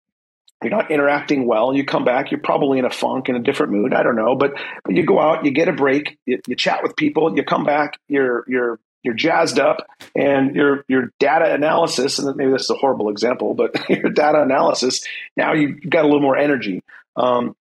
you're 0.63 0.71
not 0.71 0.91
interacting 0.91 1.47
well, 1.47 1.75
you 1.75 1.85
come 1.85 2.05
back, 2.05 2.31
you're 2.31 2.41
probably 2.41 2.79
in 2.79 2.85
a 2.85 2.91
funk, 2.91 3.29
in 3.29 3.37
a 3.37 3.41
different 3.41 3.73
mood. 3.73 3.93
I 3.93 4.03
don't 4.03 4.17
know, 4.17 4.35
but 4.37 4.55
but 4.85 4.95
you 4.95 5.05
go 5.05 5.21
out, 5.21 5.45
you 5.45 5.51
get 5.51 5.69
a 5.69 5.73
break, 5.73 6.19
you, 6.27 6.41
you 6.47 6.57
chat 6.57 6.83
with 6.83 6.97
people, 6.97 7.37
you 7.37 7.45
come 7.45 7.65
back, 7.65 7.99
you're 8.09 8.45
you're 8.49 8.81
you're 9.05 9.15
jazzed 9.15 9.61
up 9.61 9.87
and 10.17 10.57
your 10.57 10.85
your 10.89 11.13
data 11.21 11.53
analysis 11.53 12.19
and 12.19 12.35
maybe 12.37 12.51
this 12.51 12.63
is 12.63 12.71
a 12.71 12.75
horrible 12.75 13.11
example 13.11 13.55
but 13.55 13.89
your 13.89 14.11
data 14.11 14.41
analysis 14.43 15.05
now 15.37 15.53
you've 15.53 15.79
got 15.89 16.05
a 16.05 16.09
little 16.09 16.23
more 16.23 16.37
energy. 16.37 16.83
Um, 17.17 17.55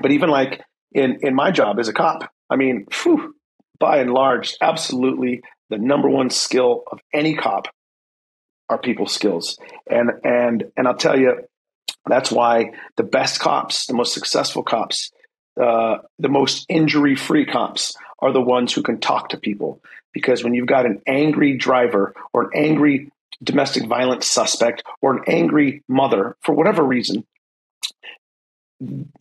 but 0.00 0.12
even 0.12 0.30
like 0.30 0.62
in 0.92 1.18
in 1.22 1.34
my 1.34 1.50
job 1.50 1.80
as 1.80 1.88
a 1.88 1.92
cop 1.92 2.30
i 2.50 2.56
mean 2.56 2.86
whew, 3.02 3.34
by 3.80 3.98
and 3.98 4.12
large 4.12 4.56
absolutely 4.60 5.42
the 5.70 5.78
number 5.78 6.08
one 6.08 6.30
skill 6.30 6.84
of 6.92 7.00
any 7.12 7.34
cop 7.34 7.66
are 8.68 8.78
people 8.78 9.06
skills. 9.06 9.58
And 9.90 10.10
and 10.22 10.64
and 10.76 10.86
i'll 10.86 10.96
tell 10.96 11.18
you 11.18 11.42
that's 12.06 12.30
why 12.30 12.72
the 12.96 13.02
best 13.02 13.40
cops 13.40 13.86
the 13.86 13.94
most 13.94 14.14
successful 14.14 14.62
cops 14.62 15.10
uh, 15.60 15.98
the 16.18 16.30
most 16.30 16.64
injury 16.70 17.14
free 17.14 17.44
cops 17.44 17.94
are 18.20 18.32
the 18.32 18.40
ones 18.40 18.72
who 18.72 18.82
can 18.82 19.00
talk 19.00 19.28
to 19.28 19.36
people 19.36 19.82
because 20.12 20.44
when 20.44 20.54
you've 20.54 20.66
got 20.66 20.86
an 20.86 21.00
angry 21.06 21.56
driver 21.56 22.14
or 22.32 22.44
an 22.44 22.50
angry 22.54 23.10
domestic 23.42 23.86
violence 23.86 24.26
suspect 24.26 24.82
or 25.00 25.16
an 25.16 25.24
angry 25.26 25.82
mother, 25.88 26.36
for 26.42 26.54
whatever 26.54 26.82
reason, 26.82 27.24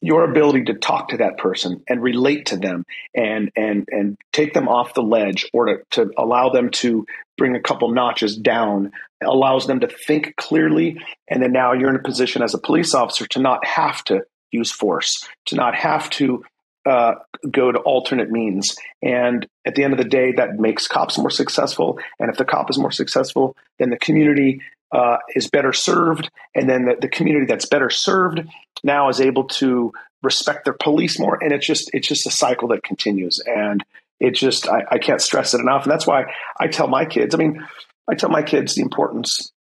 your 0.01 0.23
ability 0.23 0.63
to 0.65 0.73
talk 0.73 1.10
to 1.10 1.17
that 1.17 1.38
person 1.38 1.84
and 1.88 2.01
relate 2.01 2.47
to 2.47 2.58
them 2.58 2.84
and 3.13 3.51
and 3.56 3.88
and 3.91 4.17
take 4.34 4.54
them 4.54 4.67
off 4.67 4.95
the 4.95 5.04
ledge 5.04 5.47
or 5.54 5.65
to, 5.67 5.84
to 5.91 6.12
allow 6.17 6.49
them 6.49 6.71
to 6.71 7.06
bring 7.38 7.56
a 7.56 7.62
couple 7.62 7.91
notches 7.91 8.36
down 8.36 8.91
allows 9.23 9.67
them 9.67 9.82
to 9.82 9.88
think 9.88 10.36
clearly. 10.36 10.99
And 11.27 11.43
then 11.43 11.51
now 11.51 11.73
you're 11.73 11.89
in 11.89 11.95
a 11.95 12.01
position 12.01 12.41
as 12.41 12.56
a 12.56 12.58
police 12.58 12.95
officer 12.95 13.27
to 13.27 13.39
not 13.39 13.63
have 13.65 14.04
to 14.06 14.21
use 14.51 14.71
force 14.71 15.27
to 15.45 15.56
not 15.56 15.75
have 15.75 16.10
to 16.10 16.43
uh, 16.86 17.13
go 17.50 17.72
to 17.72 17.80
alternate 17.80 18.32
means. 18.32 18.76
And 19.02 19.48
at 19.65 19.76
the 19.76 19.84
end 19.84 19.94
of 19.94 20.00
the 20.00 20.10
day, 20.10 20.34
that 20.34 20.60
makes 20.60 20.88
cops 20.88 21.17
more 21.17 21.30
successful. 21.30 22.00
And 22.20 22.30
if 22.30 22.38
the 22.38 22.46
cop 22.46 22.70
is 22.70 22.78
more 22.78 22.91
successful, 22.91 23.56
then 23.80 23.89
the 23.89 23.98
community 23.98 24.62
uh, 24.91 25.17
is 25.36 25.50
better 25.50 25.74
served. 25.74 26.30
And 26.56 26.70
then 26.70 26.86
the, 26.86 26.98
the, 27.00 27.08
community 27.08 27.46
that's 27.46 27.65
better 27.65 27.89
served 27.89 28.41
now 28.84 29.10
is 29.10 29.22
able 29.22 29.46
to 29.46 29.94
respect 30.22 30.65
their 30.65 30.76
police 30.80 31.20
more. 31.20 31.41
And 31.41 31.54
it's 31.54 31.65
just 31.65 31.89
it's 31.94 32.08
just 32.08 32.28
a 32.28 32.32
cycle 32.32 32.67
that 32.70 32.84
continues. 32.84 33.41
And 33.46 33.84
it 34.20 34.36
just 34.36 34.67
I, 34.67 34.84
I 34.91 34.98
can't 34.98 35.22
stress 35.22 35.54
it 35.54 35.62
enough. 35.62 35.84
And 35.84 35.91
that's 35.91 36.06
why 36.06 36.26
I 36.60 36.67
tell 36.67 36.88
my 36.88 37.06
kids. 37.06 37.34
I 37.34 37.38
mean, 37.38 37.65
I 38.10 38.15
tell 38.15 38.30
my 38.30 38.44
kids 38.44 38.76
the 38.76 38.82
importance 38.82 39.52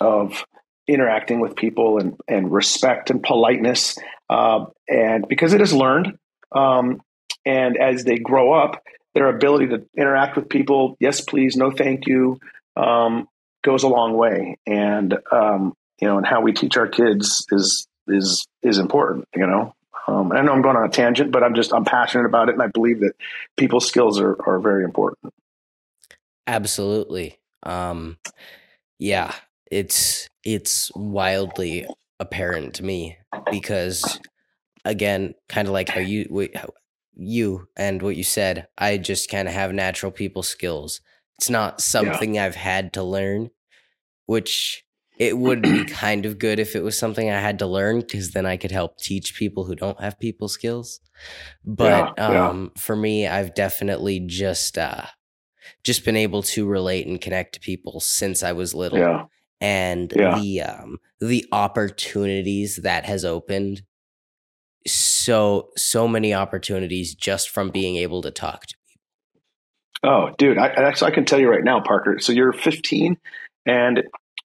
of 0.00 0.44
interacting 0.86 1.40
with 1.40 1.56
people 1.56 1.98
and, 1.98 2.16
and 2.28 2.50
respect 2.52 3.10
and 3.10 3.22
politeness. 3.22 3.96
Uh, 4.28 4.66
and 4.88 5.26
because 5.28 5.52
it 5.52 5.60
is 5.60 5.72
learned, 5.72 6.18
um, 6.52 7.00
and 7.44 7.76
as 7.76 8.04
they 8.04 8.18
grow 8.18 8.52
up, 8.52 8.82
their 9.14 9.28
ability 9.28 9.68
to 9.68 9.86
interact 9.96 10.36
with 10.36 10.48
people, 10.48 10.96
yes, 10.98 11.20
please, 11.20 11.56
no, 11.56 11.70
thank 11.70 12.06
you, 12.06 12.38
um, 12.76 13.28
goes 13.62 13.82
a 13.82 13.88
long 13.88 14.14
way. 14.14 14.58
And 14.66 15.16
um, 15.30 15.74
you 16.00 16.08
know, 16.08 16.18
and 16.18 16.26
how 16.26 16.40
we 16.40 16.52
teach 16.52 16.76
our 16.76 16.88
kids 16.88 17.46
is 17.50 17.86
is 18.08 18.46
is 18.62 18.78
important. 18.78 19.28
You 19.34 19.46
know, 19.46 19.74
um, 20.06 20.32
I 20.32 20.42
know 20.42 20.52
I'm 20.52 20.62
going 20.62 20.76
on 20.76 20.84
a 20.84 20.90
tangent, 20.90 21.32
but 21.32 21.42
I'm 21.42 21.54
just 21.54 21.72
I'm 21.72 21.84
passionate 21.84 22.26
about 22.26 22.48
it, 22.48 22.54
and 22.54 22.62
I 22.62 22.68
believe 22.68 23.00
that 23.00 23.14
people's 23.56 23.86
skills 23.86 24.20
are 24.20 24.36
are 24.46 24.58
very 24.58 24.84
important. 24.84 25.32
Absolutely. 26.46 27.38
Um, 27.62 28.18
yeah, 28.98 29.32
it's 29.70 30.28
it's 30.44 30.90
wildly 30.94 31.86
apparent 32.20 32.74
to 32.74 32.82
me 32.82 33.16
because 33.50 34.20
again, 34.84 35.34
kind 35.48 35.68
of 35.68 35.72
like 35.72 35.88
how 35.88 36.00
you 36.12 36.48
how 36.54 36.70
you 37.16 37.68
and 37.76 38.02
what 38.02 38.16
you 38.16 38.24
said, 38.24 38.66
I 38.76 38.98
just 38.98 39.30
kind 39.30 39.48
of 39.48 39.54
have 39.54 39.72
natural 39.72 40.12
people 40.12 40.42
skills. 40.42 41.00
It's 41.38 41.50
not 41.50 41.80
something 41.80 42.34
yeah. 42.34 42.44
I've 42.44 42.56
had 42.56 42.92
to 42.94 43.02
learn, 43.02 43.50
which 44.26 44.84
it 45.18 45.38
would 45.38 45.62
be 45.62 45.84
kind 45.84 46.26
of 46.26 46.38
good 46.38 46.58
if 46.58 46.74
it 46.74 46.82
was 46.82 46.98
something 46.98 47.30
I 47.30 47.40
had 47.40 47.58
to 47.60 47.66
learn 47.66 48.00
because 48.00 48.32
then 48.32 48.46
I 48.46 48.56
could 48.56 48.72
help 48.72 48.98
teach 48.98 49.36
people 49.36 49.64
who 49.64 49.74
don't 49.76 50.00
have 50.00 50.18
people 50.18 50.48
skills. 50.48 51.00
But 51.64 52.14
Yeah, 52.18 52.30
yeah. 52.32 52.48
um, 52.48 52.72
for 52.76 52.96
me, 52.96 53.26
I've 53.26 53.54
definitely 53.54 54.20
just 54.20 54.76
uh, 54.76 55.06
just 55.84 56.04
been 56.04 56.16
able 56.16 56.42
to 56.42 56.66
relate 56.66 57.06
and 57.06 57.20
connect 57.20 57.54
to 57.54 57.60
people 57.60 58.00
since 58.00 58.42
I 58.42 58.52
was 58.52 58.74
little, 58.74 58.98
Yeah. 58.98 59.26
and 59.60 60.10
the 60.10 60.62
um, 60.62 60.98
the 61.20 61.46
opportunities 61.52 62.80
that 62.82 63.04
has 63.06 63.24
opened 63.24 63.82
so 64.86 65.70
so 65.76 66.06
many 66.06 66.34
opportunities 66.34 67.14
just 67.14 67.48
from 67.48 67.70
being 67.70 67.96
able 67.96 68.20
to 68.22 68.30
talk 68.30 68.66
to 68.66 68.74
Oh, 70.04 70.30
dude, 70.36 70.58
I, 70.58 70.66
I 70.66 70.82
actually 70.86 71.12
I 71.12 71.14
can 71.14 71.24
tell 71.24 71.40
you 71.40 71.48
right 71.48 71.64
now, 71.64 71.80
Parker. 71.80 72.18
So 72.18 72.32
you're 72.32 72.52
15, 72.52 73.16
and 73.64 74.02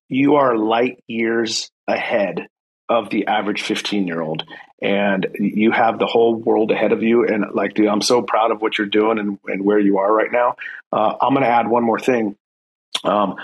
you 0.08 0.36
are 0.36 0.58
light 0.58 1.04
years 1.06 1.70
ahead 1.86 2.48
of 2.88 3.10
the 3.10 3.28
average 3.28 3.62
15 3.62 4.08
year 4.08 4.22
old, 4.22 4.46
and 4.82 5.28
you 5.38 5.72
have 5.72 6.00
the 6.00 6.06
whole 6.06 6.34
world 6.36 6.72
ahead 6.72 6.94
of 6.94 7.04
you. 7.04 7.28
And 7.28 7.44
like, 7.54 7.74
dude, 7.74 7.88
I'm 7.88 8.02
so 8.02 8.22
proud 8.22 8.52
of 8.52 8.62
what 8.62 8.78
you're 8.78 8.88
doing 8.88 9.20
and, 9.20 9.38
and 9.48 9.66
where 9.66 9.80
you 9.80 9.98
are 9.98 10.12
right 10.12 10.32
now. 10.32 10.56
Uh, 10.94 11.16
I'm 11.22 11.34
going 11.34 11.44
to 11.44 11.52
add 11.52 11.68
one 11.68 11.84
more 11.84 12.00
thing. 12.00 12.38
Um, 13.04 13.36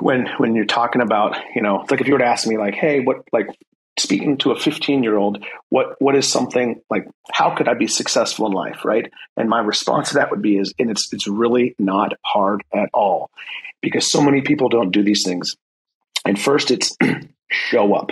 when 0.00 0.26
when 0.36 0.54
you're 0.54 0.66
talking 0.66 1.00
about, 1.00 1.36
you 1.54 1.62
know, 1.62 1.80
it's 1.80 1.90
like 1.90 2.02
if 2.02 2.08
you 2.08 2.12
were 2.12 2.18
to 2.18 2.26
ask 2.26 2.46
me, 2.46 2.58
like, 2.58 2.74
hey, 2.74 3.00
what, 3.00 3.22
like, 3.32 3.46
speaking 3.98 4.36
to 4.38 4.50
a 4.50 4.58
15 4.58 5.02
year 5.02 5.16
old, 5.16 5.44
what 5.68 5.96
what 6.00 6.16
is 6.16 6.30
something 6.30 6.80
like? 6.90 7.08
How 7.32 7.54
could 7.54 7.68
I 7.68 7.74
be 7.74 7.86
successful 7.86 8.46
in 8.46 8.52
life, 8.52 8.84
right? 8.84 9.10
And 9.36 9.48
my 9.48 9.60
response 9.60 10.10
to 10.10 10.14
that 10.16 10.30
would 10.30 10.42
be 10.42 10.58
is, 10.58 10.74
and 10.78 10.90
it's 10.90 11.12
it's 11.12 11.26
really 11.26 11.74
not 11.78 12.12
hard 12.22 12.62
at 12.74 12.88
all, 12.92 13.30
because 13.80 14.10
so 14.10 14.20
many 14.20 14.42
people 14.42 14.68
don't 14.68 14.90
do 14.90 15.02
these 15.02 15.24
things. 15.24 15.56
And 16.24 16.38
first, 16.38 16.70
it's 16.70 16.96
show 17.50 17.94
up. 17.94 18.10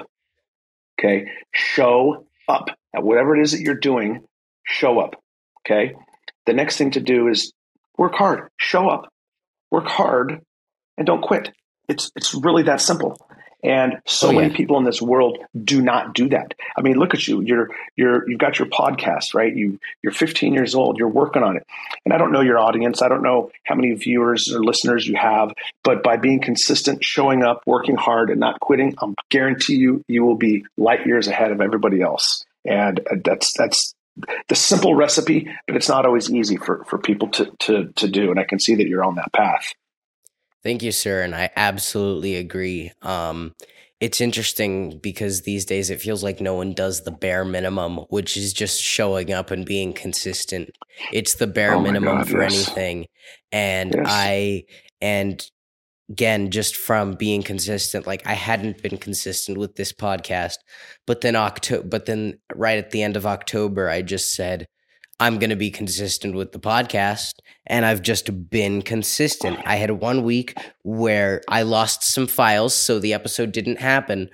Okay, 0.99 1.31
show 1.53 2.27
up 2.49 2.69
at 2.95 3.03
whatever 3.03 3.37
it 3.37 3.43
is 3.43 3.53
that 3.53 3.61
you're 3.61 3.75
doing. 3.75 4.25
Show 4.65 5.01
up. 5.01 5.17
Okay. 5.61 5.95
The 6.47 6.53
next 6.53 6.77
thing 6.77 6.91
to 6.93 7.01
do 7.01 7.29
is 7.29 7.53
work 7.97 8.15
hard. 8.15 8.49
Show 8.59 8.89
up. 8.89 9.09
Work 9.71 9.87
hard, 9.87 10.41
and 10.97 11.07
don't 11.07 11.23
quit. 11.23 11.51
It's 11.89 12.11
it's 12.17 12.35
really 12.35 12.63
that 12.65 12.81
simple. 12.81 13.19
And 13.65 13.95
so 14.05 14.29
Oh, 14.29 14.33
many 14.33 14.55
people 14.55 14.77
in 14.77 14.85
this 14.85 15.01
world 15.01 15.39
do 15.65 15.81
not 15.81 16.15
do 16.15 16.29
that. 16.29 16.55
I 16.77 16.83
mean, 16.83 16.97
look 16.97 17.15
at 17.15 17.27
you. 17.27 17.41
You're 17.41 17.71
you're 17.97 18.29
you've 18.29 18.39
got 18.39 18.59
your 18.59 18.69
podcast, 18.69 19.35
right? 19.35 19.55
You 19.55 19.81
you're 20.03 20.13
15 20.13 20.53
years 20.53 20.75
old. 20.75 20.99
You're 20.99 21.09
working 21.09 21.43
on 21.43 21.57
it. 21.57 21.67
And 22.05 22.13
I 22.13 22.19
don't 22.19 22.31
know 22.31 22.43
your 22.43 22.59
audience. 22.59 23.01
I 23.01 23.09
don't 23.09 23.23
know 23.23 23.51
how 23.65 23.75
many 23.75 23.93
viewers 23.95 24.53
or 24.53 24.63
listeners 24.63 25.09
you 25.09 25.17
have, 25.17 25.53
but 25.83 26.03
by 26.03 26.19
being 26.19 26.41
consistent, 26.41 27.03
showing 27.03 27.43
up, 27.43 27.63
working 27.67 27.97
hard, 27.97 28.29
and 28.31 28.39
not 28.39 28.61
quitting, 28.61 28.95
I 29.01 29.15
guarantee 29.31 29.77
you, 29.77 30.05
you 30.09 30.25
will 30.25 30.37
be 30.37 30.67
light 30.77 31.07
years 31.07 31.27
ahead 31.27 31.51
of 31.51 31.63
everybody 31.63 32.03
else. 32.03 32.45
And 32.67 33.01
uh, 33.01 33.17
that's 33.25 33.57
that's 33.57 33.95
the 34.49 34.55
simple 34.55 34.95
recipe, 34.95 35.49
but 35.67 35.77
it's 35.77 35.89
not 35.89 36.05
always 36.05 36.31
easy 36.31 36.57
for 36.57 36.85
for 36.85 36.99
people 36.99 37.29
to 37.29 37.51
to 37.61 37.93
to 37.97 38.09
do. 38.09 38.31
And 38.31 38.39
I 38.39 38.45
can 38.45 38.61
see 38.61 38.75
that 38.75 38.87
you're 38.87 39.05
on 39.05 39.15
that 39.17 39.33
path. 39.33 39.73
Thank 40.65 40.83
you, 40.83 40.93
sir. 40.93 41.23
And 41.23 41.35
I 41.35 41.51
absolutely 41.57 42.37
agree. 42.37 42.91
Um, 43.03 43.53
it's 44.01 44.21
interesting 44.21 44.99
because 44.99 45.43
these 45.43 45.65
days 45.65 45.91
it 45.91 46.01
feels 46.01 46.23
like 46.25 46.41
no 46.41 46.55
one 46.55 46.73
does 46.73 47.05
the 47.05 47.11
bare 47.11 47.45
minimum, 47.45 47.99
which 48.09 48.37
is 48.37 48.53
just 48.53 48.83
showing 48.83 49.33
up 49.33 49.51
and 49.51 49.65
being 49.65 49.93
consistent. 49.93 50.71
It's 51.13 51.35
the 51.35 51.47
bare 51.47 51.75
Oh 51.75 51.81
minimum 51.81 52.19
God, 52.19 52.29
for 52.29 52.43
yes. 52.43 52.55
anything. 52.55 53.07
And 53.53 53.95
Yes. 53.95 54.07
I, 54.09 54.65
and 55.01 55.49
again, 56.11 56.51
just 56.51 56.77
from 56.77 57.13
being 57.13 57.43
consistent, 57.43 58.07
like 58.07 58.27
I 58.27 58.35
hadn't 58.35 58.83
been 58.83 58.99
consistent 58.99 59.59
with 59.59 59.77
this 59.77 59.93
podcast, 59.93 60.57
but 61.07 61.21
then 61.21 61.37
October, 61.37 61.87
but 61.87 62.07
then 62.07 62.39
right 62.55 62.79
at 62.79 62.91
the 62.91 63.03
end 63.03 63.17
of 63.17 63.27
October, 63.27 63.89
I 63.89 64.03
just 64.03 64.35
said, 64.35 64.67
I'm 65.21 65.39
going 65.39 65.51
to 65.51 65.57
be 65.57 65.71
consistent 65.71 66.35
with 66.35 66.53
the 66.53 66.59
podcast. 66.59 67.35
And 67.67 67.85
I've 67.87 68.03
just 68.03 68.51
been 68.51 68.83
consistent. 68.83 69.61
I 69.65 69.77
had 69.77 69.91
one 69.93 70.23
week 70.23 70.57
where 70.83 71.41
I 71.49 71.63
lost 71.63 72.03
some 72.03 72.27
files, 72.27 72.75
so 72.75 72.99
the 72.99 73.15
episode 73.15 73.53
didn't 73.53 73.81
happen, 73.81 74.29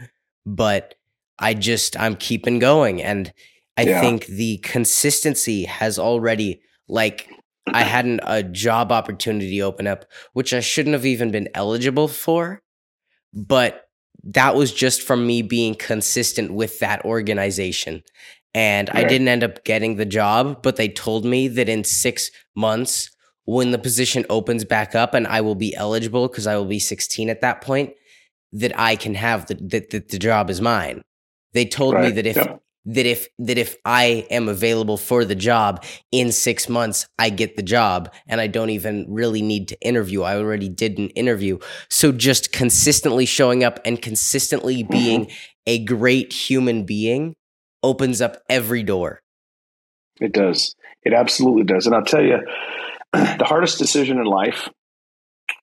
but 0.46 0.94
I 1.38 1.54
just, 1.54 1.98
I'm 1.98 2.16
keeping 2.16 2.58
going. 2.58 3.02
And 3.02 3.32
I 3.76 3.82
Yeah. 3.82 4.00
think 4.00 4.26
the 4.26 4.58
consistency 4.58 5.64
has 5.64 5.98
already, 5.98 6.60
like, 6.88 7.30
I 7.72 7.84
had 7.84 8.04
an, 8.04 8.20
a 8.24 8.42
job 8.42 8.90
opportunity 8.90 9.62
open 9.62 9.86
up, 9.86 10.04
which 10.32 10.52
I 10.52 10.60
shouldn't 10.60 10.94
have 10.94 11.06
even 11.06 11.30
been 11.30 11.48
eligible 11.54 12.08
for, 12.08 12.62
but 13.32 13.86
that 14.24 14.54
was 14.54 14.72
just 14.72 15.02
from 15.02 15.26
me 15.26 15.40
being 15.42 15.74
consistent 15.74 16.52
with 16.52 16.78
that 16.80 17.04
organization. 17.04 18.02
And 18.52 18.90
I 18.90 19.04
didn't 19.04 19.28
end 19.28 19.44
up 19.44 19.64
getting 19.64 19.94
the 19.94 20.04
job, 20.04 20.62
but 20.62 20.76
they 20.76 20.88
told 20.88 21.24
me 21.24 21.46
that 21.48 21.68
in 21.68 21.84
six 21.84 22.30
months, 22.56 23.10
when 23.44 23.70
the 23.70 23.78
position 23.78 24.24
opens 24.28 24.64
back 24.64 24.94
up 24.94 25.14
and 25.14 25.26
I 25.26 25.40
will 25.40 25.54
be 25.54 25.74
eligible 25.74 26.28
because 26.28 26.46
I 26.46 26.56
will 26.56 26.66
be 26.66 26.78
16 26.78 27.30
at 27.30 27.40
that 27.42 27.60
point, 27.60 27.92
that 28.52 28.78
I 28.78 28.96
can 28.96 29.14
have 29.14 29.46
the 29.46 29.54
that, 29.54 29.90
that 29.90 30.08
the 30.08 30.18
job 30.18 30.50
is 30.50 30.60
mine. 30.60 31.02
They 31.52 31.64
told 31.64 31.94
me 31.94 32.10
that 32.10 32.26
if 32.26 32.36
Yep. 32.36 32.62
that 32.86 33.06
if 33.06 33.28
that 33.38 33.58
if 33.58 33.76
I 33.84 34.26
am 34.30 34.48
available 34.48 34.96
for 34.96 35.24
the 35.24 35.34
job 35.34 35.84
in 36.10 36.32
six 36.32 36.68
months, 36.68 37.06
I 37.18 37.30
get 37.30 37.56
the 37.56 37.62
job 37.62 38.12
and 38.26 38.40
I 38.40 38.46
don't 38.46 38.70
even 38.70 39.06
really 39.08 39.42
need 39.42 39.68
to 39.68 39.80
interview. 39.80 40.22
I 40.22 40.36
already 40.36 40.68
did 40.68 40.98
an 40.98 41.10
interview. 41.10 41.58
So 41.88 42.10
just 42.10 42.52
consistently 42.52 43.26
showing 43.26 43.64
up 43.64 43.80
and 43.84 44.00
consistently 44.00 44.82
mm-hmm. 44.82 44.92
being 44.92 45.30
a 45.66 45.84
great 45.84 46.32
human 46.32 46.84
being 46.84 47.34
opens 47.82 48.20
up 48.20 48.36
every 48.48 48.82
door. 48.82 49.22
It 50.20 50.32
does. 50.32 50.74
It 51.02 51.14
absolutely 51.14 51.64
does. 51.64 51.86
And 51.86 51.94
I'll 51.94 52.04
tell 52.04 52.22
you, 52.22 52.38
the 53.12 53.44
hardest 53.44 53.78
decision 53.78 54.18
in 54.18 54.24
life, 54.24 54.68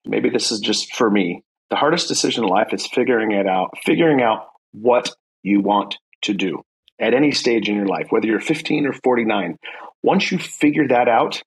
maybe 0.06 0.30
this 0.30 0.52
is 0.52 0.60
just 0.60 0.96
for 0.96 1.10
me, 1.10 1.44
the 1.70 1.76
hardest 1.76 2.08
decision 2.08 2.44
in 2.44 2.50
life 2.50 2.74
is 2.74 2.88
figuring 2.88 3.32
it 3.32 3.48
out, 3.48 3.72
figuring 3.84 4.22
out 4.22 4.48
what 4.72 5.14
you 5.44 5.62
want 5.62 5.98
to 6.24 6.34
do 6.34 6.64
at 7.00 7.14
any 7.14 7.32
stage 7.32 7.70
in 7.70 7.76
your 7.76 7.86
life, 7.86 8.08
whether 8.10 8.28
you're 8.28 8.40
15 8.40 8.88
or 8.88 8.94
49. 8.94 9.58
Once 10.04 10.32
you 10.32 10.38
figure 10.38 10.88
that 10.88 11.08
out, 11.08 11.42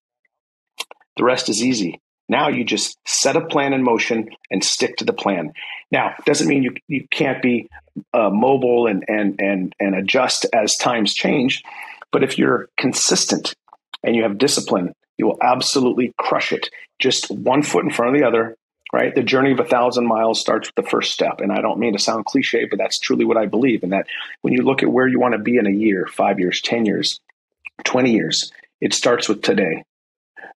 the 1.16 1.24
rest 1.24 1.48
is 1.48 1.62
easy. 1.62 2.00
Now 2.28 2.48
you 2.48 2.64
just 2.64 2.96
set 3.06 3.36
a 3.36 3.44
plan 3.44 3.72
in 3.72 3.82
motion 3.82 4.28
and 4.50 4.62
stick 4.62 4.96
to 4.96 5.04
the 5.04 5.12
plan. 5.12 5.52
Now, 5.90 6.14
doesn't 6.24 6.46
mean 6.46 6.62
you, 6.62 6.74
you 6.86 7.06
can't 7.10 7.42
be 7.42 7.68
uh, 8.12 8.30
mobile 8.30 8.86
and, 8.86 9.04
and, 9.08 9.40
and, 9.40 9.74
and 9.80 9.94
adjust 9.94 10.46
as 10.52 10.76
times 10.76 11.14
change. 11.14 11.62
But 12.12 12.22
if 12.22 12.38
you're 12.38 12.68
consistent 12.76 13.54
and 14.02 14.14
you 14.14 14.22
have 14.22 14.38
discipline, 14.38 14.94
you 15.18 15.26
will 15.26 15.38
absolutely 15.42 16.14
crush 16.16 16.52
it. 16.52 16.70
Just 16.98 17.30
one 17.30 17.62
foot 17.62 17.84
in 17.84 17.90
front 17.90 18.14
of 18.14 18.20
the 18.20 18.26
other, 18.26 18.56
right? 18.92 19.14
The 19.14 19.22
journey 19.22 19.52
of 19.52 19.60
a 19.60 19.64
thousand 19.64 20.06
miles 20.06 20.40
starts 20.40 20.68
with 20.68 20.84
the 20.84 20.90
first 20.90 21.12
step. 21.12 21.40
And 21.40 21.52
I 21.52 21.60
don't 21.60 21.78
mean 21.78 21.92
to 21.92 21.98
sound 21.98 22.24
cliche, 22.24 22.66
but 22.66 22.78
that's 22.78 22.98
truly 22.98 23.24
what 23.24 23.36
I 23.36 23.46
believe. 23.46 23.82
And 23.82 23.92
that 23.92 24.06
when 24.42 24.54
you 24.54 24.62
look 24.62 24.82
at 24.82 24.90
where 24.90 25.08
you 25.08 25.20
want 25.20 25.32
to 25.32 25.38
be 25.38 25.56
in 25.56 25.66
a 25.66 25.70
year, 25.70 26.06
five 26.06 26.38
years, 26.38 26.60
10 26.60 26.86
years, 26.86 27.20
20 27.84 28.12
years, 28.12 28.52
it 28.80 28.94
starts 28.94 29.28
with 29.28 29.42
today. 29.42 29.84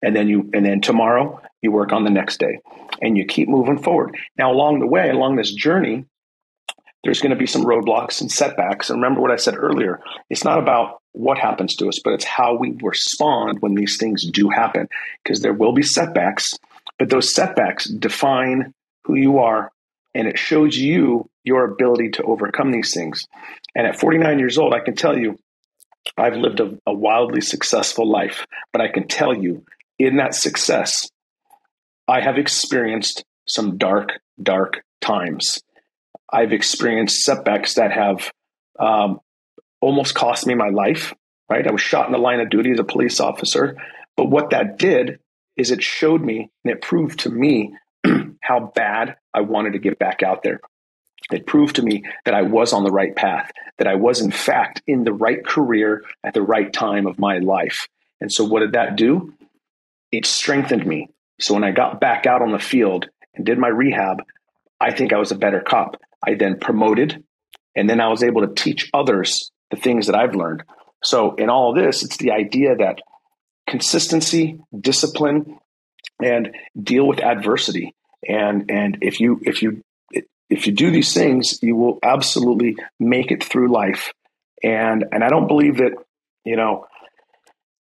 And 0.02 0.16
then 0.16 0.28
you, 0.28 0.50
and 0.54 0.66
then 0.66 0.82
tomorrow 0.82 1.42
you 1.62 1.72
work 1.72 1.94
on 1.94 2.04
the 2.04 2.10
next 2.10 2.40
day 2.40 2.60
and 3.02 3.18
you 3.18 3.26
keep 3.26 3.48
moving 3.48 3.78
forward. 3.78 4.16
Now, 4.38 4.52
along 4.52 4.80
the 4.80 4.88
way, 4.88 5.10
along 5.10 5.36
this 5.36 5.54
journey, 5.54 6.06
there's 7.04 7.22
going 7.22 7.32
to 7.32 7.38
be 7.38 7.48
some 7.48 7.66
roadblocks 7.66 8.22
and 8.22 8.32
setbacks. 8.32 8.90
And 8.90 9.02
remember 9.02 9.22
what 9.22 9.32
I 9.32 9.36
said 9.36 9.56
earlier 9.58 10.00
it's 10.30 10.44
not 10.44 10.60
about 10.60 11.02
what 11.12 11.38
happens 11.38 11.76
to 11.76 11.88
us, 11.88 12.00
but 12.04 12.14
it's 12.14 12.26
how 12.26 12.56
we 12.56 12.76
respond 12.82 13.60
when 13.60 13.76
these 13.76 13.98
things 13.98 14.26
do 14.30 14.50
happen. 14.50 14.88
Because 15.24 15.42
there 15.42 15.54
will 15.54 15.74
be 15.74 15.84
setbacks, 15.84 16.58
but 16.98 17.10
those 17.10 17.34
setbacks 17.34 17.86
define 17.86 18.74
who 19.06 19.16
you 19.16 19.40
are 19.40 19.72
and 20.16 20.28
it 20.28 20.38
shows 20.38 20.78
you 20.78 21.30
your 21.44 21.66
ability 21.66 22.10
to 22.12 22.24
overcome 22.24 22.72
these 22.72 22.94
things. 22.94 23.26
And 23.76 23.88
at 23.88 24.00
49 24.00 24.40
years 24.40 24.58
old, 24.58 24.74
I 24.74 24.80
can 24.80 24.96
tell 24.96 25.18
you, 25.18 25.38
I've 26.18 26.36
lived 26.36 26.60
a, 26.60 26.78
a 26.86 26.94
wildly 26.94 27.42
successful 27.42 28.10
life, 28.10 28.46
but 28.72 28.82
I 28.82 28.88
can 28.90 29.08
tell 29.08 29.34
you, 29.34 29.66
in 29.98 30.18
that 30.18 30.36
success, 30.36 31.10
I 32.08 32.22
have 32.22 32.38
experienced 32.38 33.24
some 33.48 33.78
dark, 33.78 34.10
dark 34.42 34.84
times. 35.02 35.62
I've 36.32 36.54
experienced 36.54 37.24
setbacks 37.24 37.76
that 37.76 37.92
have 37.92 38.32
um, 38.80 39.20
almost 39.82 40.16
cost 40.16 40.48
me 40.48 40.56
my 40.56 40.70
life, 40.70 41.14
right? 41.50 41.68
I 41.68 41.72
was 41.72 41.82
shot 41.82 42.08
in 42.08 42.12
the 42.12 42.18
line 42.18 42.40
of 42.40 42.50
duty 42.50 42.72
as 42.72 42.80
a 42.80 42.84
police 42.84 43.20
officer. 43.20 43.78
But 44.18 44.30
what 44.30 44.50
that 44.52 44.78
did 44.78 45.20
is 45.58 45.72
it 45.72 45.84
showed 45.84 46.22
me 46.22 46.50
and 46.64 46.74
it 46.74 46.82
proved 46.82 47.20
to 47.22 47.30
me 47.30 47.76
how 48.42 48.72
bad 48.76 49.18
I 49.34 49.42
wanted 49.42 49.74
to 49.74 49.80
get 49.80 50.00
back 50.00 50.24
out 50.24 50.44
there. 50.44 50.60
It 51.32 51.48
proved 51.48 51.78
to 51.78 51.82
me 51.82 52.04
that 52.26 52.34
I 52.34 52.42
was 52.42 52.74
on 52.74 52.84
the 52.84 52.92
right 52.92 53.16
path, 53.16 53.52
that 53.78 53.88
I 53.88 53.96
was, 53.96 54.22
in 54.22 54.32
fact, 54.32 54.82
in 54.88 55.04
the 55.04 55.14
right 55.14 55.46
career 55.46 56.04
at 56.24 56.34
the 56.34 56.42
right 56.42 56.72
time 56.72 57.08
of 57.08 57.20
my 57.20 57.40
life. 57.40 57.88
And 58.20 58.32
so, 58.32 58.44
what 58.44 58.60
did 58.60 58.74
that 58.74 58.96
do? 58.96 59.34
It 60.12 60.26
strengthened 60.26 60.86
me. 60.86 61.10
So, 61.40 61.54
when 61.54 61.64
I 61.64 61.72
got 61.72 62.00
back 62.00 62.26
out 62.26 62.42
on 62.42 62.52
the 62.52 62.60
field 62.60 63.08
and 63.34 63.46
did 63.46 63.58
my 63.58 63.70
rehab, 63.70 64.24
I 64.80 64.92
think 64.92 65.14
I 65.14 65.18
was 65.18 65.32
a 65.32 65.36
better 65.36 65.62
cop. 65.62 66.00
I 66.26 66.36
then 66.36 66.60
promoted, 66.60 67.24
and 67.76 67.90
then 67.90 68.00
I 68.00 68.10
was 68.10 68.24
able 68.24 68.42
to 68.42 68.54
teach 68.54 68.90
others 68.94 69.52
the 69.72 69.78
things 69.78 70.08
that 70.08 70.16
I've 70.16 70.36
learned. 70.36 70.64
So, 71.04 71.36
in 71.36 71.50
all 71.50 71.74
this, 71.74 72.04
it's 72.04 72.18
the 72.18 72.32
idea 72.32 72.76
that 72.76 73.02
consistency, 73.68 74.60
discipline, 74.78 75.58
and 76.22 76.56
deal 76.82 77.08
with 77.08 77.22
adversity. 77.22 77.96
And 78.28 78.70
and 78.70 79.00
if 79.02 79.20
you 79.20 79.42
if 79.44 79.62
you 79.62 79.84
if 80.50 80.68
you 80.68 80.74
do 80.74 80.92
these 80.92 81.14
things, 81.14 81.60
you 81.62 81.76
will 81.76 82.00
absolutely 82.04 82.76
make 83.00 83.32
it 83.32 83.44
through 83.44 83.72
life. 83.72 84.14
And 84.64 85.06
and 85.12 85.24
I 85.24 85.30
don't 85.30 85.48
believe 85.48 85.78
that 85.78 85.94
you 86.46 86.56
know 86.56 86.86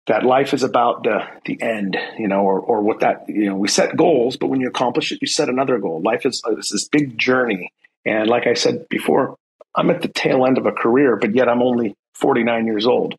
that 0.07 0.23
life 0.23 0.53
is 0.53 0.63
about 0.63 1.03
the 1.03 1.19
the 1.45 1.61
end, 1.61 1.97
you 2.17 2.27
know, 2.27 2.41
or 2.41 2.59
or 2.59 2.81
what 2.81 2.99
that 2.99 3.25
you 3.27 3.45
know 3.45 3.55
we 3.55 3.67
set 3.67 3.95
goals, 3.95 4.37
but 4.37 4.47
when 4.47 4.61
you 4.61 4.67
accomplish 4.67 5.11
it, 5.11 5.19
you 5.21 5.27
set 5.27 5.49
another 5.49 5.79
goal. 5.79 6.01
Life 6.01 6.25
is, 6.25 6.41
is 6.57 6.69
this 6.69 6.87
big 6.87 7.17
journey, 7.17 7.71
and 8.05 8.29
like 8.29 8.47
I 8.47 8.53
said 8.53 8.87
before, 8.89 9.35
I'm 9.75 9.89
at 9.89 10.01
the 10.01 10.07
tail 10.07 10.45
end 10.45 10.57
of 10.57 10.65
a 10.65 10.71
career, 10.71 11.17
but 11.17 11.35
yet 11.35 11.49
I'm 11.49 11.61
only 11.61 11.95
49 12.15 12.65
years 12.65 12.85
old. 12.85 13.15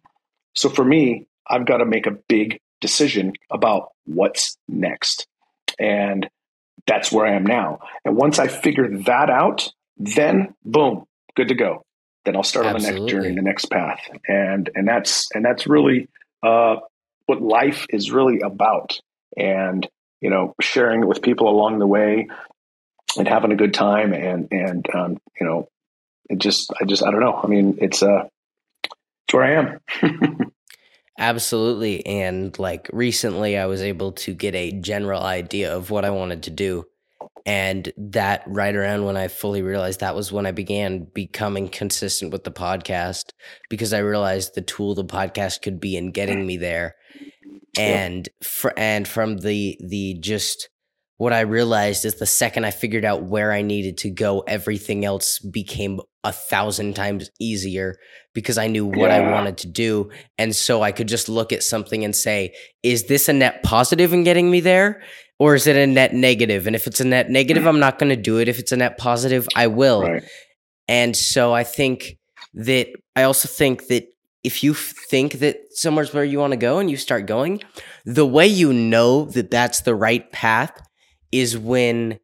So 0.54 0.68
for 0.68 0.84
me, 0.84 1.26
I've 1.48 1.66
got 1.66 1.78
to 1.78 1.84
make 1.86 2.06
a 2.06 2.16
big 2.28 2.60
decision 2.80 3.32
about 3.50 3.90
what's 4.04 4.56
next, 4.68 5.26
and 5.78 6.28
that's 6.87 7.11
where 7.11 7.27
I 7.27 7.35
am 7.35 7.44
now. 7.44 7.81
And 8.05 8.16
once 8.16 8.38
I 8.38 8.49
figure 8.49 8.88
that 9.05 9.31
out, 9.31 9.70
then 9.96 10.55
boom, 10.64 11.05
good 11.35 11.49
to 11.49 11.55
go. 11.55 11.83
Then 12.25 12.37
I'll 12.37 12.42
start 12.42 12.66
Absolutely. 12.66 12.88
on 12.88 12.94
the 12.94 13.01
next 13.01 13.12
journey, 13.12 13.35
the 13.35 13.42
next 13.42 13.66
path, 13.66 14.01
and 14.29 14.68
and 14.75 14.87
that's 14.87 15.29
and 15.33 15.44
that's 15.44 15.66
really 15.66 16.09
uh, 16.42 16.77
what 17.27 17.42
life 17.42 17.87
is 17.90 18.11
really 18.11 18.40
about. 18.40 18.99
And, 19.37 19.87
you 20.20 20.31
know, 20.31 20.55
sharing 20.61 21.03
it 21.03 21.09
with 21.09 21.22
people 21.22 21.49
along 21.49 21.79
the 21.79 21.87
way 21.87 22.29
and 23.18 23.29
having 23.29 23.53
a 23.53 23.57
good 23.57 23.75
time. 23.75 24.12
And, 24.12 24.49
and, 24.51 24.87
um, 24.94 25.18
you 25.38 25.46
know, 25.46 25.68
it 26.31 26.38
just, 26.38 26.72
I 26.81 26.85
just, 26.85 27.05
I 27.05 27.11
don't 27.11 27.20
know. 27.20 27.38
I 27.42 27.46
mean, 27.46 27.79
it's, 27.81 28.03
uh, 28.03 28.29
it's 28.85 29.35
where 29.35 29.44
I 29.44 29.53
am. 29.53 30.51
Absolutely. 31.18 32.05
And 32.05 32.59
like 32.59 32.90
recently, 32.92 33.57
I 33.57 33.66
was 33.66 33.81
able 33.81 34.12
to 34.12 34.35
get 34.35 34.55
a 34.55 34.72
general 34.72 35.22
idea 35.22 35.74
of 35.74 35.90
what 35.90 36.05
I 36.05 36.11
wanted 36.11 36.42
to 36.44 36.50
do. 36.50 36.85
And 37.46 37.90
that 37.96 38.42
right 38.46 38.74
around 38.74 39.05
when 39.05 39.16
I 39.16 39.29
fully 39.29 39.62
realized 39.62 40.00
that 40.00 40.16
was 40.16 40.33
when 40.33 40.46
I 40.46 40.50
began 40.50 41.07
becoming 41.14 41.68
consistent 41.68 42.33
with 42.33 42.42
the 42.42 42.50
podcast 42.50 43.31
because 43.70 43.92
I 43.92 43.98
realized 43.98 44.55
the 44.55 44.62
tool 44.62 44.94
the 44.94 45.05
podcast 45.05 45.62
could 45.62 45.81
be 45.81 45.96
in 45.96 46.11
getting 46.11 46.44
me 46.44 46.57
there. 46.57 46.96
And 47.79 48.29
for, 48.42 48.72
and 48.76 49.07
from 49.07 49.38
the 49.38 49.79
the 49.81 50.16
just 50.18 50.68
what 51.18 51.33
I 51.33 51.40
realized 51.40 52.05
is 52.05 52.16
the 52.16 52.26
second 52.26 52.64
I 52.64 52.70
figured 52.72 53.05
out 53.05 53.22
where 53.22 53.52
I 53.52 53.62
needed 53.62 53.98
to 53.98 54.11
go, 54.11 54.40
everything 54.40 55.05
else 55.05 55.38
became 55.38 56.00
a 56.26 56.32
thousand 56.32 56.94
times 56.94 57.30
easier 57.40 57.96
because 58.34 58.58
I 58.58 58.66
knew 58.66 58.84
what 58.84 59.10
yeah. 59.10 59.16
I 59.16 59.32
wanted 59.32 59.58
to 59.58 59.68
do. 59.68 60.10
And 60.36 60.54
so 60.54 60.82
I 60.82 60.92
could 60.92 61.08
just 61.08 61.28
look 61.28 61.52
at 61.52 61.62
something 61.62 62.04
and 62.04 62.14
say, 62.14 62.54
is 62.82 63.06
this 63.06 63.28
a 63.28 63.32
net 63.32 63.62
positive 63.62 64.12
in 64.12 64.24
getting 64.24 64.50
me 64.50 64.60
there? 64.60 65.02
or 65.38 65.54
is 65.54 65.66
it 65.66 65.76
a 65.76 65.86
net 65.86 66.14
negative? 66.14 66.66
And 66.66 66.74
if 66.74 66.86
it's 66.86 67.00
a 67.00 67.04
net 67.04 67.30
negative, 67.30 67.64
mm. 67.64 67.68
I'm 67.68 67.80
not 67.80 67.98
going 67.98 68.10
to 68.10 68.16
do 68.16 68.38
it. 68.38 68.48
If 68.48 68.58
it's 68.58 68.72
a 68.72 68.76
net 68.76 68.98
positive, 68.98 69.46
I 69.54 69.66
will. 69.66 70.02
Right. 70.02 70.24
And 70.88 71.16
so 71.16 71.52
I 71.52 71.64
think 71.64 72.18
that 72.54 72.88
I 73.14 73.24
also 73.24 73.48
think 73.48 73.88
that 73.88 74.06
if 74.42 74.62
you 74.62 74.72
think 74.74 75.34
that 75.40 75.58
somewhere's 75.72 76.14
where 76.14 76.24
you 76.24 76.38
want 76.38 76.52
to 76.52 76.56
go 76.56 76.78
and 76.78 76.90
you 76.90 76.96
start 76.96 77.26
going, 77.26 77.62
the 78.04 78.26
way 78.26 78.46
you 78.46 78.72
know 78.72 79.24
that 79.26 79.50
that's 79.50 79.80
the 79.80 79.94
right 79.94 80.30
path 80.32 80.80
is 81.32 81.58
when 81.58 82.18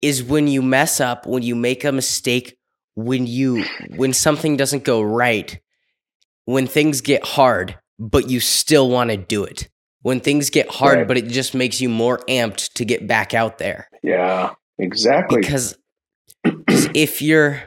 is 0.00 0.22
when 0.22 0.46
you 0.46 0.62
mess 0.62 1.00
up, 1.00 1.26
when 1.26 1.42
you 1.42 1.56
make 1.56 1.82
a 1.82 1.90
mistake, 1.90 2.57
when 2.98 3.28
you 3.28 3.64
when 3.94 4.12
something 4.12 4.56
doesn't 4.56 4.82
go 4.82 5.00
right, 5.00 5.60
when 6.46 6.66
things 6.66 7.00
get 7.00 7.24
hard, 7.24 7.78
but 7.96 8.28
you 8.28 8.40
still 8.40 8.90
want 8.90 9.10
to 9.10 9.16
do 9.16 9.44
it 9.44 9.68
when 10.02 10.18
things 10.18 10.50
get 10.50 10.68
hard, 10.68 10.98
right. 10.98 11.08
but 11.08 11.16
it 11.16 11.28
just 11.28 11.54
makes 11.54 11.80
you 11.80 11.88
more 11.88 12.18
amped 12.28 12.72
to 12.72 12.84
get 12.84 13.06
back 13.06 13.34
out 13.34 13.58
there. 13.58 13.88
Yeah, 14.02 14.54
exactly. 14.78 15.40
Because 15.40 15.78
if 16.44 17.22
you're 17.22 17.62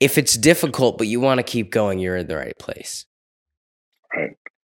if 0.00 0.16
it's 0.16 0.36
difficult 0.36 0.96
but 0.96 1.06
you 1.06 1.20
want 1.20 1.38
to 1.38 1.42
keep 1.42 1.70
going, 1.70 1.98
you're 1.98 2.16
in 2.16 2.26
the 2.26 2.36
right 2.36 2.58
place. 2.58 3.04
Right. 4.16 4.36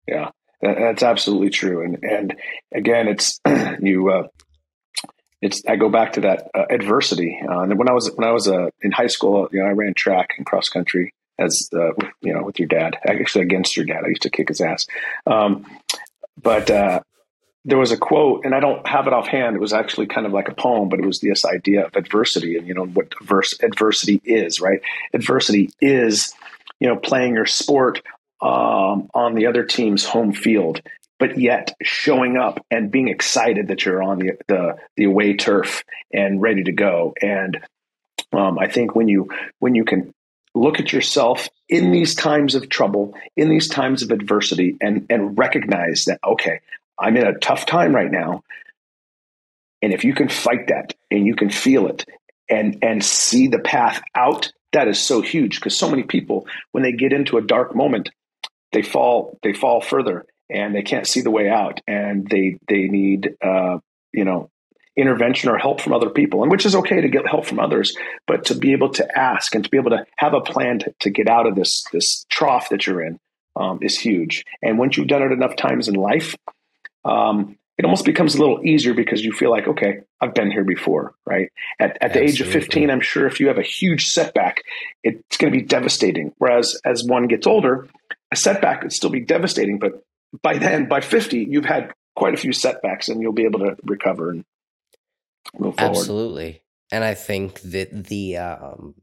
Yeah. 0.07 0.29
That, 0.63 0.77
that's 0.79 1.03
absolutely 1.03 1.51
true. 1.51 1.83
And 1.83 1.99
and 2.01 2.35
again, 2.73 3.07
it's 3.07 3.39
you. 3.79 4.09
Uh, 4.09 4.27
it's 5.41 5.61
I 5.67 5.75
go 5.75 5.89
back 5.89 6.13
to 6.13 6.21
that 6.21 6.49
uh, 6.53 6.65
adversity. 6.69 7.39
Uh, 7.41 7.65
when 7.67 7.89
I 7.89 7.93
was 7.93 8.11
when 8.15 8.27
I 8.27 8.31
was 8.31 8.47
uh, 8.47 8.69
in 8.81 8.91
high 8.91 9.07
school, 9.07 9.47
you 9.51 9.61
know, 9.61 9.67
I 9.67 9.71
ran 9.71 9.93
track 9.93 10.31
and 10.37 10.45
cross 10.45 10.69
country, 10.69 11.13
as 11.37 11.69
uh, 11.73 11.93
you 12.21 12.33
know 12.33 12.43
with 12.43 12.59
your 12.59 12.67
dad 12.67 12.97
actually 13.07 13.43
against 13.43 13.75
your 13.75 13.85
dad. 13.85 14.03
I 14.05 14.09
used 14.09 14.23
to 14.23 14.29
kick 14.29 14.49
his 14.49 14.61
ass. 14.61 14.87
Um, 15.25 15.65
but 16.41 16.69
uh, 16.69 17.01
there 17.65 17.79
was 17.79 17.91
a 17.91 17.97
quote 17.97 18.45
and 18.45 18.53
i 18.53 18.59
don't 18.59 18.87
have 18.87 19.07
it 19.07 19.13
offhand. 19.13 19.55
It 19.55 19.59
was 19.59 19.73
actually 19.73 20.07
kind 20.07 20.25
of 20.25 20.31
like 20.31 20.47
a 20.47 20.53
poem 20.53 20.89
but 20.89 20.99
it 20.99 21.05
was 21.05 21.19
this 21.19 21.43
idea 21.45 21.85
of 21.85 21.95
adversity 21.95 22.57
and 22.57 22.67
you 22.67 22.73
know 22.73 22.85
what 22.85 23.13
adverse, 23.19 23.55
adversity 23.61 24.21
is 24.23 24.61
right? 24.61 24.81
Adversity 25.13 25.71
is 25.81 26.33
you 26.79 26.87
know 26.87 26.95
playing 26.95 27.33
your 27.33 27.47
sport 27.47 28.01
um, 28.41 29.09
on 29.13 29.33
the 29.33 29.47
other 29.47 29.63
team's 29.63 30.05
home 30.05 30.31
field 30.31 30.81
but 31.19 31.39
yet 31.39 31.73
showing 31.81 32.37
up 32.37 32.65
and 32.69 32.91
being 32.91 33.07
excited 33.07 33.69
that 33.69 33.85
you're 33.85 34.03
on 34.03 34.19
the 34.19 34.31
the, 34.47 34.77
the 34.97 35.05
away 35.05 35.35
turf 35.35 35.83
and 36.13 36.41
ready 36.41 36.63
to 36.63 36.71
go. 36.71 37.13
And 37.21 37.59
um, 38.33 38.59
I 38.59 38.67
think 38.67 38.95
when 38.95 39.07
you 39.07 39.29
when 39.59 39.75
you 39.75 39.85
can 39.85 40.13
look 40.55 40.79
at 40.79 40.93
yourself 40.93 41.49
in 41.67 41.91
these 41.91 42.15
times 42.15 42.55
of 42.55 42.69
trouble, 42.69 43.13
in 43.35 43.49
these 43.49 43.67
times 43.67 44.01
of 44.01 44.11
adversity, 44.11 44.77
and, 44.81 45.05
and 45.09 45.37
recognize 45.37 46.05
that, 46.05 46.19
okay, 46.25 46.61
I'm 46.97 47.17
in 47.17 47.27
a 47.27 47.37
tough 47.37 47.65
time 47.65 47.93
right 47.93 48.09
now. 48.09 48.43
And 49.81 49.93
if 49.93 50.03
you 50.05 50.13
can 50.13 50.29
fight 50.29 50.69
that 50.69 50.95
and 51.11 51.25
you 51.25 51.35
can 51.35 51.49
feel 51.49 51.87
it 51.87 52.05
and, 52.49 52.79
and 52.81 53.03
see 53.03 53.47
the 53.47 53.59
path 53.59 54.01
out, 54.15 54.51
that 54.71 54.87
is 54.87 54.99
so 54.99 55.21
huge. 55.21 55.57
Because 55.59 55.77
so 55.77 55.89
many 55.89 56.03
people, 56.03 56.47
when 56.71 56.83
they 56.83 56.93
get 56.93 57.11
into 57.11 57.37
a 57.37 57.41
dark 57.41 57.75
moment, 57.75 58.09
they 58.71 58.81
fall, 58.81 59.37
they 59.43 59.53
fall 59.53 59.81
further 59.81 60.25
and 60.49 60.75
they 60.75 60.83
can't 60.83 61.07
see 61.07 61.21
the 61.21 61.31
way 61.31 61.49
out 61.49 61.81
and 61.87 62.27
they, 62.27 62.57
they 62.67 62.87
need, 62.87 63.35
uh, 63.41 63.79
you 64.13 64.25
know, 64.25 64.49
intervention 64.97 65.49
or 65.49 65.57
help 65.57 65.81
from 65.81 65.93
other 65.93 66.09
people, 66.09 66.41
and 66.41 66.51
which 66.51 66.65
is 66.65 66.75
okay 66.75 67.01
to 67.01 67.09
get 67.09 67.27
help 67.27 67.45
from 67.45 67.59
others, 67.59 67.95
but 68.27 68.45
to 68.45 68.55
be 68.55 68.71
able 68.71 68.89
to 68.89 69.17
ask 69.17 69.53
and 69.53 69.63
to 69.63 69.69
be 69.69 69.77
able 69.77 69.91
to 69.91 70.05
have 70.17 70.33
a 70.33 70.41
plan 70.41 70.79
to, 70.79 70.93
to 71.01 71.09
get 71.09 71.27
out 71.27 71.47
of 71.47 71.55
this 71.55 71.83
this 71.91 72.25
trough 72.29 72.69
that 72.69 72.87
you're 72.87 73.01
in 73.01 73.19
um, 73.55 73.79
is 73.81 73.97
huge. 73.99 74.45
And 74.61 74.79
once 74.79 74.97
you've 74.97 75.07
done 75.07 75.21
it 75.21 75.31
enough 75.31 75.55
times 75.55 75.87
in 75.87 75.95
life, 75.95 76.35
um, 77.03 77.57
it 77.77 77.83
almost 77.83 78.05
becomes 78.05 78.35
a 78.35 78.39
little 78.39 78.65
easier 78.65 78.93
because 78.93 79.23
you 79.23 79.33
feel 79.33 79.51
like, 79.51 79.67
okay, 79.67 79.99
I've 80.21 80.33
been 80.33 80.49
here 80.49 80.63
before, 80.63 81.13
right? 81.25 81.49
At, 81.77 81.97
at 82.01 82.13
the 82.13 82.23
age 82.23 82.39
of 82.39 82.47
15, 82.47 82.89
I'm 82.89 83.01
sure 83.01 83.27
if 83.27 83.41
you 83.41 83.49
have 83.49 83.57
a 83.57 83.63
huge 83.63 84.05
setback, 84.05 84.63
it's 85.03 85.35
going 85.37 85.51
to 85.51 85.59
be 85.59 85.65
devastating. 85.65 86.33
Whereas 86.37 86.79
as 86.85 87.03
one 87.03 87.27
gets 87.27 87.45
older, 87.45 87.87
a 88.31 88.37
setback 88.37 88.83
would 88.83 88.93
still 88.93 89.09
be 89.09 89.19
devastating, 89.19 89.77
but 89.77 90.01
by 90.41 90.57
then, 90.57 90.87
by 90.87 91.01
50, 91.01 91.47
you've 91.49 91.65
had 91.65 91.93
quite 92.15 92.33
a 92.33 92.37
few 92.37 92.53
setbacks 92.53 93.09
and 93.09 93.21
you'll 93.21 93.33
be 93.33 93.45
able 93.45 93.59
to 93.59 93.75
recover 93.83 94.31
and 94.31 94.45
move 95.57 95.75
forward. 95.77 95.97
Absolutely. 95.97 96.61
And 96.91 97.03
I 97.03 97.13
think 97.13 97.61
that 97.61 98.07
the 98.07 98.37
um, 98.37 98.95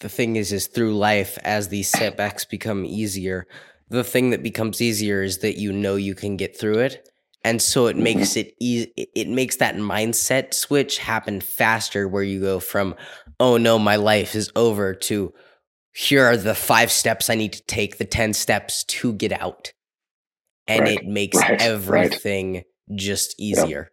the 0.00 0.08
thing 0.08 0.36
is 0.36 0.52
is 0.52 0.66
through 0.66 0.96
life 0.96 1.38
as 1.42 1.68
these 1.68 1.88
setbacks 1.88 2.44
become 2.44 2.84
easier, 2.84 3.46
the 3.88 4.04
thing 4.04 4.30
that 4.30 4.42
becomes 4.42 4.80
easier 4.80 5.22
is 5.22 5.38
that 5.38 5.58
you 5.58 5.72
know 5.72 5.96
you 5.96 6.14
can 6.14 6.36
get 6.36 6.58
through 6.58 6.78
it. 6.78 7.08
And 7.44 7.60
so 7.60 7.86
it 7.86 7.94
mm-hmm. 7.94 8.04
makes 8.04 8.36
it 8.36 8.54
easy 8.60 8.92
it 8.96 9.28
makes 9.28 9.56
that 9.56 9.76
mindset 9.76 10.54
switch 10.54 10.98
happen 10.98 11.40
faster 11.40 12.08
where 12.08 12.22
you 12.22 12.40
go 12.40 12.60
from 12.60 12.94
oh 13.40 13.56
no 13.56 13.78
my 13.78 13.96
life 13.96 14.34
is 14.34 14.50
over 14.54 14.94
to 14.94 15.32
here 15.92 16.24
are 16.24 16.36
the 16.36 16.54
5 16.54 16.90
steps 16.90 17.28
I 17.28 17.34
need 17.34 17.52
to 17.52 17.62
take, 17.64 17.98
the 17.98 18.06
10 18.06 18.32
steps 18.32 18.84
to 18.84 19.12
get 19.12 19.32
out. 19.32 19.72
And 20.72 20.82
right. 20.82 20.98
it 20.98 21.06
makes 21.06 21.38
right. 21.38 21.60
everything 21.60 22.54
right. 22.54 22.64
just 22.94 23.34
easier. 23.38 23.90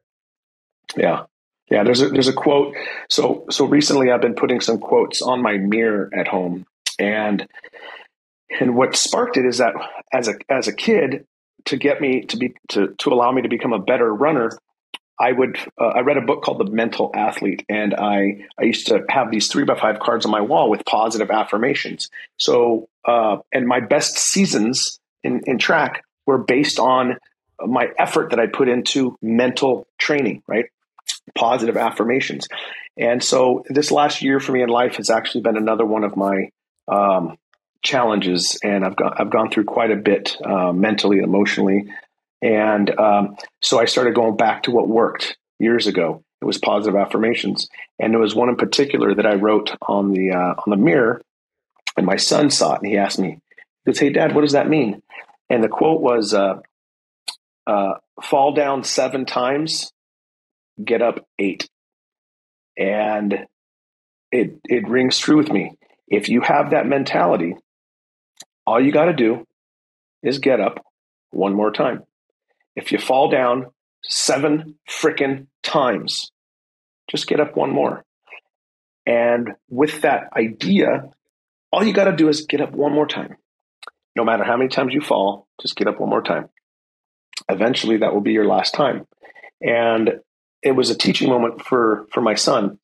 Yeah. 0.95 1.03
yeah. 1.03 1.23
Yeah, 1.71 1.83
there's 1.83 2.01
a 2.01 2.09
there's 2.09 2.27
a 2.27 2.33
quote. 2.33 2.75
So 3.09 3.45
so 3.51 3.65
recently 3.65 4.11
I've 4.11 4.21
been 4.21 4.35
putting 4.35 4.59
some 4.59 4.79
quotes 4.79 5.21
on 5.21 5.41
my 5.41 5.57
mirror 5.57 6.09
at 6.17 6.27
home, 6.27 6.65
and 6.97 7.47
and 8.59 8.75
what 8.75 8.95
sparked 8.95 9.37
it 9.37 9.45
is 9.45 9.59
that 9.59 9.73
as 10.11 10.27
a 10.27 10.33
as 10.49 10.67
a 10.67 10.73
kid 10.73 11.25
to 11.65 11.77
get 11.77 12.01
me 12.01 12.21
to 12.21 12.37
be 12.37 12.55
to 12.69 12.95
to 12.97 13.09
allow 13.11 13.31
me 13.31 13.43
to 13.43 13.49
become 13.49 13.73
a 13.73 13.79
better 13.79 14.11
runner, 14.11 14.49
I 15.19 15.31
would 15.31 15.59
uh, 15.79 15.87
I 15.87 15.99
read 15.99 16.17
a 16.17 16.21
book 16.21 16.41
called 16.41 16.59
The 16.59 16.71
Mental 16.71 17.11
Athlete, 17.13 17.65
and 17.69 17.93
I 17.93 18.45
I 18.59 18.63
used 18.63 18.87
to 18.87 19.03
have 19.09 19.29
these 19.29 19.47
three 19.47 19.63
by 19.63 19.75
five 19.75 19.99
cards 19.99 20.25
on 20.25 20.31
my 20.31 20.41
wall 20.41 20.71
with 20.71 20.85
positive 20.85 21.29
affirmations. 21.29 22.09
So 22.37 22.89
uh, 23.05 23.37
and 23.53 23.67
my 23.67 23.79
best 23.79 24.17
seasons 24.17 24.99
in 25.23 25.41
in 25.45 25.59
track 25.59 26.03
were 26.29 26.43
based 26.43 26.79
on 26.79 27.17
my 27.59 27.89
effort 27.97 28.29
that 28.29 28.39
I 28.39 28.47
put 28.47 28.69
into 28.69 29.17
mental 29.21 29.87
training, 29.97 30.43
right? 30.47 30.65
positive 31.35 31.77
affirmations. 31.77 32.47
And 32.97 33.23
so 33.23 33.63
this 33.69 33.91
last 33.91 34.21
year 34.21 34.39
for 34.39 34.51
me 34.51 34.61
in 34.61 34.69
life 34.69 34.95
has 34.95 35.09
actually 35.09 35.41
been 35.41 35.57
another 35.57 35.85
one 35.85 36.03
of 36.03 36.15
my 36.15 36.49
um, 36.87 37.37
challenges, 37.81 38.57
and 38.63 38.83
I've 38.83 38.95
I've 39.17 39.29
gone 39.29 39.51
through 39.51 39.65
quite 39.65 39.91
a 39.91 39.95
bit 39.95 40.35
uh, 40.43 40.73
mentally 40.73 41.19
emotionally. 41.19 41.87
And 42.41 42.89
um, 42.99 43.37
so 43.61 43.79
I 43.79 43.85
started 43.85 44.15
going 44.15 44.37
back 44.37 44.63
to 44.63 44.71
what 44.71 44.87
worked 44.87 45.37
years 45.59 45.87
ago. 45.87 46.23
It 46.41 46.45
was 46.45 46.57
positive 46.57 46.99
affirmations, 46.99 47.67
and 47.99 48.13
there 48.13 48.19
was 48.19 48.35
one 48.35 48.49
in 48.49 48.55
particular 48.55 49.13
that 49.15 49.25
I 49.25 49.35
wrote 49.35 49.71
on 49.81 50.11
the 50.11 50.31
uh, 50.31 50.55
on 50.57 50.69
the 50.69 50.77
mirror, 50.77 51.21
and 51.95 52.05
my 52.05 52.15
son 52.17 52.49
saw 52.49 52.73
it, 52.73 52.81
and 52.81 52.89
he 52.89 52.97
asked 52.97 53.19
me, 53.19 53.39
"He 53.85 53.91
goes, 53.91 53.99
Hey, 53.99 54.09
Dad, 54.09 54.35
what 54.35 54.41
does 54.41 54.53
that 54.53 54.69
mean?" 54.69 55.01
And 55.49 55.63
the 55.63 55.69
quote 55.69 56.01
was, 56.01 56.33
uh, 56.33 56.59
uh, 57.65 57.93
"Fall 58.21 58.53
down 58.53 58.83
seven 58.83 59.25
times, 59.25 59.91
get 60.83 61.01
up 61.01 61.25
eight. 61.37 61.69
And 62.77 63.45
it 64.31 64.59
it 64.63 64.87
rings 64.87 65.17
true 65.17 65.37
with 65.37 65.51
me. 65.51 65.71
If 66.07 66.29
you 66.29 66.41
have 66.41 66.71
that 66.71 66.87
mentality, 66.87 67.55
all 68.65 68.83
you 68.83 68.91
got 68.91 69.05
to 69.05 69.13
do 69.13 69.45
is 70.23 70.39
get 70.39 70.59
up 70.59 70.85
one 71.31 71.53
more 71.53 71.71
time. 71.71 72.03
If 72.75 72.91
you 72.91 72.97
fall 72.99 73.29
down 73.29 73.67
seven 74.03 74.75
freaking 74.89 75.47
times, 75.63 76.31
just 77.09 77.27
get 77.27 77.39
up 77.39 77.55
one 77.55 77.71
more. 77.71 78.05
And 79.05 79.49
with 79.69 80.01
that 80.01 80.29
idea, 80.35 81.09
all 81.71 81.83
you 81.83 81.93
got 81.93 82.05
to 82.05 82.15
do 82.15 82.29
is 82.29 82.45
get 82.45 82.61
up 82.61 82.71
one 82.71 82.93
more 82.93 83.07
time. 83.07 83.37
No 84.19 84.25
matter 84.25 84.43
how 84.43 84.57
many 84.57 84.67
times 84.67 84.93
you 84.93 84.99
fall, 84.99 85.47
just 85.61 85.77
get 85.77 85.87
up 85.87 86.01
one 86.01 86.09
more 86.09 86.21
time. 86.21 86.49
Eventually, 87.47 87.95
that 87.99 88.13
will 88.13 88.19
be 88.19 88.33
your 88.33 88.45
last 88.45 88.73
time. 88.73 89.07
And 89.61 90.19
it 90.61 90.73
was 90.73 90.89
a 90.89 90.97
teaching 90.97 91.29
moment 91.29 91.63
for 91.63 92.05
for 92.11 92.19
my 92.19 92.35
son 92.35 92.79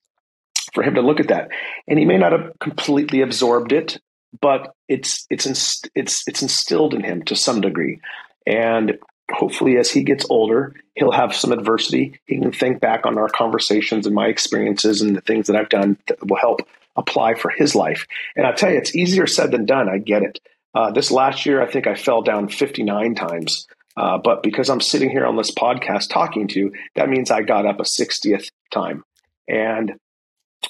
for 0.73 0.81
him 0.81 0.95
to 0.95 1.01
look 1.01 1.19
at 1.19 1.27
that. 1.27 1.49
And 1.89 1.99
he 1.99 2.05
may 2.05 2.17
not 2.17 2.31
have 2.31 2.53
completely 2.61 3.19
absorbed 3.19 3.73
it 3.73 3.99
but 4.39 4.73
it's 4.87 5.25
it's 5.29 5.45
inst- 5.45 5.89
it's 5.93 6.23
it's 6.25 6.41
instilled 6.41 6.93
in 6.93 7.03
him 7.03 7.21
to 7.23 7.35
some 7.35 7.59
degree. 7.59 7.99
And 8.47 8.97
hopefully 9.29 9.75
as 9.75 9.91
he 9.91 10.03
gets 10.03 10.25
older 10.29 10.73
he'll 10.95 11.11
have 11.11 11.35
some 11.35 11.51
adversity. 11.51 12.17
He 12.27 12.39
can 12.39 12.53
think 12.53 12.79
back 12.79 13.05
on 13.05 13.17
our 13.17 13.27
conversations 13.27 14.05
and 14.05 14.15
my 14.15 14.27
experiences 14.27 15.01
and 15.01 15.17
the 15.17 15.19
things 15.19 15.47
that 15.47 15.57
i've 15.57 15.67
done 15.67 15.97
that 16.07 16.25
will 16.25 16.37
help 16.37 16.61
apply 16.95 17.33
for 17.33 17.49
his 17.49 17.75
life. 17.75 18.07
And 18.37 18.47
i 18.47 18.53
tell 18.53 18.71
you 18.71 18.77
it's 18.77 18.95
easier 18.95 19.27
said 19.27 19.51
than 19.51 19.65
done. 19.65 19.89
I 19.89 19.97
get 19.97 20.23
it 20.23 20.39
uh, 20.75 20.91
this 20.91 21.11
last 21.11 21.45
year 21.45 21.61
i 21.61 21.71
think 21.71 21.87
i 21.87 21.95
fell 21.95 22.21
down 22.21 22.47
59 22.47 23.15
times 23.15 23.67
uh, 23.97 24.17
but 24.17 24.43
because 24.43 24.69
i'm 24.69 24.81
sitting 24.81 25.09
here 25.09 25.25
on 25.25 25.37
this 25.37 25.51
podcast 25.51 26.09
talking 26.09 26.47
to 26.49 26.59
you 26.59 26.73
that 26.95 27.09
means 27.09 27.31
i 27.31 27.41
got 27.41 27.65
up 27.65 27.79
a 27.79 27.83
60th 27.83 28.49
time 28.71 29.03
and 29.47 29.93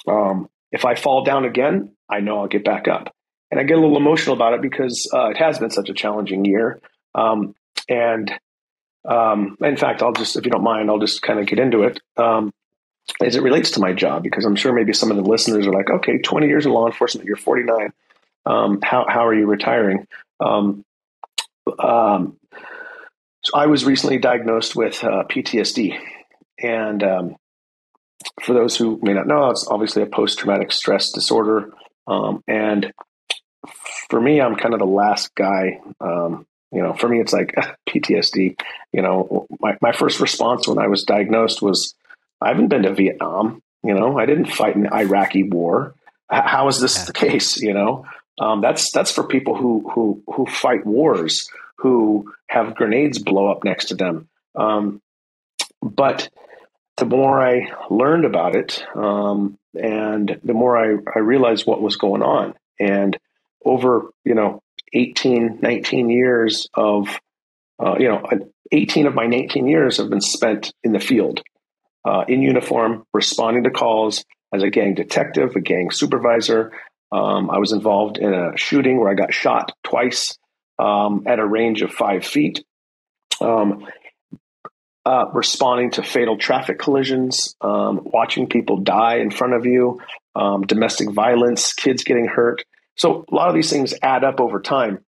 um, 0.08 0.48
if 0.72 0.84
i 0.84 0.94
fall 0.94 1.24
down 1.24 1.44
again 1.44 1.94
i 2.08 2.20
know 2.20 2.40
i'll 2.40 2.48
get 2.48 2.64
back 2.64 2.88
up 2.88 3.12
and 3.50 3.60
I 3.60 3.64
get 3.64 3.76
a 3.76 3.80
little 3.80 3.96
emotional 3.96 4.34
about 4.34 4.54
it 4.54 4.62
because 4.62 5.08
uh, 5.14 5.28
it 5.28 5.36
has 5.36 5.58
been 5.58 5.70
such 5.70 5.88
a 5.88 5.94
challenging 5.94 6.44
year. 6.44 6.80
Um, 7.14 7.54
and 7.88 8.30
um, 9.08 9.56
in 9.60 9.76
fact, 9.76 10.02
I'll 10.02 10.12
just, 10.12 10.36
if 10.36 10.44
you 10.44 10.50
don't 10.50 10.64
mind, 10.64 10.90
I'll 10.90 10.98
just 10.98 11.22
kind 11.22 11.38
of 11.38 11.46
get 11.46 11.58
into 11.58 11.82
it 11.82 12.00
um, 12.16 12.52
as 13.22 13.36
it 13.36 13.42
relates 13.42 13.72
to 13.72 13.80
my 13.80 13.92
job 13.92 14.24
because 14.24 14.44
I'm 14.44 14.56
sure 14.56 14.72
maybe 14.72 14.92
some 14.92 15.10
of 15.10 15.16
the 15.16 15.22
listeners 15.22 15.66
are 15.66 15.72
like, 15.72 15.90
okay, 15.90 16.18
20 16.18 16.48
years 16.48 16.66
in 16.66 16.72
law 16.72 16.86
enforcement, 16.86 17.26
you're 17.26 17.36
49. 17.36 17.92
Um, 18.46 18.80
how 18.82 19.06
how 19.08 19.26
are 19.26 19.34
you 19.34 19.46
retiring? 19.46 20.06
Um, 20.40 20.84
um, 21.78 22.38
so 23.42 23.52
I 23.54 23.66
was 23.66 23.84
recently 23.84 24.18
diagnosed 24.18 24.76
with 24.76 25.02
uh, 25.04 25.24
PTSD, 25.28 25.98
and 26.62 27.02
for 28.42 28.52
those 28.52 28.76
who 28.76 28.98
may 29.02 29.12
not 29.12 29.26
know, 29.26 29.50
it's 29.50 29.66
obviously 29.68 30.02
a 30.02 30.06
post 30.06 30.38
traumatic 30.38 30.72
stress 30.72 31.12
disorder. 31.12 31.72
Um, 32.06 32.42
and 32.46 32.92
for 34.08 34.20
me, 34.20 34.40
I'm 34.40 34.56
kind 34.56 34.74
of 34.74 34.80
the 34.80 34.86
last 34.86 35.34
guy. 35.34 35.80
Um, 36.00 36.46
you 36.72 36.82
know, 36.82 36.92
for 36.92 37.08
me, 37.08 37.20
it's 37.20 37.32
like 37.32 37.54
PTSD. 37.88 38.58
You 38.92 39.02
know, 39.02 39.46
my, 39.60 39.76
my 39.80 39.92
first 39.92 40.20
response 40.20 40.68
when 40.68 40.78
I 40.78 40.88
was 40.88 41.04
diagnosed 41.04 41.62
was, 41.62 41.94
I 42.40 42.48
haven't 42.48 42.68
been 42.68 42.82
to 42.82 42.94
Vietnam. 42.94 43.62
You 43.82 43.94
know, 43.94 44.18
I 44.18 44.26
didn't 44.26 44.46
fight 44.46 44.74
in 44.74 44.82
the 44.82 44.94
Iraqi 44.94 45.44
war. 45.44 45.94
How 46.28 46.68
is 46.68 46.80
this 46.80 47.04
the 47.04 47.12
case? 47.12 47.56
You 47.56 47.72
know, 47.72 48.04
um, 48.38 48.60
that's 48.60 48.90
that's 48.92 49.10
for 49.10 49.24
people 49.24 49.56
who 49.56 49.90
who 49.94 50.22
who 50.26 50.46
fight 50.46 50.84
wars, 50.84 51.48
who 51.78 52.32
have 52.48 52.74
grenades 52.74 53.18
blow 53.18 53.50
up 53.50 53.64
next 53.64 53.86
to 53.86 53.94
them. 53.94 54.28
Um, 54.54 55.00
but 55.82 56.28
the 56.96 57.06
more 57.06 57.40
I 57.40 57.70
learned 57.90 58.24
about 58.24 58.56
it, 58.56 58.84
um, 58.94 59.58
and 59.74 60.40
the 60.42 60.54
more 60.54 60.76
I, 60.76 60.96
I 61.14 61.18
realized 61.20 61.66
what 61.66 61.82
was 61.82 61.96
going 61.96 62.22
on, 62.22 62.54
and 62.80 63.16
over, 63.64 64.10
you 64.24 64.34
know, 64.34 64.62
18, 64.92 65.58
19 65.60 66.08
years 66.08 66.68
of, 66.74 67.20
uh, 67.84 67.96
you 67.98 68.08
know, 68.08 68.22
18 68.72 69.06
of 69.06 69.14
my 69.14 69.26
19 69.26 69.66
years 69.66 69.98
have 69.98 70.08
been 70.08 70.20
spent 70.20 70.72
in 70.82 70.92
the 70.92 71.00
field, 71.00 71.42
uh, 72.04 72.24
in 72.28 72.40
uniform, 72.40 73.04
responding 73.12 73.64
to 73.64 73.70
calls 73.70 74.24
as 74.54 74.62
a 74.62 74.70
gang 74.70 74.94
detective, 74.94 75.56
a 75.56 75.60
gang 75.60 75.90
supervisor. 75.90 76.72
Um, 77.12 77.50
I 77.50 77.58
was 77.58 77.72
involved 77.72 78.18
in 78.18 78.34
a 78.34 78.56
shooting 78.56 78.98
where 78.98 79.10
I 79.10 79.14
got 79.14 79.32
shot 79.32 79.72
twice 79.82 80.36
um, 80.78 81.24
at 81.26 81.38
a 81.38 81.46
range 81.46 81.82
of 81.82 81.92
five 81.92 82.24
feet. 82.24 82.64
Um, 83.40 83.86
uh, 85.06 85.30
responding 85.32 85.92
to 85.92 86.02
fatal 86.02 86.36
traffic 86.36 86.80
collisions, 86.80 87.54
um, 87.60 88.00
watching 88.02 88.48
people 88.48 88.78
die 88.78 89.18
in 89.18 89.30
front 89.30 89.54
of 89.54 89.64
you, 89.64 90.00
um, 90.34 90.62
domestic 90.62 91.08
violence, 91.12 91.72
kids 91.74 92.02
getting 92.02 92.26
hurt. 92.26 92.64
So 92.96 93.24
a 93.30 93.34
lot 93.34 93.48
of 93.48 93.54
these 93.54 93.70
things 93.70 93.94
add 94.02 94.24
up 94.24 94.40
over 94.40 94.60
time. 94.60 95.04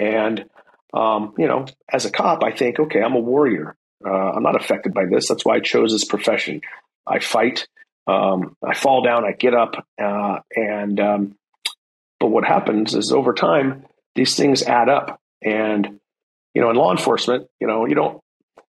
And, 0.00 0.46
um, 0.92 1.34
you 1.38 1.46
know, 1.46 1.66
as 1.88 2.04
a 2.04 2.10
cop, 2.10 2.42
I 2.42 2.50
think, 2.50 2.80
okay, 2.80 3.00
I'm 3.00 3.14
a 3.14 3.20
warrior. 3.20 3.76
Uh, 4.04 4.10
I'm 4.10 4.42
not 4.42 4.60
affected 4.60 4.92
by 4.92 5.04
this. 5.08 5.28
That's 5.28 5.44
why 5.44 5.54
I 5.54 5.60
chose 5.60 5.92
this 5.92 6.04
profession. 6.04 6.60
I 7.06 7.20
fight, 7.20 7.68
um, 8.06 8.56
I 8.64 8.74
fall 8.74 9.02
down, 9.02 9.24
I 9.24 9.32
get 9.32 9.54
up. 9.54 9.86
Uh, 10.00 10.38
and, 10.54 10.98
um, 11.00 11.34
but 12.18 12.28
what 12.28 12.44
happens 12.44 12.94
is 12.94 13.12
over 13.12 13.32
time, 13.34 13.84
these 14.14 14.36
things 14.36 14.62
add 14.62 14.88
up. 14.88 15.20
And, 15.42 16.00
you 16.54 16.62
know, 16.62 16.70
in 16.70 16.76
law 16.76 16.92
enforcement, 16.92 17.48
you 17.60 17.66
know, 17.66 17.86
you 17.86 17.94
don't, 17.94 18.20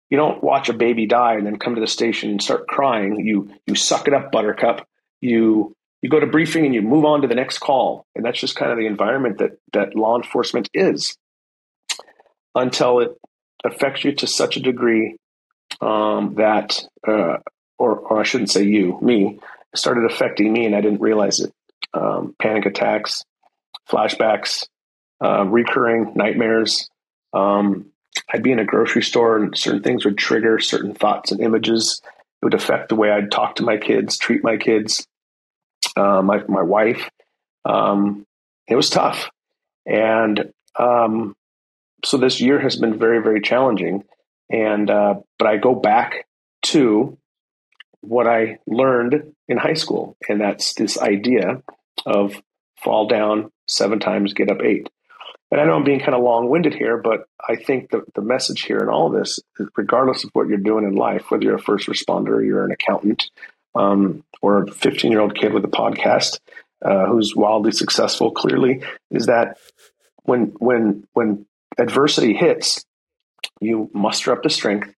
you 0.10 0.18
don't 0.18 0.44
watch 0.44 0.70
a 0.70 0.74
baby 0.74 1.06
die 1.06 1.36
and 1.36 1.46
then 1.46 1.58
come 1.58 1.76
to 1.76 1.82
the 1.82 1.88
station 1.88 2.32
and 2.32 2.42
start 2.42 2.68
crying. 2.68 3.20
You, 3.20 3.50
you 3.66 3.76
suck 3.76 4.08
it 4.08 4.14
up, 4.14 4.32
buttercup. 4.32 4.88
You 5.22 5.76
you 6.02 6.10
go 6.10 6.20
to 6.20 6.28
briefing 6.28 6.66
and 6.66 6.74
you 6.74 6.82
move 6.82 7.06
on 7.06 7.22
to 7.22 7.28
the 7.28 7.36
next 7.36 7.60
call. 7.60 8.06
And 8.16 8.26
that's 8.26 8.40
just 8.40 8.56
kind 8.56 8.72
of 8.72 8.78
the 8.78 8.88
environment 8.88 9.38
that, 9.38 9.52
that 9.74 9.96
law 9.96 10.18
enforcement 10.18 10.70
is 10.74 11.16
until 12.56 13.00
it 13.00 13.12
affects 13.64 14.04
you 14.04 14.14
to 14.14 14.28
such 14.28 14.58
a 14.58 14.60
degree 14.60 15.18
um, 15.80 16.36
that, 16.38 16.82
uh, 17.08 17.38
or, 17.82 17.98
or 17.98 18.20
I 18.20 18.24
shouldn't 18.24 18.52
say 18.52 18.64
you, 18.64 18.98
me, 19.02 19.40
started 19.76 20.06
affecting 20.06 20.52
me 20.52 20.66
and 20.66 20.76
I 20.76 20.82
didn't 20.82 21.02
realize 21.02 21.40
it. 21.40 21.54
Um, 21.94 22.36
panic 22.40 22.66
attacks, 22.66 23.24
flashbacks, 23.90 24.68
uh, 25.24 25.46
recurring 25.46 26.14
nightmares. 26.16 26.90
Um, 27.34 27.88
I'd 28.32 28.44
be 28.44 28.52
in 28.52 28.60
a 28.60 28.66
grocery 28.66 29.04
store 29.04 29.38
and 29.38 29.58
certain 29.58 29.84
things 29.84 30.06
would 30.06 30.18
trigger 30.18 30.60
certain 30.60 30.94
thoughts 30.94 31.32
and 31.32 31.42
images. 31.42 32.02
It 32.42 32.46
would 32.46 32.54
affect 32.54 32.90
the 32.90 32.96
way 32.96 33.12
I'd 33.12 33.32
talk 33.32 33.56
to 33.56 33.64
my 33.64 33.78
kids, 33.78 34.18
treat 34.18 34.44
my 34.44 34.58
kids 34.58 35.08
uh, 35.96 36.22
my 36.22 36.44
my 36.48 36.62
wife. 36.62 37.10
Um, 37.66 38.26
it 38.68 38.76
was 38.76 38.90
tough, 38.90 39.30
and 39.86 40.52
um, 40.78 41.36
so 42.06 42.18
this 42.18 42.42
year 42.42 42.60
has 42.60 42.76
been 42.76 42.98
very 42.98 43.22
very 43.22 43.42
challenging. 43.42 44.04
And 44.50 44.90
uh, 44.90 45.16
but 45.38 45.48
I 45.48 45.58
go 45.58 45.76
back 45.76 46.26
to 46.64 47.18
what 48.02 48.28
I 48.28 48.58
learned 48.68 49.34
in 49.48 49.58
high 49.58 49.74
school, 49.74 50.18
and 50.28 50.42
that's 50.42 50.74
this 50.74 51.00
idea 51.00 51.62
of 52.06 52.42
fall 52.84 53.08
down 53.08 53.52
seven 53.68 54.00
times, 54.00 54.34
get 54.34 54.52
up 54.52 54.62
eight. 54.62 54.90
And 55.52 55.60
I 55.60 55.66
know 55.66 55.74
I'm 55.74 55.84
being 55.84 56.00
kind 56.00 56.16
of 56.16 56.24
long 56.24 56.50
winded 56.50 56.74
here, 56.74 56.98
but 56.98 57.26
I 57.48 57.56
think 57.56 57.90
the, 57.90 58.04
the 58.16 58.22
message 58.22 58.62
here 58.62 58.80
in 58.80 58.88
all 58.88 59.08
of 59.08 59.20
this, 59.20 59.40
regardless 59.76 60.24
of 60.24 60.30
what 60.34 60.48
you're 60.48 60.58
doing 60.58 60.86
in 60.86 60.96
life, 60.96 61.30
whether 61.30 61.44
you're 61.44 61.56
a 61.56 61.62
first 61.62 61.88
responder, 61.88 62.46
you're 62.46 62.64
an 62.64 62.72
accountant, 62.72 63.30
um, 63.76 64.24
or 64.42 64.64
a 64.64 64.72
15 64.72 65.12
year 65.12 65.20
old 65.20 65.36
kid 65.36 65.54
with 65.54 65.66
a 65.66 65.70
podcast 65.70 66.40
uh, 66.84 67.06
who's 67.06 67.36
wildly 67.36 67.72
successful 67.72 68.32
clearly 68.32 68.82
is 69.12 69.28
that 69.28 69.58
when 70.24 70.54
when 70.58 71.08
when 71.14 71.46
adversity 71.78 72.34
hits 72.34 72.84
you 73.60 73.90
muster 73.94 74.32
up 74.32 74.44
the 74.44 74.50
strength 74.50 74.94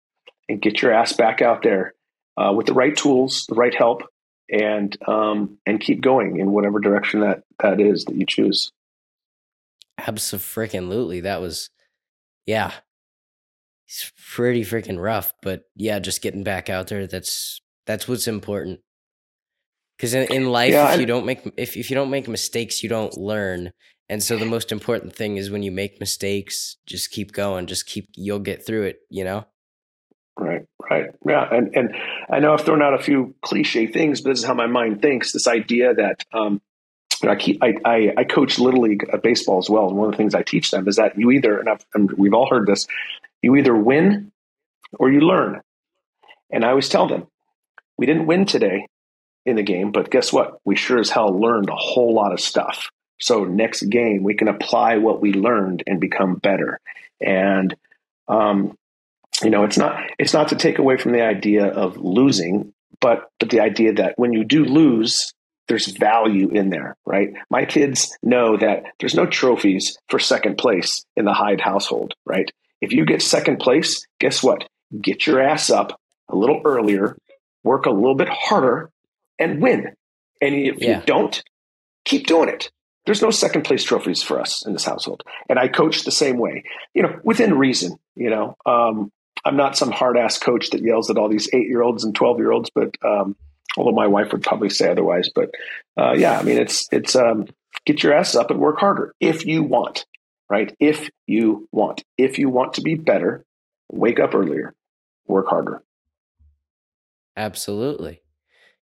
and 0.48 0.62
get 0.62 0.80
your 0.80 0.92
ass 0.92 1.12
back 1.12 1.42
out 1.42 1.62
there 1.62 1.94
uh, 2.37 2.53
with 2.55 2.66
the 2.66 2.74
right 2.74 2.97
tools 2.97 3.47
the 3.49 3.55
right 3.55 3.74
help 3.74 4.03
and 4.51 4.97
um, 5.09 5.59
and 5.66 5.80
keep 5.80 6.01
going 6.01 6.39
in 6.39 6.53
whatever 6.53 6.78
direction 6.78 7.20
that 7.20 7.43
that 7.61 7.80
is 7.80 8.05
that 8.05 8.16
you 8.16 8.26
choose 8.26 8.72
absolutely 9.99 11.20
that 11.20 11.41
was 11.41 11.70
yeah 12.47 12.72
it's 13.89 14.12
pretty 14.35 14.64
freaking 14.64 15.03
rough 15.03 15.35
but 15.43 15.64
yeah 15.76 15.99
just 15.99 16.22
getting 16.22 16.45
back 16.45 16.70
out 16.70 16.89
there 16.89 17.07
that's 17.07 17.61
That's 17.87 18.07
what's 18.07 18.28
important. 18.28 18.80
Because 19.97 20.14
in, 20.14 20.33
in 20.33 20.51
life, 20.51 20.72
Yeah, 20.72 20.95
if 20.95 21.01
you 21.01 21.07
don't 21.07 21.26
make 21.26 21.43
if, 21.57 21.76
if 21.76 21.91
you 21.91 21.97
don't 21.97 22.11
make 22.11 22.28
mistakes, 22.28 22.83
you 22.83 22.89
don't 22.89 23.16
learn. 23.16 23.72
And 24.09 24.22
so 24.22 24.37
the 24.37 24.47
most 24.47 24.72
important 24.72 25.14
thing 25.14 25.37
is 25.37 25.51
when 25.51 25.62
you 25.62 25.72
make 25.72 26.01
mistakes, 26.01 26.76
just 26.87 27.11
keep 27.11 27.33
going. 27.33 27.66
Just 27.66 27.87
keep. 27.87 28.09
You'll 28.14 28.39
get 28.39 28.64
through 28.64 28.85
it. 28.85 28.99
You 29.11 29.24
know. 29.24 29.47
Right, 30.39 30.64
right. 30.91 31.11
Yeah. 31.26 31.47
And, 31.51 31.76
and 31.76 31.95
I 32.30 32.41
know 32.41 32.55
I've 32.55 32.62
thrown 32.62 32.83
out 32.83 32.95
a 32.95 33.03
few 33.03 33.35
cliche 33.43 33.87
things, 33.87 34.22
but 34.22 34.30
this 34.30 34.39
is 34.41 34.45
how 34.45 34.55
my 34.55 34.66
mind 34.66 35.03
thinks 35.03 35.33
this 35.33 35.47
idea 35.47 35.95
that, 35.95 36.24
um, 36.33 36.61
I, 37.22 37.37
keep, 37.37 37.62
I, 37.62 37.74
I, 37.85 38.12
I 38.16 38.24
coach 38.24 38.59
little 38.59 38.80
league 38.80 39.09
uh, 39.12 39.18
baseball 39.18 39.59
as 39.59 39.70
well. 39.70 39.89
And 39.89 39.97
one 39.97 40.07
of 40.09 40.12
the 40.12 40.16
things 40.16 40.35
I 40.35 40.43
teach 40.43 40.70
them 40.70 40.89
is 40.89 40.97
that 40.97 41.18
you 41.18 41.30
either, 41.30 41.59
and, 41.59 41.68
I've, 41.68 41.85
and 41.95 42.11
we've 42.12 42.35
all 42.35 42.49
heard 42.49 42.66
this, 42.66 42.87
you 43.43 43.55
either 43.57 43.76
win 43.76 44.33
or 44.99 45.11
you 45.11 45.20
learn. 45.20 45.61
And 46.51 46.64
I 46.64 46.70
always 46.70 46.89
tell 46.89 47.07
them, 47.07 47.26
we 47.97 48.07
didn't 48.07 48.26
win 48.26 48.47
today 48.47 48.89
in 49.45 49.57
the 49.57 49.62
game, 49.62 49.93
but 49.93 50.11
guess 50.11 50.33
what? 50.33 50.59
We 50.64 50.76
sure 50.76 50.99
as 50.99 51.11
hell 51.11 51.39
learned 51.39 51.68
a 51.68 51.76
whole 51.76 52.14
lot 52.14 52.33
of 52.33 52.41
stuff. 52.41 52.91
So 53.20 53.45
next 53.45 53.83
game, 53.83 54.24
we 54.24 54.35
can 54.35 54.49
apply 54.49 54.97
what 54.97 55.20
we 55.20 55.33
learned 55.33 55.85
and 55.87 56.01
become 56.01 56.37
better. 56.37 56.80
And, 57.20 57.76
um, 58.26 58.76
you 59.43 59.51
know, 59.51 59.64
it's 59.64 59.78
not 59.78 60.01
it's 60.18 60.32
not 60.32 60.49
to 60.49 60.57
take 60.57 60.78
away 60.78 60.97
from 60.97 61.12
the 61.12 61.22
idea 61.22 61.66
of 61.66 61.97
losing, 61.97 62.72
but 63.01 63.28
but 63.40 63.51
the 63.51 63.61
idea 63.61 63.93
that 63.95 64.14
when 64.16 64.32
you 64.32 64.45
do 64.45 64.64
lose, 64.64 65.32
there's 65.68 65.86
value 65.86 66.49
in 66.51 66.70
there, 66.70 66.97
right? 67.07 67.30
My 67.51 67.64
kids 67.64 68.16
know 68.22 68.57
that 68.57 68.84
there's 69.01 69.14
no 69.14 69.26
trophies 69.26 69.97
for 70.09 70.18
second 70.18 70.59
place 70.59 71.05
in 71.16 71.24
the 71.24 71.32
Hyde 71.32 71.61
household, 71.61 72.14
right? 72.26 72.51
If 72.80 72.93
you 72.93 73.05
get 73.05 73.22
second 73.22 73.59
place, 73.59 74.05
guess 74.18 74.43
what? 74.43 74.66
Get 75.01 75.26
your 75.26 75.40
ass 75.40 75.70
up 75.70 75.99
a 76.28 76.36
little 76.36 76.61
earlier, 76.64 77.16
work 77.64 77.86
a 77.86 77.90
little 77.90 78.16
bit 78.16 78.28
harder, 78.28 78.90
and 79.38 79.62
win. 79.62 79.95
And 80.40 80.55
if 80.55 80.78
Yeah. 80.80 80.99
you 80.99 81.03
don't, 81.07 81.43
keep 82.05 82.26
doing 82.26 82.49
it. 82.49 82.70
There's 83.07 83.22
no 83.22 83.30
second 83.30 83.62
place 83.62 83.82
trophies 83.84 84.22
for 84.22 84.40
us 84.40 84.64
in 84.66 84.72
this 84.72 84.84
household. 84.84 85.22
And 85.49 85.59
I 85.59 85.68
coach 85.68 86.05
the 86.05 86.11
same 86.12 86.38
way, 86.38 86.64
you 86.95 87.03
know, 87.03 87.18
within 87.24 87.57
reason, 87.59 87.97
you 88.14 88.30
know. 88.30 88.57
Um, 88.66 89.11
I'm 89.45 89.57
not 89.57 89.76
some 89.76 89.90
hard 89.90 90.16
ass 90.16 90.38
coach 90.38 90.70
that 90.70 90.82
yells 90.82 91.11
at 91.11 91.18
all 91.18 91.28
these 91.28 91.49
eight 91.53 91.66
year 91.66 91.82
olds 91.82 92.05
and 92.05 92.14
12 92.14 92.38
year 92.38 92.53
olds, 92.53 92.70
but 92.74 92.97
um, 93.05 93.36
although 93.76 93.93
my 93.93 94.07
wife 94.07 94.32
would 94.32 94.43
probably 94.43 94.70
say 94.70 94.90
otherwise. 94.90 95.30
But 95.34 95.51
uh, 95.97 96.12
yeah, 96.12 96.38
I 96.38 96.43
mean, 96.43 96.59
it's, 96.59 96.88
it's, 96.93 97.16
um, 97.16 97.47
get 97.84 98.03
your 98.03 98.14
ass 98.14 98.34
up 98.34 98.51
and 98.51 98.61
work 98.61 98.78
harder 98.78 99.14
if 99.20 99.45
you 99.45 99.62
want, 99.62 100.07
right? 100.49 100.74
If 100.78 101.11
you 101.26 101.68
want, 101.72 102.05
if 102.16 102.38
you 102.38 102.49
want 102.49 102.74
to 102.74 102.82
be 102.82 102.95
better, 102.95 103.45
wake 103.90 104.20
up 104.20 104.34
earlier, 104.34 104.74
work 105.26 105.49
harder. 105.49 105.82
Absolutely. 107.36 108.22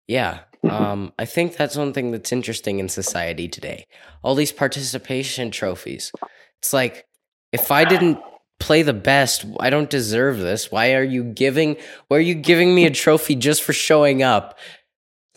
Yeah. 0.07 0.41
Um, 0.63 1.13
I 1.19 1.25
think 1.25 1.57
that's 1.57 1.75
one 1.75 1.93
thing 1.93 2.11
that's 2.11 2.31
interesting 2.31 2.79
in 2.79 2.89
society 2.89 3.47
today. 3.47 3.85
All 4.23 4.35
these 4.35 4.51
participation 4.51 5.51
trophies. 5.51 6.11
It's 6.59 6.73
like 6.73 7.05
if 7.51 7.71
I 7.71 7.85
didn't 7.85 8.19
play 8.65 8.81
the 8.81 8.93
best, 8.93 9.45
I 9.59 9.69
don't 9.69 9.91
deserve 9.91 10.39
this. 10.39 10.71
Why 10.71 10.95
are 10.95 11.03
you 11.03 11.23
giving 11.23 11.77
why 12.07 12.17
are 12.17 12.21
you 12.21 12.33
giving 12.33 12.73
me 12.73 12.85
a 12.85 12.89
trophy 12.89 13.35
just 13.35 13.61
for 13.61 13.73
showing 13.73 14.23
up? 14.23 14.57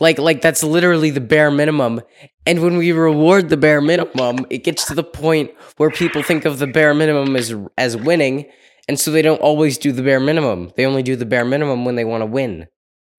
Like 0.01 0.19
like 0.19 0.41
that's 0.41 0.65
literally 0.65 1.11
the 1.11 1.21
bare 1.21 1.51
minimum. 1.51 2.01
And 2.47 2.63
when 2.63 2.79
we 2.79 2.93
reward 2.93 3.51
the 3.51 3.59
bare 3.59 3.83
minimum, 3.83 4.47
it 4.49 4.65
gets 4.65 4.87
to 4.87 4.95
the 4.95 5.05
point 5.05 5.51
where 5.77 5.91
people 5.91 6.23
think 6.23 6.47
of 6.47 6.59
the 6.59 6.67
bare 6.67 6.95
minimum 6.95 7.37
as 7.37 7.55
as 7.77 7.99
winning, 7.99 8.47
and 8.89 8.99
so 8.99 9.11
they 9.11 9.23
don't 9.23 9.43
always 9.43 9.77
do 9.77 9.93
the 9.93 10.03
bare 10.03 10.21
minimum. 10.21 10.73
They 10.77 10.87
only 10.87 11.03
do 11.03 11.15
the 11.15 11.27
bare 11.27 11.45
minimum 11.45 11.85
when 11.85 11.97
they 11.97 12.07
want 12.07 12.23
to 12.23 12.27
win. 12.27 12.67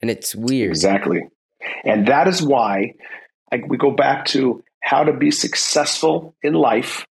And 0.02 0.10
it's 0.10 0.34
weird. 0.34 0.72
Exactly. 0.72 1.22
And 1.84 2.08
that 2.08 2.28
is 2.28 2.42
why 2.42 2.94
I, 3.52 3.62
we 3.68 3.78
go 3.78 3.92
back 3.92 4.26
to 4.28 4.64
how 4.82 5.04
to 5.04 5.14
be 5.14 5.30
successful 5.30 6.36
in 6.42 6.54
life. 6.54 7.06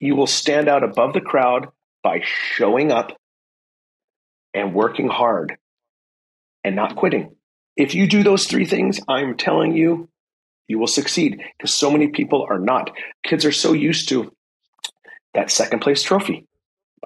You 0.00 0.16
will 0.16 0.26
stand 0.26 0.66
out 0.66 0.82
above 0.82 1.12
the 1.12 1.20
crowd 1.20 1.68
by 2.02 2.22
showing 2.24 2.92
up 2.92 3.16
and 4.54 4.74
working 4.74 5.08
hard 5.08 5.56
and 6.64 6.76
not 6.76 6.96
quitting. 6.96 7.36
If 7.76 7.94
you 7.94 8.06
do 8.06 8.22
those 8.22 8.46
three 8.46 8.66
things, 8.66 9.00
I'm 9.08 9.36
telling 9.36 9.74
you, 9.74 10.08
you 10.68 10.78
will 10.78 10.86
succeed 10.86 11.42
because 11.58 11.74
so 11.74 11.90
many 11.90 12.08
people 12.08 12.46
are 12.48 12.58
not. 12.58 12.90
Kids 13.24 13.44
are 13.44 13.52
so 13.52 13.72
used 13.72 14.08
to 14.10 14.32
that 15.34 15.50
second 15.50 15.80
place 15.80 16.02
trophy. 16.02 16.46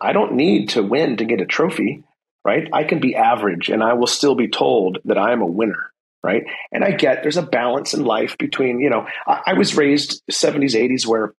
I 0.01 0.12
don't 0.12 0.34
need 0.34 0.70
to 0.70 0.82
win 0.82 1.16
to 1.18 1.24
get 1.24 1.40
a 1.40 1.47
trophy, 1.47 2.03
right? 2.45 2.68
I 2.72 2.84
can 2.84 3.01
be 3.01 3.14
average 3.14 3.68
and 3.68 3.82
I 3.82 3.95
will 3.95 4.07
still 4.07 4.34
be 4.34 4.49
told 4.49 4.99
that 5.05 5.18
I 5.18 5.32
am 5.32 5.40
a 5.40 5.47
winner, 5.47 5.92
right? 6.22 6.45
And 6.72 6.84
I 6.84 6.90
get 6.90 7.22
there's 7.22 7.36
a 7.36 7.42
balance 7.42 7.95
in 7.95 8.05
life 8.05 8.36
between, 8.38 8.80
you 8.80 8.90
know, 8.90 9.07
I, 9.26 9.40
I 9.47 9.53
was 9.55 9.76
raised 9.76 10.22
70s, 10.30 10.74
80s 10.74 11.07
where 11.07 11.34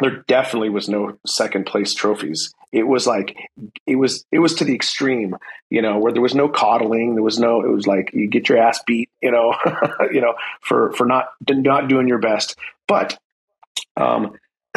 there 0.00 0.24
definitely 0.28 0.68
was 0.68 0.88
no 0.88 1.18
second 1.26 1.66
place 1.66 1.94
trophies. 1.94 2.52
It 2.72 2.86
was 2.86 3.06
like 3.06 3.36
it 3.86 3.96
was 3.96 4.24
it 4.30 4.38
was 4.38 4.54
to 4.56 4.64
the 4.64 4.74
extreme, 4.74 5.36
you 5.70 5.80
know, 5.80 5.98
where 5.98 6.12
there 6.12 6.22
was 6.22 6.34
no 6.34 6.48
coddling, 6.48 7.14
there 7.14 7.22
was 7.22 7.38
no 7.38 7.62
it 7.62 7.70
was 7.70 7.86
like 7.86 8.10
you 8.12 8.28
get 8.28 8.48
your 8.48 8.58
ass 8.58 8.82
beat, 8.86 9.08
you 9.22 9.30
know, 9.30 9.54
you 10.12 10.20
know, 10.20 10.34
for 10.60 10.92
for 10.92 11.06
not 11.06 11.28
not 11.48 11.88
doing 11.88 12.08
your 12.08 12.18
best. 12.18 12.56
But 12.86 13.18
um 13.96 14.34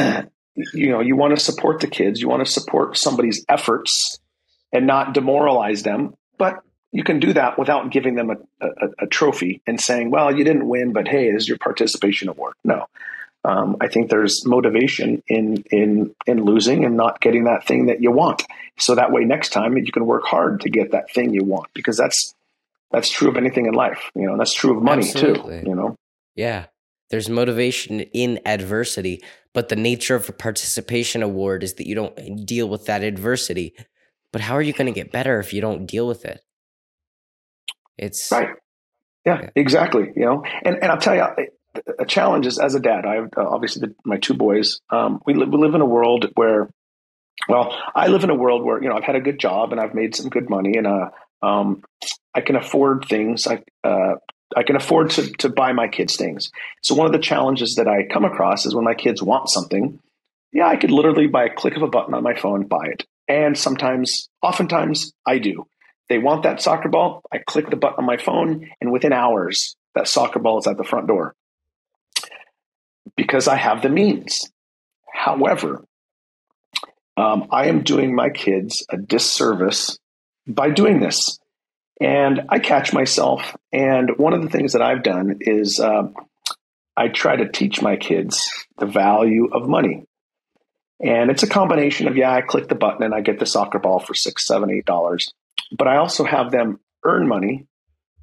you 0.55 0.89
know, 0.89 1.01
you 1.01 1.15
want 1.15 1.35
to 1.35 1.43
support 1.43 1.79
the 1.79 1.87
kids, 1.87 2.21
you 2.21 2.29
want 2.29 2.45
to 2.45 2.51
support 2.51 2.97
somebody's 2.97 3.43
efforts 3.49 4.19
and 4.71 4.87
not 4.87 5.13
demoralize 5.13 5.83
them, 5.83 6.15
but 6.37 6.59
you 6.91 7.03
can 7.03 7.19
do 7.19 7.33
that 7.33 7.57
without 7.59 7.91
giving 7.91 8.15
them 8.15 8.29
a, 8.31 8.65
a, 8.65 8.89
a 9.01 9.07
trophy 9.07 9.61
and 9.67 9.79
saying, 9.79 10.09
"Well, 10.09 10.35
you 10.35 10.43
didn't 10.43 10.67
win, 10.67 10.91
but 10.91 11.07
hey, 11.07 11.31
this 11.31 11.43
is 11.43 11.49
your 11.49 11.59
participation 11.59 12.29
award." 12.29 12.55
No, 12.63 12.85
um, 13.45 13.77
I 13.79 13.87
think 13.87 14.09
there's 14.09 14.45
motivation 14.45 15.23
in 15.27 15.63
in 15.71 16.13
in 16.27 16.43
losing 16.43 16.83
and 16.85 16.97
not 16.97 17.21
getting 17.21 17.45
that 17.45 17.65
thing 17.65 17.85
that 17.87 18.01
you 18.01 18.11
want. 18.11 18.43
So 18.77 18.95
that 18.95 19.11
way, 19.11 19.23
next 19.23 19.49
time 19.49 19.77
you 19.77 19.91
can 19.91 20.05
work 20.05 20.23
hard 20.25 20.61
to 20.61 20.69
get 20.69 20.91
that 20.91 21.11
thing 21.13 21.33
you 21.33 21.43
want 21.43 21.69
because 21.73 21.97
that's 21.97 22.33
that's 22.91 23.09
true 23.09 23.29
of 23.29 23.37
anything 23.37 23.65
in 23.65 23.73
life. 23.73 24.11
You 24.15 24.27
know, 24.27 24.37
that's 24.37 24.53
true 24.53 24.75
of 24.75 24.83
money 24.83 25.03
Absolutely. 25.07 25.61
too. 25.61 25.69
You 25.69 25.75
know, 25.75 25.95
Yeah. 26.35 26.65
There's 27.11 27.27
motivation 27.29 28.01
in 28.01 28.39
adversity, 28.45 29.23
but 29.51 29.69
the 29.69 29.75
nature 29.75 30.13
of 30.13 30.29
a 30.29 30.31
participation 30.31 31.23
award 31.23 31.63
is 31.63 31.73
that 31.75 31.87
you 31.87 31.95
don't 31.95 32.45
deal 32.45 32.69
with 32.69 32.85
that 32.85 33.03
adversity. 33.03 33.73
But 34.31 34.41
how 34.41 34.53
are 34.53 34.61
you 34.61 34.73
going 34.73 34.85
to 34.85 34.91
get 34.91 35.11
better 35.11 35.39
if 35.39 35.51
you 35.51 35.59
don't 35.59 35.87
deal 35.87 36.07
with 36.07 36.23
it? 36.23 36.41
It's 37.97 38.31
right? 38.31 38.49
Yeah, 39.25 39.41
Yeah. 39.41 39.49
exactly. 39.55 40.11
You 40.15 40.25
know, 40.25 40.43
and 40.63 40.75
and 40.75 40.91
I'll 40.91 40.99
tell 40.99 41.15
you. 41.15 41.25
A 41.99 42.05
challenge 42.05 42.47
is 42.47 42.59
as 42.59 42.75
a 42.75 42.79
dad. 42.79 43.05
I 43.05 43.15
have 43.15 43.29
uh, 43.37 43.47
obviously 43.47 43.87
the, 43.87 43.95
my 44.05 44.17
two 44.17 44.33
boys. 44.33 44.79
Um, 44.89 45.21
we, 45.25 45.33
li- 45.33 45.45
we 45.45 45.57
live 45.57 45.75
in 45.75 45.81
a 45.81 45.85
world 45.85 46.27
where 46.35 46.69
Well, 47.47 47.75
I 47.95 48.07
live 48.07 48.23
in 48.23 48.29
a 48.29 48.35
world 48.35 48.63
where 48.63 48.81
you 48.81 48.89
know 48.89 48.95
I've 48.95 49.03
had 49.03 49.15
a 49.15 49.21
good 49.21 49.39
job 49.39 49.71
and 49.71 49.79
I've 49.79 49.95
made 49.95 50.15
some 50.15 50.29
good 50.29 50.49
money 50.49 50.73
and 50.77 50.87
uh, 50.87 51.09
um, 51.41 51.83
I 52.35 52.41
can 52.41 52.55
afford 52.55 53.05
things. 53.05 53.47
I 53.47 53.63
uh, 53.83 54.15
I 54.55 54.63
can 54.63 54.75
afford 54.75 55.11
to 55.11 55.31
to 55.37 55.49
buy 55.49 55.73
my 55.73 55.87
kids 55.87 56.15
things. 56.15 56.51
So 56.81 56.95
one 56.95 57.07
of 57.07 57.13
the 57.13 57.19
challenges 57.19 57.75
that 57.75 57.87
I 57.87 58.07
come 58.11 58.25
across 58.25 58.65
is 58.65 58.75
when 58.75 58.85
my 58.85 58.95
kids 58.95 59.21
want 59.21 59.49
something. 59.49 59.99
Yeah, 60.51 60.67
I 60.67 60.77
could 60.77 60.91
literally 60.91 61.27
by 61.27 61.45
a 61.45 61.53
click 61.53 61.75
of 61.75 61.83
a 61.83 61.87
button 61.87 62.13
on 62.13 62.23
my 62.23 62.35
phone 62.35 62.67
buy 62.67 62.87
it, 62.87 63.05
and 63.27 63.57
sometimes, 63.57 64.29
oftentimes, 64.41 65.13
I 65.25 65.37
do. 65.37 65.67
They 66.09 66.17
want 66.17 66.43
that 66.43 66.61
soccer 66.61 66.89
ball. 66.89 67.21
I 67.31 67.37
click 67.37 67.69
the 67.69 67.75
button 67.75 67.99
on 67.99 68.05
my 68.05 68.17
phone, 68.17 68.67
and 68.81 68.91
within 68.91 69.13
hours, 69.13 69.75
that 69.93 70.07
soccer 70.07 70.39
ball 70.39 70.57
is 70.57 70.65
at 70.67 70.77
the 70.77 70.83
front 70.83 71.07
door 71.07 71.35
because 73.15 73.47
I 73.47 73.55
have 73.55 73.81
the 73.81 73.89
means. 73.89 74.51
However, 75.11 75.83
um, 77.17 77.47
I 77.51 77.67
am 77.67 77.83
doing 77.83 78.15
my 78.15 78.29
kids 78.29 78.85
a 78.89 78.97
disservice 78.97 79.97
by 80.47 80.69
doing 80.69 80.99
this. 80.99 81.39
And 82.01 82.43
I 82.49 82.59
catch 82.59 82.93
myself. 82.93 83.55
And 83.73 84.11
one 84.17 84.33
of 84.33 84.41
the 84.41 84.49
things 84.49 84.73
that 84.73 84.81
I've 84.81 85.03
done 85.03 85.39
is 85.41 85.79
uh, 85.81 86.03
I 86.95 87.09
try 87.09 87.35
to 87.35 87.49
teach 87.49 87.81
my 87.81 87.97
kids 87.97 88.49
the 88.77 88.85
value 88.85 89.49
of 89.51 89.67
money. 89.67 90.05
And 91.01 91.31
it's 91.31 91.43
a 91.43 91.47
combination 91.47 92.07
of, 92.07 92.17
yeah, 92.17 92.33
I 92.33 92.41
click 92.41 92.67
the 92.67 92.75
button 92.75 93.03
and 93.03 93.13
I 93.13 93.21
get 93.21 93.39
the 93.39 93.45
soccer 93.45 93.79
ball 93.79 93.99
for 93.99 94.13
six, 94.13 94.45
seven, 94.45 94.69
eight 94.69 94.85
dollars. 94.85 95.33
But 95.77 95.87
I 95.87 95.97
also 95.97 96.23
have 96.23 96.51
them 96.51 96.79
earn 97.05 97.27
money 97.27 97.67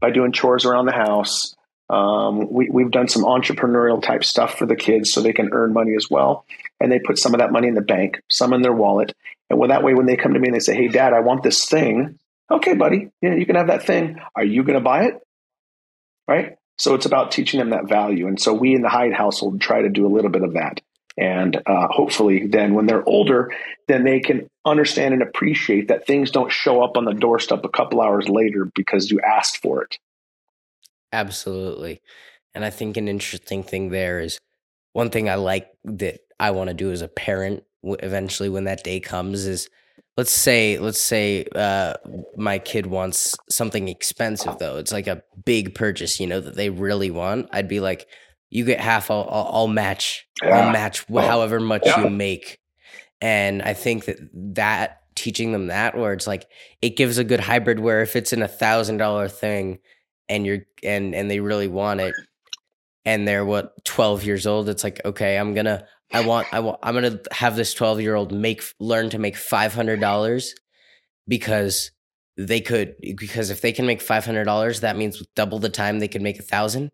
by 0.00 0.10
doing 0.10 0.32
chores 0.32 0.64
around 0.64 0.86
the 0.86 0.92
house. 0.92 1.55
Um, 1.88 2.50
we, 2.50 2.68
we've 2.70 2.90
done 2.90 3.08
some 3.08 3.22
entrepreneurial 3.22 4.02
type 4.02 4.24
stuff 4.24 4.58
for 4.58 4.66
the 4.66 4.76
kids 4.76 5.12
so 5.12 5.20
they 5.20 5.32
can 5.32 5.50
earn 5.52 5.72
money 5.72 5.94
as 5.96 6.08
well. 6.10 6.44
And 6.80 6.90
they 6.90 6.98
put 6.98 7.18
some 7.18 7.34
of 7.34 7.40
that 7.40 7.52
money 7.52 7.68
in 7.68 7.74
the 7.74 7.80
bank, 7.80 8.20
some 8.28 8.52
in 8.52 8.62
their 8.62 8.72
wallet. 8.72 9.14
And 9.48 9.58
well, 9.58 9.68
that 9.68 9.84
way, 9.84 9.94
when 9.94 10.06
they 10.06 10.16
come 10.16 10.34
to 10.34 10.40
me 10.40 10.48
and 10.48 10.54
they 10.54 10.60
say, 10.60 10.74
Hey, 10.74 10.88
dad, 10.88 11.12
I 11.12 11.20
want 11.20 11.42
this 11.42 11.66
thing. 11.66 12.18
Okay, 12.50 12.74
buddy. 12.74 13.10
Yeah, 13.22 13.34
you 13.34 13.46
can 13.46 13.56
have 13.56 13.68
that 13.68 13.84
thing. 13.84 14.18
Are 14.34 14.44
you 14.44 14.62
going 14.62 14.78
to 14.78 14.84
buy 14.84 15.04
it? 15.04 15.14
Right. 16.28 16.56
So 16.78 16.94
it's 16.94 17.06
about 17.06 17.30
teaching 17.30 17.58
them 17.58 17.70
that 17.70 17.88
value. 17.88 18.26
And 18.26 18.40
so 18.40 18.52
we 18.52 18.74
in 18.74 18.82
the 18.82 18.88
Hyde 18.88 19.14
household 19.14 19.60
try 19.60 19.82
to 19.82 19.88
do 19.88 20.06
a 20.06 20.12
little 20.12 20.30
bit 20.30 20.42
of 20.42 20.54
that. 20.54 20.80
And 21.18 21.56
uh, 21.56 21.88
hopefully, 21.88 22.46
then 22.46 22.74
when 22.74 22.86
they're 22.86 23.08
older, 23.08 23.50
then 23.88 24.04
they 24.04 24.20
can 24.20 24.48
understand 24.66 25.14
and 25.14 25.22
appreciate 25.22 25.88
that 25.88 26.06
things 26.06 26.30
don't 26.30 26.52
show 26.52 26.82
up 26.82 26.98
on 26.98 27.06
the 27.06 27.14
doorstep 27.14 27.64
a 27.64 27.70
couple 27.70 28.02
hours 28.02 28.28
later 28.28 28.68
because 28.74 29.10
you 29.10 29.20
asked 29.20 29.62
for 29.62 29.82
it. 29.82 29.98
Absolutely. 31.12 32.00
And 32.54 32.64
I 32.64 32.70
think 32.70 32.96
an 32.96 33.08
interesting 33.08 33.62
thing 33.62 33.90
there 33.90 34.20
is 34.20 34.38
one 34.92 35.10
thing 35.10 35.28
I 35.28 35.34
like 35.34 35.68
that 35.84 36.20
I 36.40 36.50
want 36.50 36.68
to 36.68 36.74
do 36.74 36.90
as 36.90 37.02
a 37.02 37.08
parent 37.08 37.64
eventually 37.82 38.48
when 38.48 38.64
that 38.64 38.82
day 38.82 39.00
comes 39.00 39.46
is 39.46 39.68
let's 40.16 40.30
say 40.30 40.78
let's 40.78 41.00
say 41.00 41.44
uh, 41.54 41.94
my 42.36 42.58
kid 42.58 42.86
wants 42.86 43.36
something 43.50 43.88
expensive 43.88 44.58
though 44.58 44.78
it's 44.78 44.92
like 44.92 45.06
a 45.06 45.22
big 45.44 45.74
purchase 45.74 46.18
you 46.18 46.26
know 46.26 46.40
that 46.40 46.56
they 46.56 46.70
really 46.70 47.10
want 47.10 47.48
i'd 47.52 47.68
be 47.68 47.80
like 47.80 48.08
you 48.50 48.64
get 48.64 48.80
half 48.80 49.10
i'll, 49.10 49.28
I'll, 49.30 49.68
match 49.68 50.26
yeah. 50.42 50.66
i'll 50.66 50.72
match 50.72 51.04
however 51.08 51.60
much 51.60 51.82
yeah. 51.84 52.04
you 52.04 52.10
make 52.10 52.58
and 53.20 53.62
i 53.62 53.74
think 53.74 54.06
that 54.06 54.18
that 54.54 55.02
teaching 55.14 55.52
them 55.52 55.68
that 55.68 55.96
where 55.96 56.12
it's 56.12 56.26
like 56.26 56.46
it 56.82 56.96
gives 56.96 57.18
a 57.18 57.24
good 57.24 57.40
hybrid 57.40 57.80
where 57.80 58.02
if 58.02 58.16
it's 58.16 58.32
in 58.32 58.42
a 58.42 58.48
thousand 58.48 58.98
dollar 58.98 59.28
thing 59.28 59.78
and 60.28 60.46
you're 60.46 60.60
and 60.82 61.14
and 61.14 61.30
they 61.30 61.40
really 61.40 61.68
want 61.68 62.00
it 62.00 62.14
and 63.04 63.26
they're 63.26 63.44
what 63.44 63.84
12 63.84 64.24
years 64.24 64.46
old 64.46 64.68
it's 64.68 64.84
like 64.84 65.00
okay 65.04 65.38
i'm 65.38 65.54
gonna 65.54 65.86
I 66.12 66.24
want 66.24 66.46
I 66.52 66.60
want 66.60 66.78
I'm 66.82 66.94
gonna 66.94 67.20
have 67.32 67.56
this 67.56 67.74
12 67.74 68.00
year 68.00 68.14
old 68.14 68.32
make 68.32 68.62
learn 68.78 69.10
to 69.10 69.18
make 69.18 69.36
five 69.36 69.74
hundred 69.74 70.00
dollars 70.00 70.54
because 71.26 71.90
they 72.36 72.60
could 72.60 72.94
because 73.16 73.50
if 73.50 73.60
they 73.60 73.72
can 73.72 73.86
make 73.86 74.00
five 74.00 74.24
hundred 74.24 74.44
dollars, 74.44 74.80
that 74.80 74.96
means 74.96 75.22
double 75.34 75.58
the 75.58 75.68
time 75.68 75.98
they 75.98 76.08
could 76.08 76.22
make 76.22 76.38
a 76.38 76.42
thousand. 76.42 76.90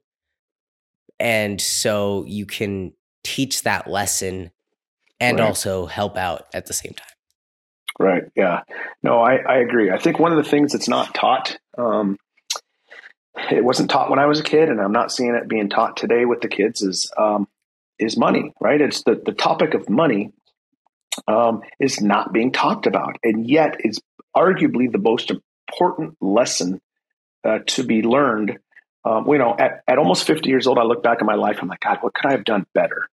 And 1.20 1.60
so 1.60 2.24
you 2.26 2.46
can 2.46 2.92
teach 3.22 3.62
that 3.62 3.88
lesson 3.88 4.50
and 5.20 5.38
right. 5.38 5.46
also 5.46 5.86
help 5.86 6.16
out 6.16 6.46
at 6.54 6.66
the 6.66 6.72
same 6.72 6.94
time. 6.94 7.06
Right. 7.98 8.22
Yeah. 8.34 8.62
No, 9.02 9.20
I, 9.20 9.36
I 9.36 9.58
agree. 9.58 9.90
I 9.90 9.98
think 9.98 10.18
one 10.18 10.32
of 10.32 10.42
the 10.42 10.50
things 10.50 10.72
that's 10.72 10.88
not 10.88 11.14
taught, 11.14 11.58
um, 11.78 12.16
it 13.50 13.64
wasn't 13.64 13.90
taught 13.90 14.10
when 14.10 14.18
I 14.18 14.26
was 14.26 14.40
a 14.40 14.44
kid, 14.44 14.68
and 14.68 14.80
I'm 14.80 14.92
not 14.92 15.12
seeing 15.12 15.34
it 15.34 15.48
being 15.48 15.68
taught 15.68 15.96
today 15.96 16.24
with 16.24 16.40
the 16.40 16.48
kids, 16.48 16.82
is 16.82 17.10
um, 17.16 17.48
is 17.98 18.16
money, 18.16 18.52
right? 18.60 18.80
It's 18.80 19.02
the, 19.04 19.20
the 19.24 19.32
topic 19.32 19.74
of 19.74 19.88
money 19.88 20.32
um, 21.26 21.62
is 21.78 22.00
not 22.00 22.32
being 22.32 22.52
talked 22.52 22.86
about. 22.86 23.16
And 23.22 23.48
yet 23.48 23.76
it's 23.80 24.00
arguably 24.36 24.90
the 24.90 24.98
most 24.98 25.30
important 25.30 26.16
lesson 26.20 26.80
uh, 27.44 27.60
to 27.66 27.84
be 27.84 28.02
learned. 28.02 28.58
Um, 29.04 29.26
you 29.28 29.38
know, 29.38 29.54
at, 29.58 29.82
at 29.88 29.98
almost 29.98 30.26
50 30.26 30.48
years 30.48 30.66
old, 30.66 30.78
I 30.78 30.84
look 30.84 31.02
back 31.02 31.18
at 31.20 31.26
my 31.26 31.34
life. 31.34 31.58
I'm 31.60 31.68
like, 31.68 31.80
God, 31.80 31.98
what 32.00 32.14
could 32.14 32.26
I 32.26 32.32
have 32.32 32.44
done 32.44 32.66
better? 32.72 33.08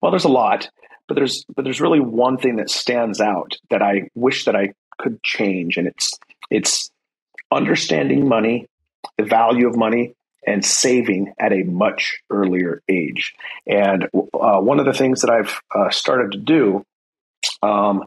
Well, 0.00 0.10
there's 0.10 0.24
a 0.24 0.28
lot, 0.28 0.70
but 1.08 1.14
there's 1.14 1.44
but 1.54 1.64
there's 1.64 1.80
really 1.80 2.00
one 2.00 2.38
thing 2.38 2.56
that 2.56 2.70
stands 2.70 3.20
out 3.20 3.56
that 3.68 3.82
I 3.82 4.08
wish 4.14 4.46
that 4.46 4.56
I 4.56 4.72
could 4.98 5.22
change, 5.22 5.76
and 5.76 5.86
it's 5.86 6.18
it's 6.48 6.90
understanding 7.52 8.26
money, 8.26 8.66
the 9.18 9.24
value 9.24 9.68
of 9.68 9.76
money, 9.76 10.14
and 10.46 10.64
saving 10.64 11.34
at 11.38 11.52
a 11.52 11.62
much 11.62 12.18
earlier 12.30 12.82
age. 12.88 13.34
And 13.66 14.04
uh, 14.04 14.60
one 14.60 14.80
of 14.80 14.86
the 14.86 14.94
things 14.94 15.20
that 15.20 15.30
I've 15.30 15.60
uh, 15.74 15.90
started 15.90 16.32
to 16.32 16.38
do, 16.38 16.84
um, 17.62 18.04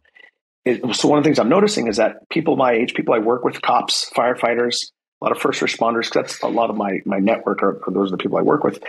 it, 0.65 0.95
so 0.95 1.07
one 1.07 1.17
of 1.17 1.23
the 1.23 1.27
things 1.27 1.39
I'm 1.39 1.49
noticing 1.49 1.87
is 1.87 1.97
that 1.97 2.27
people 2.29 2.55
my 2.55 2.73
age, 2.73 2.93
people 2.93 3.13
I 3.13 3.19
work 3.19 3.43
with, 3.43 3.61
cops, 3.61 4.09
firefighters, 4.15 4.91
a 5.21 5.25
lot 5.25 5.31
of 5.31 5.39
first 5.39 5.61
responders, 5.61 6.11
that's 6.11 6.41
a 6.41 6.47
lot 6.47 6.69
of 6.69 6.75
my 6.75 6.99
my 7.05 7.19
network, 7.19 7.61
or, 7.63 7.81
those 7.87 8.09
are 8.09 8.17
the 8.17 8.17
people 8.17 8.37
I 8.37 8.41
work 8.41 8.63
with. 8.63 8.83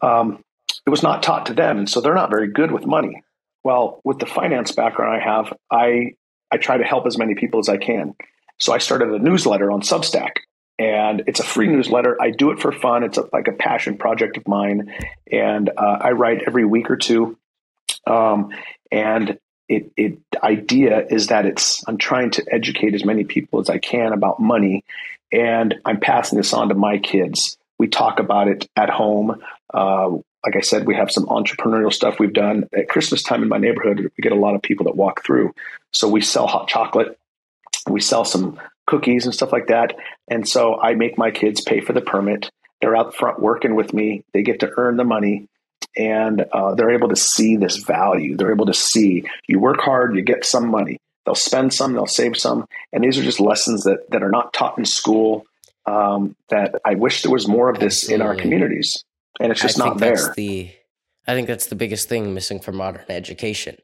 Um, 0.00 0.42
it 0.86 0.90
was 0.90 1.02
not 1.02 1.22
taught 1.22 1.46
to 1.46 1.54
them, 1.54 1.78
and 1.78 1.88
so 1.88 2.00
they're 2.00 2.14
not 2.14 2.30
very 2.30 2.48
good 2.48 2.70
with 2.70 2.86
money. 2.86 3.22
Well, 3.64 4.00
with 4.04 4.18
the 4.18 4.26
finance 4.26 4.72
background 4.72 5.20
I 5.20 5.24
have, 5.24 5.52
I 5.70 6.12
I 6.50 6.58
try 6.58 6.76
to 6.76 6.84
help 6.84 7.06
as 7.06 7.18
many 7.18 7.34
people 7.34 7.60
as 7.60 7.68
I 7.68 7.78
can. 7.78 8.14
So 8.58 8.72
I 8.72 8.78
started 8.78 9.08
a 9.08 9.18
newsletter 9.18 9.72
on 9.72 9.80
Substack 9.80 10.36
and 10.78 11.22
it's 11.26 11.40
a 11.40 11.44
free 11.44 11.68
newsletter. 11.68 12.20
I 12.20 12.30
do 12.30 12.50
it 12.50 12.60
for 12.60 12.72
fun. 12.72 13.04
It's 13.04 13.18
a, 13.18 13.28
like 13.32 13.48
a 13.48 13.52
passion 13.52 13.96
project 13.96 14.36
of 14.36 14.48
mine, 14.48 14.92
and 15.30 15.70
uh, 15.70 15.98
I 16.00 16.12
write 16.12 16.42
every 16.46 16.64
week 16.64 16.90
or 16.90 16.96
two. 16.96 17.38
Um, 18.06 18.50
and 18.90 19.38
it, 19.68 19.92
it 19.96 20.18
idea 20.42 21.06
is 21.06 21.28
that 21.28 21.46
it's 21.46 21.86
I'm 21.88 21.98
trying 21.98 22.30
to 22.32 22.44
educate 22.52 22.94
as 22.94 23.04
many 23.04 23.24
people 23.24 23.60
as 23.60 23.70
I 23.70 23.78
can 23.78 24.12
about 24.12 24.40
money, 24.40 24.84
and 25.32 25.74
I'm 25.84 26.00
passing 26.00 26.38
this 26.38 26.52
on 26.52 26.68
to 26.68 26.74
my 26.74 26.98
kids. 26.98 27.56
We 27.78 27.88
talk 27.88 28.18
about 28.18 28.48
it 28.48 28.68
at 28.76 28.90
home. 28.90 29.42
Uh, 29.72 30.10
like 30.44 30.56
I 30.56 30.60
said, 30.60 30.86
we 30.86 30.94
have 30.94 31.10
some 31.10 31.26
entrepreneurial 31.26 31.92
stuff 31.92 32.18
we've 32.18 32.32
done 32.32 32.68
at 32.76 32.88
Christmas 32.88 33.22
time 33.22 33.42
in 33.42 33.48
my 33.48 33.58
neighborhood. 33.58 33.98
We 33.98 34.22
get 34.22 34.32
a 34.32 34.36
lot 34.36 34.54
of 34.54 34.62
people 34.62 34.84
that 34.84 34.96
walk 34.96 35.24
through, 35.24 35.54
so 35.92 36.08
we 36.08 36.20
sell 36.20 36.46
hot 36.46 36.68
chocolate. 36.68 37.18
We 37.88 38.00
sell 38.00 38.24
some 38.24 38.58
cookies 38.86 39.24
and 39.24 39.34
stuff 39.34 39.52
like 39.52 39.68
that. 39.68 39.94
And 40.28 40.46
so 40.48 40.80
I 40.80 40.94
make 40.94 41.18
my 41.18 41.30
kids 41.30 41.60
pay 41.60 41.80
for 41.80 41.92
the 41.92 42.00
permit. 42.00 42.50
They're 42.80 42.96
out 42.96 43.14
front 43.14 43.40
working 43.40 43.74
with 43.74 43.94
me. 43.94 44.24
They 44.32 44.42
get 44.42 44.60
to 44.60 44.70
earn 44.76 44.96
the 44.96 45.04
money 45.04 45.48
and 45.96 46.44
uh, 46.52 46.74
they're 46.74 46.90
able 46.90 47.08
to 47.08 47.16
see 47.16 47.56
this 47.56 47.76
value. 47.78 48.36
They're 48.36 48.52
able 48.52 48.66
to 48.66 48.74
see 48.74 49.24
you 49.46 49.58
work 49.58 49.80
hard, 49.80 50.16
you 50.16 50.22
get 50.22 50.44
some 50.44 50.68
money. 50.68 50.98
They'll 51.24 51.34
spend 51.34 51.72
some, 51.72 51.94
they'll 51.94 52.06
save 52.06 52.36
some. 52.36 52.66
And 52.92 53.02
these 53.02 53.18
are 53.18 53.22
just 53.22 53.40
lessons 53.40 53.84
that, 53.84 54.10
that 54.10 54.22
are 54.22 54.30
not 54.30 54.52
taught 54.52 54.78
in 54.78 54.84
school. 54.84 55.46
Um, 55.86 56.34
that 56.48 56.80
I 56.84 56.94
wish 56.94 57.22
there 57.22 57.32
was 57.32 57.46
more 57.46 57.68
of 57.68 57.78
this 57.78 58.04
Absolutely. 58.04 58.14
in 58.14 58.22
our 58.22 58.34
communities. 58.34 59.04
And 59.38 59.52
it's 59.52 59.60
just 59.60 59.80
I 59.80 59.86
not 59.86 59.98
there. 59.98 60.32
The, 60.34 60.70
I 61.26 61.34
think 61.34 61.46
that's 61.46 61.66
the 61.66 61.74
biggest 61.74 62.08
thing 62.08 62.32
missing 62.32 62.60
from 62.60 62.76
modern 62.76 63.04
education, 63.08 63.76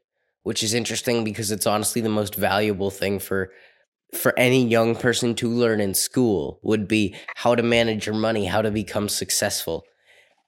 which 0.43 0.63
is 0.63 0.73
interesting 0.73 1.23
because 1.23 1.51
it's 1.51 1.67
honestly 1.67 2.01
the 2.01 2.09
most 2.09 2.35
valuable 2.35 2.89
thing 2.89 3.19
for 3.19 3.51
for 4.13 4.37
any 4.37 4.65
young 4.65 4.95
person 4.95 5.35
to 5.35 5.49
learn 5.49 5.79
in 5.79 5.93
school 5.93 6.59
would 6.63 6.87
be 6.87 7.15
how 7.35 7.55
to 7.55 7.63
manage 7.63 8.05
your 8.05 8.15
money, 8.15 8.45
how 8.45 8.61
to 8.61 8.71
become 8.71 9.07
successful. 9.07 9.83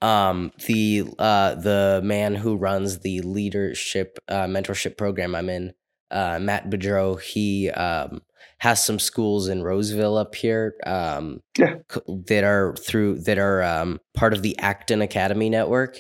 Um, 0.02 0.52
the 0.66 1.06
uh, 1.18 1.56
the 1.56 2.02
man 2.04 2.36
who 2.36 2.58
runs 2.58 3.00
the 3.00 3.22
leadership 3.22 4.20
uh, 4.28 4.46
mentorship 4.46 4.98
program 4.98 5.34
I'm 5.34 5.50
in, 5.50 5.74
uh, 6.12 6.40
Matt 6.40 6.70
Beaudreau, 6.70 7.22
he 7.22 7.70
um, 7.72 8.22
has 8.60 8.84
some 8.84 9.00
schools 9.00 9.48
in 9.48 9.64
Roseville 9.64 10.18
up 10.18 10.36
here 10.36 10.76
um, 10.86 11.42
yeah. 11.58 11.76
that 12.08 12.44
are 12.44 12.76
through 12.76 13.20
that 13.22 13.38
are 13.38 13.64
um, 13.64 14.00
part 14.14 14.34
of 14.34 14.42
the 14.42 14.58
Acton 14.60 15.02
Academy 15.02 15.50
network, 15.50 15.98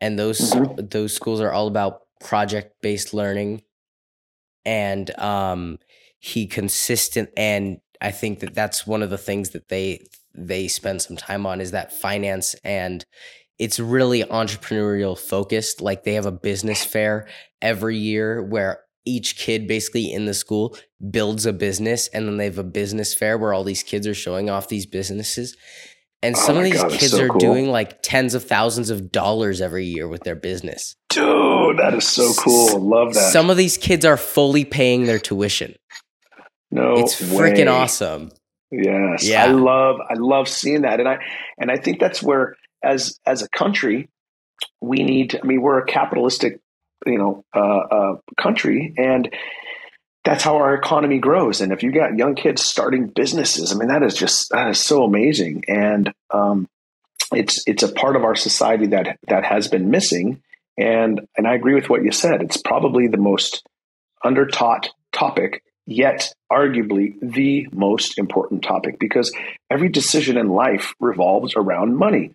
and 0.00 0.18
those 0.18 0.38
mm-hmm. 0.38 0.86
those 0.88 1.14
schools 1.14 1.40
are 1.40 1.52
all 1.52 1.66
about 1.66 2.00
project 2.20 2.74
based 2.82 3.14
learning, 3.14 3.62
and 4.64 5.18
um, 5.18 5.78
he 6.26 6.46
consistent 6.46 7.30
and 7.36 7.78
I 8.00 8.10
think 8.10 8.40
that 8.40 8.52
that's 8.52 8.86
one 8.86 9.02
of 9.02 9.10
the 9.10 9.18
things 9.18 9.50
that 9.50 9.68
they 9.68 10.06
they 10.34 10.66
spend 10.66 11.00
some 11.00 11.16
time 11.16 11.46
on 11.46 11.60
is 11.60 11.70
that 11.70 11.92
finance 11.92 12.54
and 12.64 13.04
it's 13.58 13.78
really 13.78 14.22
entrepreneurial 14.24 15.16
focused 15.16 15.80
like 15.80 16.02
they 16.02 16.14
have 16.14 16.26
a 16.26 16.32
business 16.32 16.84
fair 16.84 17.28
every 17.62 17.96
year 17.96 18.42
where 18.42 18.80
each 19.04 19.36
kid 19.38 19.68
basically 19.68 20.12
in 20.12 20.26
the 20.26 20.34
school 20.34 20.76
builds 21.10 21.46
a 21.46 21.52
business 21.52 22.08
and 22.08 22.26
then 22.26 22.38
they 22.38 22.46
have 22.46 22.58
a 22.58 22.64
business 22.64 23.14
fair 23.14 23.38
where 23.38 23.52
all 23.52 23.62
these 23.62 23.84
kids 23.84 24.06
are 24.06 24.14
showing 24.14 24.50
off 24.50 24.68
these 24.68 24.84
businesses 24.84 25.56
and 26.22 26.34
oh 26.34 26.38
some 26.40 26.56
of 26.56 26.64
these 26.64 26.82
God, 26.82 26.90
kids 26.90 27.12
so 27.12 27.24
are 27.24 27.28
cool. 27.28 27.38
doing 27.38 27.70
like 27.70 28.02
tens 28.02 28.34
of 28.34 28.42
thousands 28.44 28.90
of 28.90 29.12
dollars 29.12 29.60
every 29.60 29.86
year 29.86 30.08
with 30.08 30.24
their 30.24 30.34
business. 30.34 30.96
Dude, 31.08 31.78
that 31.78 31.94
is 31.94 32.08
so 32.08 32.32
cool. 32.34 32.80
Love 32.80 33.14
that. 33.14 33.32
Some 33.32 33.48
of 33.48 33.56
these 33.56 33.76
kids 33.76 34.04
are 34.04 34.16
fully 34.16 34.64
paying 34.64 35.06
their 35.06 35.18
tuition. 35.18 35.76
No, 36.76 36.94
it's 36.98 37.18
freaking 37.18 37.72
awesome. 37.72 38.30
Yes, 38.70 39.26
yeah. 39.26 39.44
I 39.44 39.46
love 39.46 39.96
I 40.00 40.14
love 40.14 40.46
seeing 40.46 40.82
that, 40.82 41.00
and 41.00 41.08
I 41.08 41.18
and 41.58 41.70
I 41.70 41.78
think 41.78 42.00
that's 42.00 42.22
where 42.22 42.56
as 42.82 43.18
as 43.24 43.40
a 43.40 43.48
country 43.48 44.10
we 44.82 44.98
need. 44.98 45.40
I 45.42 45.46
mean, 45.46 45.62
we're 45.62 45.78
a 45.78 45.86
capitalistic, 45.86 46.60
you 47.06 47.16
know, 47.16 47.44
uh, 47.54 47.60
uh, 47.60 48.16
country, 48.38 48.92
and 48.98 49.32
that's 50.22 50.44
how 50.44 50.56
our 50.56 50.74
economy 50.74 51.18
grows. 51.18 51.62
And 51.62 51.72
if 51.72 51.82
you 51.82 51.92
got 51.92 52.18
young 52.18 52.34
kids 52.34 52.62
starting 52.62 53.06
businesses, 53.06 53.72
I 53.72 53.76
mean, 53.76 53.88
that 53.88 54.02
is 54.02 54.14
just 54.14 54.50
that 54.50 54.68
is 54.68 54.78
so 54.78 55.04
amazing, 55.04 55.64
and 55.68 56.12
um, 56.30 56.68
it's 57.32 57.64
it's 57.66 57.84
a 57.84 57.92
part 57.92 58.16
of 58.16 58.24
our 58.24 58.34
society 58.34 58.88
that 58.88 59.18
that 59.28 59.46
has 59.46 59.68
been 59.68 59.90
missing. 59.90 60.42
And 60.76 61.26
and 61.38 61.46
I 61.46 61.54
agree 61.54 61.74
with 61.74 61.88
what 61.88 62.04
you 62.04 62.12
said. 62.12 62.42
It's 62.42 62.58
probably 62.58 63.08
the 63.08 63.16
most 63.16 63.66
undertaught 64.22 64.88
topic 65.12 65.62
yet 65.86 66.34
arguably 66.52 67.14
the 67.22 67.68
most 67.72 68.18
important 68.18 68.62
topic 68.62 68.98
because 68.98 69.32
every 69.70 69.88
decision 69.88 70.36
in 70.36 70.48
life 70.48 70.94
revolves 71.00 71.54
around 71.56 71.96
money. 71.96 72.32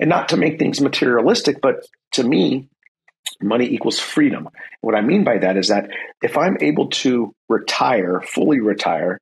And 0.00 0.08
not 0.08 0.30
to 0.30 0.36
make 0.36 0.58
things 0.58 0.80
materialistic, 0.80 1.60
but 1.60 1.86
to 2.12 2.24
me, 2.24 2.68
money 3.40 3.66
equals 3.66 3.98
freedom. 3.98 4.48
What 4.80 4.94
I 4.94 5.02
mean 5.02 5.24
by 5.24 5.38
that 5.38 5.56
is 5.56 5.68
that 5.68 5.90
if 6.22 6.36
I'm 6.36 6.56
able 6.60 6.88
to 6.88 7.34
retire, 7.48 8.20
fully 8.20 8.60
retire 8.60 9.20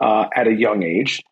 uh, 0.00 0.26
at 0.34 0.46
a 0.46 0.52
young 0.52 0.82
age, 0.82 1.22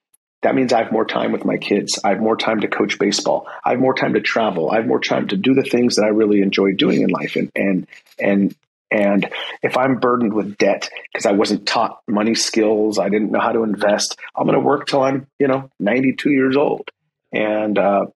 that 0.42 0.57
means 0.57 0.72
I 0.72 0.82
have 0.82 0.92
more 0.92 1.05
time 1.05 1.30
with 1.30 1.44
my 1.44 1.57
kids. 1.57 2.00
I 2.03 2.11
have 2.11 2.20
more 2.20 2.36
time 2.36 2.61
to 2.61 2.68
coach 2.68 2.98
baseball. 2.98 3.46
I 3.64 3.70
have 3.70 3.80
more 3.80 3.94
time 3.94 4.14
to 4.14 4.20
travel. 4.20 4.70
I 4.70 4.76
have 4.76 4.86
more 4.86 5.00
time 5.00 5.28
to 5.28 5.36
do 5.36 5.55
the 5.55 5.62
things 5.62 5.96
that 5.96 6.05
I 6.05 6.09
really 6.09 6.42
enjoy 6.42 6.72
doing 6.72 7.03
in 7.03 7.11
life 7.11 7.36
and 7.36 7.50
and 7.55 7.86
and 8.18 8.55
and 8.93 9.28
if 9.62 9.76
I'm 9.76 9.99
burdened 9.99 10.34
with 10.34 10.59
debt 10.59 10.90
because 11.12 11.24
I 11.24 11.32
wasn't 11.32 11.66
taught 11.66 12.03
money 12.07 12.34
skills, 12.34 12.99
I 12.99 13.09
didn't 13.09 13.32
know 13.32 13.40
how 13.40 13.53
to 13.53 13.62
invest, 13.62 14.18
I'm 14.36 14.45
going 14.45 14.59
to 14.59 14.64
work 14.64 14.86
till 14.86 15.03
I'm, 15.03 15.26
you 15.38 15.49
know, 15.49 15.70
92 15.80 16.30
years 16.30 16.57
old. 16.57 16.90
and 17.32 17.78
uh, 17.78 18.07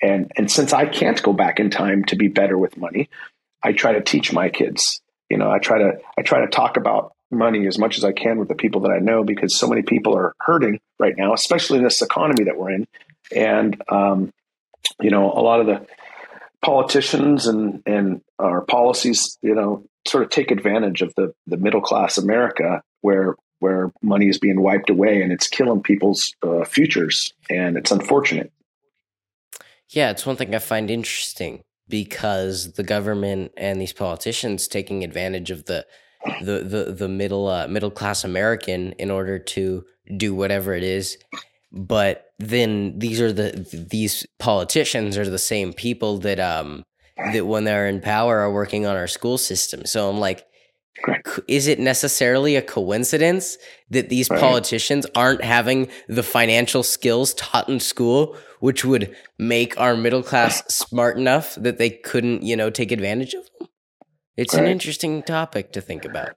and 0.00 0.30
and 0.36 0.50
since 0.50 0.72
I 0.72 0.86
can't 0.86 1.22
go 1.22 1.32
back 1.32 1.60
in 1.60 1.68
time 1.70 2.04
to 2.06 2.16
be 2.16 2.28
better 2.28 2.56
with 2.56 2.76
money, 2.76 3.10
I 3.62 3.72
try 3.72 3.92
to 3.92 4.00
teach 4.00 4.32
my 4.32 4.48
kids. 4.48 5.00
You 5.28 5.36
know, 5.36 5.50
I 5.50 5.58
try 5.58 5.78
to 5.78 5.98
I 6.16 6.22
try 6.22 6.40
to 6.40 6.46
talk 6.46 6.76
about 6.76 7.12
money 7.30 7.66
as 7.66 7.78
much 7.78 7.98
as 7.98 8.04
I 8.04 8.12
can 8.12 8.38
with 8.38 8.48
the 8.48 8.54
people 8.54 8.82
that 8.82 8.92
I 8.92 8.98
know 8.98 9.24
because 9.24 9.58
so 9.58 9.68
many 9.68 9.82
people 9.82 10.16
are 10.16 10.34
hurting 10.40 10.80
right 10.98 11.14
now, 11.16 11.34
especially 11.34 11.78
in 11.78 11.84
this 11.84 12.02
economy 12.02 12.44
that 12.44 12.56
we're 12.56 12.70
in. 12.70 12.86
And 13.34 13.82
um, 13.88 14.32
you 15.00 15.10
know, 15.10 15.32
a 15.32 15.42
lot 15.42 15.60
of 15.60 15.66
the 15.66 15.86
politicians 16.62 17.46
and 17.46 17.82
and 17.84 18.22
our 18.38 18.62
policies, 18.62 19.38
you 19.42 19.54
know, 19.54 19.84
sort 20.10 20.24
of 20.24 20.30
take 20.30 20.50
advantage 20.50 21.02
of 21.02 21.14
the 21.16 21.32
the 21.46 21.56
middle 21.56 21.80
class 21.80 22.18
America 22.18 22.82
where 23.00 23.36
where 23.60 23.92
money 24.02 24.28
is 24.28 24.38
being 24.38 24.60
wiped 24.60 24.90
away 24.90 25.22
and 25.22 25.32
it's 25.32 25.46
killing 25.46 25.82
people's 25.82 26.34
uh, 26.42 26.64
futures, 26.64 27.32
and 27.48 27.76
it's 27.76 27.90
unfortunate. 27.90 28.52
Yeah, 29.90 30.10
it's 30.10 30.26
one 30.26 30.36
thing 30.36 30.54
I 30.54 30.58
find 30.58 30.90
interesting 30.90 31.62
because 31.88 32.72
the 32.72 32.82
government 32.82 33.52
and 33.56 33.80
these 33.80 33.92
politicians 33.92 34.66
taking 34.66 35.04
advantage 35.04 35.50
of 35.50 35.66
the 35.66 35.86
the 36.42 36.60
the, 36.60 36.92
the 36.92 37.08
middle 37.08 37.48
uh, 37.48 37.68
middle 37.68 37.90
class 37.90 38.24
American 38.24 38.92
in 38.92 39.10
order 39.10 39.38
to 39.38 39.84
do 40.16 40.34
whatever 40.34 40.74
it 40.74 40.82
is. 40.82 41.18
But 41.72 42.26
then 42.38 42.98
these 42.98 43.20
are 43.20 43.32
the 43.32 43.86
these 43.90 44.26
politicians 44.38 45.16
are 45.16 45.28
the 45.28 45.38
same 45.38 45.72
people 45.72 46.18
that 46.18 46.40
um 46.40 46.84
that 47.32 47.46
when 47.46 47.64
they're 47.64 47.86
in 47.86 48.00
power 48.00 48.38
are 48.38 48.52
working 48.52 48.86
on 48.86 48.96
our 48.96 49.06
school 49.06 49.38
system. 49.38 49.84
So 49.86 50.08
I'm 50.08 50.18
like, 50.18 50.46
is 51.48 51.66
it 51.66 51.78
necessarily 51.78 52.56
a 52.56 52.62
coincidence 52.62 53.56
that 53.90 54.08
these 54.08 54.28
right. 54.28 54.40
politicians 54.40 55.06
aren't 55.14 55.42
having 55.42 55.88
the 56.08 56.22
financial 56.22 56.82
skills 56.82 57.34
taught 57.34 57.68
in 57.68 57.80
school, 57.80 58.36
which 58.60 58.84
would 58.84 59.14
make 59.38 59.78
our 59.80 59.96
middle 59.96 60.22
class 60.22 60.62
smart 60.74 61.16
enough 61.16 61.54
that 61.56 61.78
they 61.78 61.90
couldn't, 61.90 62.42
you 62.42 62.56
know, 62.56 62.70
take 62.70 62.92
advantage 62.92 63.34
of 63.34 63.44
them? 63.58 63.68
It's 64.36 64.54
right. 64.54 64.64
an 64.64 64.70
interesting 64.70 65.22
topic 65.22 65.72
to 65.72 65.80
think 65.80 66.04
about. 66.04 66.30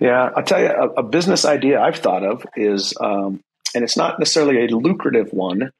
Yeah, 0.00 0.30
I'll 0.36 0.42
tell 0.42 0.60
you, 0.60 0.68
a, 0.68 0.88
a 0.94 1.02
business 1.02 1.44
idea 1.44 1.80
I've 1.80 1.96
thought 1.96 2.24
of 2.24 2.44
is, 2.56 2.94
um, 3.00 3.40
and 3.74 3.84
it's 3.84 3.96
not 3.96 4.18
necessarily 4.18 4.64
a 4.64 4.68
lucrative 4.68 5.32
one, 5.32 5.70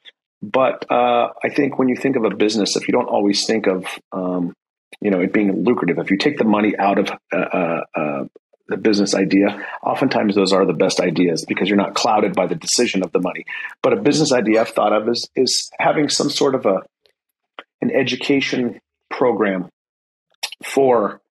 but 0.42 0.90
uh, 0.90 1.28
I 1.42 1.48
think 1.48 1.78
when 1.78 1.88
you 1.88 1.96
think 1.96 2.16
of 2.16 2.24
a 2.24 2.34
business, 2.34 2.76
if 2.76 2.88
you 2.88 2.92
don't 2.92 3.08
always 3.08 3.46
think 3.46 3.66
of 3.68 3.86
um, 4.10 4.52
you 5.00 5.10
know 5.10 5.20
it 5.20 5.32
being 5.32 5.64
lucrative, 5.64 5.98
if 5.98 6.10
you 6.10 6.18
take 6.18 6.36
the 6.36 6.44
money 6.44 6.76
out 6.76 6.98
of 6.98 7.10
uh, 7.32 7.36
uh, 7.36 7.80
uh, 7.94 8.24
the 8.68 8.76
business 8.76 9.14
idea, 9.14 9.64
oftentimes 9.84 10.34
those 10.34 10.52
are 10.52 10.66
the 10.66 10.72
best 10.72 10.98
ideas 10.98 11.44
because 11.46 11.68
you're 11.68 11.76
not 11.76 11.94
clouded 11.94 12.34
by 12.34 12.46
the 12.46 12.56
decision 12.56 13.04
of 13.04 13.12
the 13.12 13.20
money. 13.20 13.44
But 13.82 13.92
a 13.92 13.96
business 13.96 14.32
idea 14.32 14.60
I've 14.60 14.70
thought 14.70 14.92
of 14.92 15.08
is 15.08 15.28
is 15.36 15.70
having 15.78 16.08
some 16.08 16.28
sort 16.28 16.56
of 16.56 16.66
a 16.66 16.82
an 17.80 17.90
education 17.92 18.80
program 19.10 19.68
for 20.64 21.21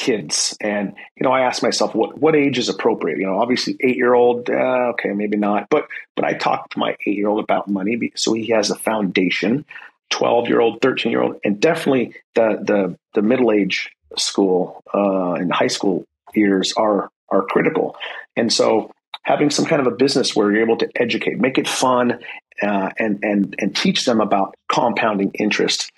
kids. 0.00 0.56
And 0.60 0.94
you 1.16 1.24
know 1.24 1.30
i 1.30 1.42
ask 1.42 1.62
myself 1.62 1.94
what 1.94 2.18
what 2.18 2.34
age 2.34 2.58
is 2.58 2.68
appropriate? 2.68 3.18
You 3.18 3.26
know 3.26 3.38
obviously 3.38 3.76
eight 3.80 3.96
year 3.96 4.14
old 4.14 4.48
uh, 4.48 4.92
okay 4.92 5.10
maybe 5.10 5.36
not. 5.36 5.68
But 5.70 5.86
but 6.16 6.24
i 6.24 6.32
talk 6.32 6.70
to 6.70 6.78
my 6.78 6.96
eight 7.06 7.16
year 7.16 7.28
old 7.28 7.44
about 7.44 7.68
money 7.68 8.12
so 8.16 8.32
he 8.32 8.46
has 8.48 8.70
a 8.70 8.76
foundation 8.76 9.64
12 10.10 10.48
year 10.48 10.60
old 10.60 10.80
13 10.80 11.12
year 11.12 11.22
old 11.22 11.36
and 11.44 11.60
definitely 11.60 12.14
the 12.34 12.58
the 12.62 12.98
the 13.14 13.22
middle 13.22 13.52
age 13.52 13.90
school 14.16 14.82
uh, 14.94 15.34
and 15.34 15.52
high 15.52 15.68
school 15.68 16.04
years 16.34 16.72
are 16.76 17.10
are 17.28 17.42
critical. 17.42 17.96
And 18.36 18.52
so 18.52 18.90
having 19.22 19.50
some 19.50 19.66
kind 19.66 19.80
of 19.80 19.86
a 19.86 19.94
business 19.94 20.34
where 20.34 20.50
you're 20.50 20.62
able 20.62 20.78
to 20.78 20.88
educate 20.96 21.38
make 21.38 21.58
it 21.58 21.68
fun 21.68 22.20
uh, 22.62 22.90
and 22.98 23.18
and 23.22 23.54
and 23.58 23.76
teach 23.76 24.06
them 24.06 24.20
about 24.20 24.54
compounding 24.72 25.32
interest 25.34 25.92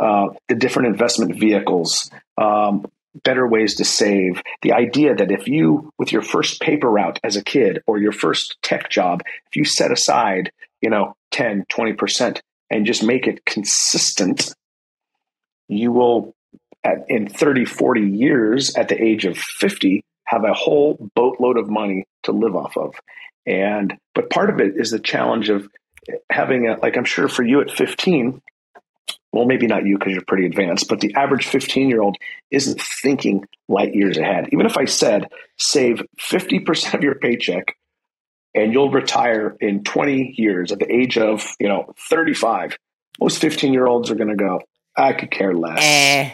uh, 0.00 0.28
the 0.48 0.54
different 0.54 0.88
investment 0.88 1.38
vehicles, 1.38 2.10
um, 2.36 2.86
better 3.22 3.46
ways 3.46 3.76
to 3.76 3.84
save. 3.84 4.42
The 4.62 4.72
idea 4.72 5.14
that 5.14 5.30
if 5.30 5.48
you, 5.48 5.92
with 5.98 6.12
your 6.12 6.22
first 6.22 6.60
paper 6.60 6.90
route 6.90 7.18
as 7.22 7.36
a 7.36 7.44
kid 7.44 7.82
or 7.86 7.98
your 7.98 8.12
first 8.12 8.56
tech 8.62 8.90
job, 8.90 9.22
if 9.46 9.56
you 9.56 9.64
set 9.64 9.92
aside, 9.92 10.52
you 10.80 10.90
know, 10.90 11.14
10, 11.32 11.64
20% 11.70 12.40
and 12.70 12.86
just 12.86 13.02
make 13.02 13.26
it 13.26 13.44
consistent, 13.44 14.54
you 15.68 15.92
will, 15.92 16.34
at, 16.84 17.04
in 17.08 17.28
30, 17.28 17.64
40 17.64 18.00
years, 18.02 18.74
at 18.76 18.88
the 18.88 19.02
age 19.02 19.24
of 19.24 19.36
50, 19.36 20.04
have 20.24 20.44
a 20.44 20.54
whole 20.54 21.10
boatload 21.14 21.56
of 21.56 21.68
money 21.68 22.04
to 22.24 22.32
live 22.32 22.54
off 22.54 22.76
of. 22.76 22.94
And, 23.46 23.96
but 24.14 24.30
part 24.30 24.50
of 24.50 24.60
it 24.60 24.74
is 24.76 24.90
the 24.90 24.98
challenge 24.98 25.48
of 25.48 25.68
having 26.30 26.68
a, 26.68 26.78
like 26.78 26.96
I'm 26.96 27.04
sure 27.04 27.28
for 27.28 27.42
you 27.42 27.60
at 27.60 27.70
15, 27.70 28.42
well, 29.32 29.46
maybe 29.46 29.66
not 29.66 29.84
you 29.84 29.98
because 29.98 30.12
you're 30.12 30.24
pretty 30.26 30.46
advanced, 30.46 30.88
but 30.88 31.00
the 31.00 31.14
average 31.14 31.46
15 31.46 31.88
year 31.88 32.00
old 32.00 32.16
isn't 32.50 32.80
thinking 33.02 33.46
light 33.68 33.94
years 33.94 34.16
ahead. 34.16 34.48
Even 34.52 34.66
if 34.66 34.76
I 34.76 34.86
said 34.86 35.28
save 35.58 36.02
50% 36.20 36.94
of 36.94 37.02
your 37.02 37.16
paycheck 37.16 37.76
and 38.54 38.72
you'll 38.72 38.90
retire 38.90 39.56
in 39.60 39.84
20 39.84 40.34
years 40.38 40.72
at 40.72 40.78
the 40.78 40.90
age 40.90 41.18
of, 41.18 41.46
you 41.60 41.68
know, 41.68 41.92
35, 42.08 42.76
most 43.20 43.40
15 43.40 43.72
year 43.72 43.86
olds 43.86 44.10
are 44.10 44.14
going 44.14 44.30
to 44.30 44.36
go, 44.36 44.60
I 44.96 45.12
could 45.12 45.30
care 45.30 45.54
less. 45.54 45.78
Eh. 45.82 46.30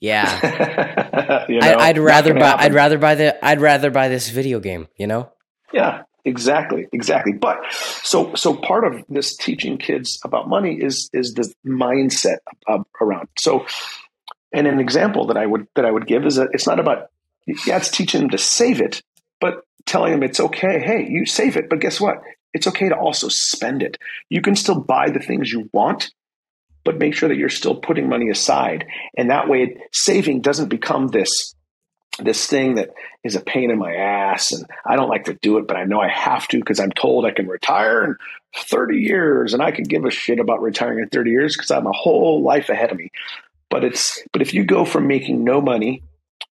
Yeah. 0.00 1.46
you 1.48 1.60
know, 1.60 1.66
I, 1.66 1.92
would 1.92 1.98
rather 1.98 2.34
buy, 2.34 2.46
happen. 2.46 2.64
I'd 2.64 2.74
rather 2.74 2.98
buy 2.98 3.14
the, 3.14 3.44
I'd 3.44 3.60
rather 3.60 3.90
buy 3.90 4.08
this 4.08 4.28
video 4.28 4.60
game, 4.60 4.86
you 4.96 5.06
know? 5.06 5.32
Yeah. 5.72 6.02
Exactly, 6.24 6.86
exactly. 6.92 7.32
But 7.32 7.58
so 7.70 8.34
so 8.34 8.54
part 8.54 8.84
of 8.84 9.04
this 9.08 9.36
teaching 9.36 9.76
kids 9.76 10.18
about 10.24 10.48
money 10.48 10.74
is 10.74 11.10
is 11.12 11.34
the 11.34 11.52
mindset 11.66 12.38
around. 13.00 13.28
So, 13.38 13.66
and 14.52 14.66
an 14.66 14.80
example 14.80 15.26
that 15.26 15.36
I 15.36 15.44
would 15.44 15.66
that 15.76 15.84
I 15.84 15.90
would 15.90 16.06
give 16.06 16.24
is 16.24 16.36
that 16.36 16.48
it's 16.52 16.66
not 16.66 16.80
about 16.80 17.10
yeah, 17.66 17.76
it's 17.76 17.90
teaching 17.90 18.22
them 18.22 18.30
to 18.30 18.38
save 18.38 18.80
it, 18.80 19.02
but 19.38 19.64
telling 19.84 20.12
them 20.12 20.22
it's 20.22 20.40
okay. 20.40 20.80
Hey, 20.80 21.06
you 21.10 21.26
save 21.26 21.58
it, 21.58 21.68
but 21.68 21.80
guess 21.80 22.00
what? 22.00 22.16
It's 22.54 22.66
okay 22.68 22.88
to 22.88 22.96
also 22.96 23.28
spend 23.28 23.82
it. 23.82 23.98
You 24.30 24.40
can 24.40 24.56
still 24.56 24.80
buy 24.80 25.10
the 25.10 25.20
things 25.20 25.52
you 25.52 25.68
want, 25.72 26.10
but 26.84 26.98
make 26.98 27.14
sure 27.14 27.28
that 27.28 27.36
you're 27.36 27.50
still 27.50 27.76
putting 27.76 28.08
money 28.08 28.30
aside, 28.30 28.86
and 29.18 29.28
that 29.30 29.48
way, 29.48 29.76
saving 29.92 30.40
doesn't 30.40 30.68
become 30.68 31.08
this 31.08 31.54
this 32.18 32.46
thing 32.46 32.76
that 32.76 32.90
is 33.22 33.34
a 33.34 33.40
pain 33.40 33.70
in 33.70 33.78
my 33.78 33.94
ass 33.94 34.52
and 34.52 34.66
I 34.86 34.96
don't 34.96 35.08
like 35.08 35.24
to 35.24 35.34
do 35.34 35.58
it, 35.58 35.66
but 35.66 35.76
I 35.76 35.84
know 35.84 36.00
I 36.00 36.08
have 36.08 36.46
to 36.48 36.58
because 36.58 36.78
I'm 36.78 36.92
told 36.92 37.24
I 37.24 37.32
can 37.32 37.48
retire 37.48 38.04
in 38.04 38.16
30 38.56 38.98
years 38.98 39.52
and 39.52 39.62
I 39.62 39.72
can 39.72 39.84
give 39.84 40.04
a 40.04 40.10
shit 40.10 40.38
about 40.38 40.62
retiring 40.62 41.00
in 41.00 41.08
30 41.08 41.30
years 41.30 41.56
because 41.56 41.70
I 41.70 41.76
have 41.76 41.86
a 41.86 41.92
whole 41.92 42.42
life 42.42 42.68
ahead 42.68 42.92
of 42.92 42.98
me. 42.98 43.10
But 43.68 43.84
it's 43.84 44.22
but 44.32 44.42
if 44.42 44.54
you 44.54 44.64
go 44.64 44.84
from 44.84 45.06
making 45.06 45.42
no 45.42 45.60
money 45.60 46.02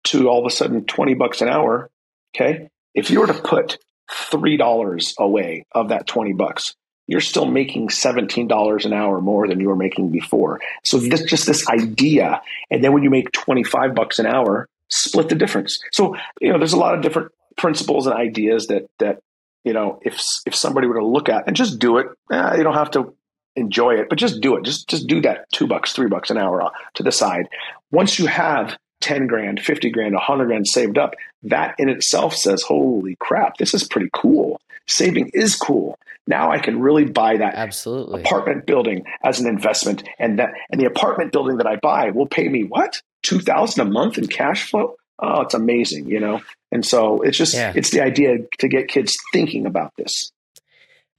to 0.05 0.29
all 0.29 0.41
of 0.41 0.47
a 0.47 0.55
sudden 0.55 0.85
20 0.85 1.15
bucks 1.15 1.41
an 1.41 1.49
hour, 1.49 1.91
okay? 2.35 2.69
If 2.95 3.11
you 3.11 3.21
were 3.21 3.29
to 3.29 3.35
put 3.35 3.79
$3 4.11 5.15
away 5.19 5.65
of 5.73 5.91
that 5.91 6.07
20 6.07 6.33
bucks, 6.33 6.75
you're 7.07 7.21
still 7.21 7.47
making 7.47 7.89
$17 7.89 8.85
an 8.85 8.93
hour 8.93 9.21
more 9.21 9.47
than 9.47 9.61
you 9.61 9.69
were 9.69 9.77
making 9.77 10.11
before. 10.11 10.61
So 10.83 10.99
this 10.99 11.23
just 11.23 11.47
this 11.47 11.69
idea 11.69 12.43
and 12.71 12.83
then 12.83 12.93
when 12.93 13.03
you 13.03 13.11
make 13.11 13.31
25 13.33 13.95
bucks 13.95 14.19
an 14.19 14.27
hour, 14.27 14.69
split 14.93 15.29
the 15.29 15.35
difference. 15.35 15.81
So, 15.93 16.15
you 16.41 16.53
know, 16.53 16.59
there's 16.59 16.75
a 16.75 16.79
lot 16.79 16.95
of 16.95 17.01
different 17.01 17.33
principles 17.57 18.07
and 18.07 18.15
ideas 18.15 18.67
that, 18.67 18.89
that, 18.99 19.19
you 19.65 19.73
know, 19.73 19.99
if, 20.03 20.21
if 20.45 20.55
somebody 20.55 20.87
were 20.87 20.99
to 20.99 21.07
look 21.07 21.29
at 21.29 21.47
and 21.47 21.57
just 21.57 21.79
do 21.79 21.99
it, 21.99 22.07
eh, 22.31 22.57
you 22.57 22.63
don't 22.63 22.75
have 22.75 22.91
to 22.93 23.15
enjoy 23.57 23.95
it, 23.95 24.09
but 24.09 24.19
just 24.19 24.41
do 24.41 24.57
it. 24.57 24.65
Just, 24.65 24.89
just 24.89 25.07
do 25.07 25.23
that 25.23 25.47
two 25.53 25.67
bucks, 25.67 25.93
three 25.93 26.09
bucks 26.09 26.31
an 26.31 26.37
hour 26.37 26.71
to 26.95 27.03
the 27.03 27.13
side. 27.13 27.49
Once 27.91 28.19
you 28.19 28.27
have 28.27 28.77
10 29.03 29.27
grand, 29.27 29.61
50 29.61 29.91
grand, 29.91 30.15
100 30.15 30.47
grand 30.47 30.67
saved 30.67 30.99
up, 30.99 31.15
that 31.43 31.75
in 31.79 31.89
itself 31.89 32.35
says, 32.35 32.63
holy 32.63 33.17
crap, 33.21 33.57
this 33.59 33.75
is 33.75 33.87
pretty 33.87 34.09
cool. 34.13 34.61
Saving 34.87 35.31
is 35.35 35.57
cool. 35.57 35.99
Now 36.27 36.51
I 36.51 36.59
can 36.59 36.81
really 36.81 37.05
buy 37.05 37.37
that 37.37 37.55
absolutely 37.55 38.21
apartment 38.21 38.67
building 38.67 39.05
as 39.25 39.41
an 39.41 39.49
investment, 39.49 40.05
and 40.19 40.39
that 40.39 40.51
and 40.71 40.81
the 40.81 40.87
apartment 40.87 41.33
building 41.33 41.57
that 41.57 41.67
I 41.67 41.77
buy 41.77 42.11
will 42.11 42.27
pay 42.27 42.49
me 42.49 42.63
what 42.63 43.01
two 43.23 43.41
thousand 43.41 43.87
a 43.87 43.91
month 43.91 44.19
in 44.19 44.29
cash 44.29 44.71
flow. 44.71 44.95
Oh, 45.19 45.43
it's 45.43 45.55
amazing, 45.55 46.09
you 46.09 46.21
know. 46.21 46.41
And 46.71 46.85
so 46.87 47.23
it's 47.23 47.37
just 47.37 47.55
yeah. 47.55 47.73
it's 47.75 47.91
the 47.91 48.01
idea 48.01 48.39
to 48.59 48.69
get 48.69 48.89
kids 48.89 49.17
thinking 49.33 49.67
about 49.67 49.93
this. 49.97 50.31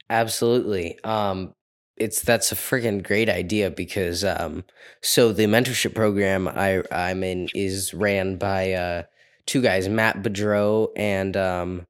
Absolutely. 0.10 1.00
Um, 1.04 1.54
it's 1.98 2.22
that's 2.22 2.52
a 2.52 2.56
freaking 2.56 3.04
great 3.04 3.30
idea 3.30 3.70
because 3.70 4.24
um, 4.24 4.64
so 5.02 5.32
the 5.32 5.46
mentorship 5.46 5.94
program 5.94 6.48
I 6.48 6.84
I'm 6.92 7.24
in 7.24 7.48
is 7.54 7.94
ran 7.94 8.38
by 8.38 8.74
uh, 8.74 9.04
two 9.46 9.62
guys, 9.62 9.88
Matt 9.88 10.24
Beaudreau 10.24 10.90
and 10.96 11.38
um, 11.38 11.88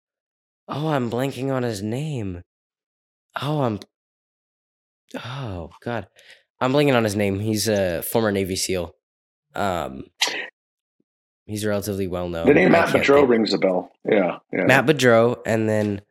oh, 0.67 0.89
I'm 0.89 1.09
blanking 1.09 1.51
on 1.51 1.63
his 1.63 1.81
name. 1.81 2.43
Oh, 3.41 3.61
I'm 3.61 3.79
oh 5.23 5.71
god, 5.83 6.07
I'm 6.59 6.73
blanking 6.73 6.95
on 6.95 7.03
his 7.03 7.15
name. 7.15 7.39
He's 7.39 7.67
a 7.67 8.01
former 8.01 8.31
Navy 8.31 8.55
SEAL. 8.55 8.93
Um, 9.55 10.05
he's 11.45 11.65
relatively 11.65 12.07
well 12.07 12.27
known. 12.29 12.47
The 12.47 12.53
name 12.53 12.71
Matt 12.71 12.89
Beaudreau 12.89 13.27
rings 13.27 13.53
a 13.53 13.57
bell. 13.57 13.91
Yeah, 14.03 14.39
yeah. 14.51 14.65
Matt 14.65 14.85
Beaudreau, 14.85 15.41
and 15.45 15.69
then 15.69 16.01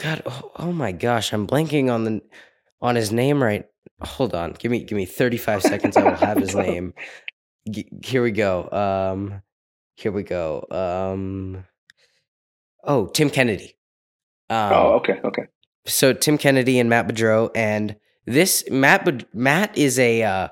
God, 0.00 0.22
oh, 0.24 0.52
oh, 0.56 0.72
my 0.72 0.92
gosh, 0.92 1.32
I'm 1.32 1.46
blanking 1.46 1.92
on 1.92 2.04
the 2.04 2.22
on 2.82 2.96
his 2.96 3.12
name 3.12 3.42
right 3.42 3.66
hold 4.02 4.34
on. 4.34 4.52
Give 4.52 4.70
me 4.70 4.84
give 4.84 4.96
me 4.96 5.06
35 5.06 5.62
seconds. 5.62 5.96
I 5.96 6.04
will 6.04 6.16
have 6.16 6.38
his 6.38 6.54
name. 6.66 6.94
G- 7.70 7.88
here 8.04 8.22
we 8.22 8.30
go. 8.30 8.68
Um, 8.70 9.42
here 9.94 10.12
we 10.12 10.22
go. 10.22 10.66
Um, 10.70 11.64
oh, 12.84 13.06
Tim 13.06 13.30
Kennedy. 13.30 13.76
Um, 14.48 14.72
oh, 14.72 14.92
okay, 14.94 15.20
okay. 15.24 15.42
So 15.86 16.12
Tim 16.12 16.38
Kennedy 16.38 16.78
and 16.78 16.90
Matt 16.90 17.08
Beaudreau, 17.08 17.50
and 17.54 17.96
this 18.26 18.64
Matt 18.70 19.34
Matt 19.34 19.76
is 19.76 19.98
a 19.98 20.22
uh, 20.22 20.48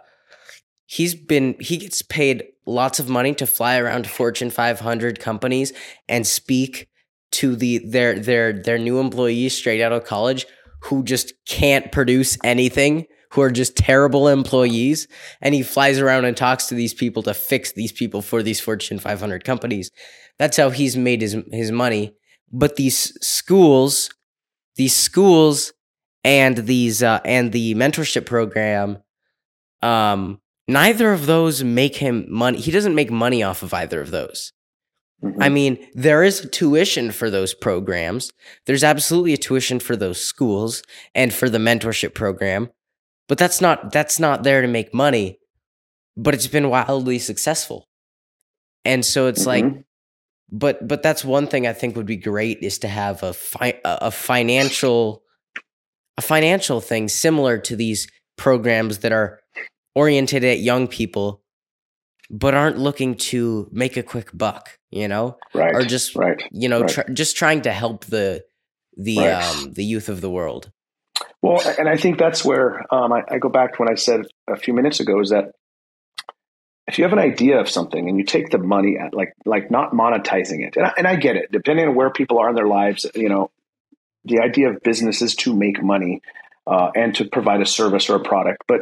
he's 0.87 1.15
been 1.15 1.57
he 1.61 1.77
gets 1.79 2.03
paid 2.03 2.45
lots 2.67 2.99
of 3.01 3.09
money 3.09 3.35
to 3.35 3.47
fly 3.47 3.79
around 3.79 4.05
to 4.05 4.09
Fortune 4.09 4.51
500 4.51 5.21
companies 5.21 5.73
and 6.09 6.27
speak 6.27 6.89
to 7.31 7.57
the 7.57 7.79
their 7.79 8.19
their 8.19 8.53
their 8.53 8.79
new 8.79 9.01
employees 9.01 9.55
straight 9.55 9.83
out 9.83 9.93
of 9.93 10.05
college 10.05 10.47
who 10.85 11.03
just 11.03 11.33
can't 11.47 11.91
produce 11.93 12.39
anything 12.45 13.07
who 13.33 13.43
are 13.43 13.51
just 13.51 13.77
terrible 13.77 14.29
employees 14.29 15.07
and 15.41 15.55
he 15.55 15.63
flies 15.63 15.99
around 15.99 16.25
and 16.25 16.37
talks 16.37 16.67
to 16.67 16.75
these 16.75 16.95
people 16.95 17.23
to 17.23 17.35
fix 17.35 17.73
these 17.73 17.93
people 17.93 18.23
for 18.23 18.43
these 18.43 18.61
Fortune 18.61 18.99
500 18.99 19.45
companies. 19.45 19.91
That's 20.39 20.57
how 20.57 20.71
he's 20.71 20.97
made 20.97 21.21
his 21.21 21.37
his 21.53 21.71
money. 21.71 22.15
But 22.51 22.77
these 22.77 23.13
schools 23.21 24.11
these 24.77 24.97
schools 24.97 25.73
and 26.25 26.57
these 26.59 27.03
uh, 27.03 27.21
and 27.25 27.53
the 27.53 27.75
mentorship 27.75 28.25
program 28.27 28.99
um 29.83 30.41
neither 30.67 31.13
of 31.13 31.27
those 31.27 31.63
make 31.63 31.97
him 31.97 32.27
money. 32.29 32.59
He 32.61 32.71
doesn't 32.71 32.95
make 32.95 33.11
money 33.11 33.43
off 33.43 33.63
of 33.63 33.75
either 33.75 34.01
of 34.01 34.11
those 34.11 34.53
mm-hmm. 35.23 35.43
i 35.43 35.49
mean 35.49 35.79
there 35.95 36.23
is 36.23 36.49
tuition 36.53 37.11
for 37.11 37.31
those 37.31 37.55
programs 37.55 38.33
there's 38.67 38.85
absolutely 38.85 39.33
a 39.33 39.39
tuition 39.39 39.81
for 39.81 39.97
those 39.97 40.21
schools 40.21 40.83
and 41.15 41.33
for 41.33 41.49
the 41.49 41.59
mentorship 41.59 42.15
program 42.15 42.69
but 43.29 43.39
that's 43.39 43.61
not 43.61 43.93
that's 43.93 44.19
not 44.19 44.43
there 44.43 44.63
to 44.63 44.69
make 44.69 44.93
money 44.95 45.39
but 46.17 46.35
it's 46.35 46.47
been 46.47 46.69
wildly 46.69 47.19
successful 47.19 47.89
and 48.85 49.05
so 49.05 49.27
it's 49.27 49.47
mm-hmm. 49.47 49.67
like 49.67 49.85
but 50.51 50.87
but 50.87 51.03
that's 51.03 51.25
one 51.25 51.47
thing 51.47 51.67
i 51.67 51.73
think 51.73 51.97
would 51.97 52.07
be 52.07 52.17
great 52.17 52.59
is 52.63 52.79
to 52.79 52.89
have 52.89 53.23
a 53.23 53.33
fi- 53.33 53.81
a 53.85 54.11
financial 54.11 55.23
a 56.17 56.23
financial 56.23 56.81
thing 56.81 57.09
similar 57.09 57.59
to 57.59 57.77
these 57.77 58.09
programs 58.37 58.99
that 58.99 59.13
are 59.13 59.41
oriented 59.95 60.45
at 60.45 60.61
young 60.61 60.89
people 60.89 61.43
but 62.31 62.55
aren't 62.55 62.79
looking 62.79 63.15
to 63.15 63.69
make 63.73 63.97
a 63.97 64.03
quick 64.03 64.31
buck 64.33 64.79
you 64.91 65.09
know 65.09 65.37
right 65.55 65.75
or 65.75 65.83
just 65.83 66.15
right 66.15 66.43
you 66.51 66.69
know 66.69 66.81
right. 66.81 66.91
tr- 66.91 67.13
just 67.13 67.37
trying 67.37 67.63
to 67.63 67.73
help 67.73 68.05
the 68.07 68.45
the 68.97 69.19
right. 69.19 69.45
um 69.45 69.73
the 69.73 69.85
youth 69.85 70.09
of 70.09 70.21
the 70.21 70.31
world 70.31 70.71
well, 71.41 71.63
and 71.79 71.89
I 71.89 71.97
think 71.97 72.19
that's 72.19 72.45
where 72.45 72.83
um, 72.93 73.13
I, 73.13 73.23
I, 73.31 73.39
go 73.39 73.49
back 73.49 73.75
to 73.75 73.79
when 73.79 73.91
I 73.91 73.95
said 73.95 74.23
a 74.49 74.57
few 74.57 74.75
minutes 74.75 74.99
ago 74.99 75.21
is 75.21 75.31
that 75.31 75.53
if 76.89 76.99
you 76.99 77.05
have 77.05 77.13
an 77.13 77.19
idea 77.19 77.61
of 77.61 77.69
something 77.69 78.09
and 78.09 78.19
you 78.19 78.25
take 78.25 78.51
the 78.51 78.59
money 78.59 78.97
at 78.99 79.15
like 79.15 79.35
like 79.45 79.71
not 79.71 79.93
monetizing 79.93 80.67
it, 80.67 80.77
and 80.77 80.87
I, 80.87 80.93
and 80.97 81.07
I 81.07 81.17
get 81.17 81.37
it, 81.37 81.53
depending 81.53 81.89
on 81.89 81.95
where 81.95 82.11
people 82.11 82.39
are 82.39 82.49
in 82.49 82.57
their 82.57 82.67
lives, 82.67 83.07
you 83.15 83.29
know, 83.29 83.51
the 84.25 84.41
idea 84.41 84.71
of 84.71 84.83
business 84.83 85.23
is 85.23 85.37
to 85.37 85.55
make 85.55 85.83
money 85.83 86.23
uh, 86.67 86.91
and 86.95 87.15
to 87.17 87.27
provide 87.27 87.61
a 87.61 87.67
service 87.67 88.11
or 88.11 88.17
a 88.17 88.21
product, 88.21 88.65
but 88.67 88.81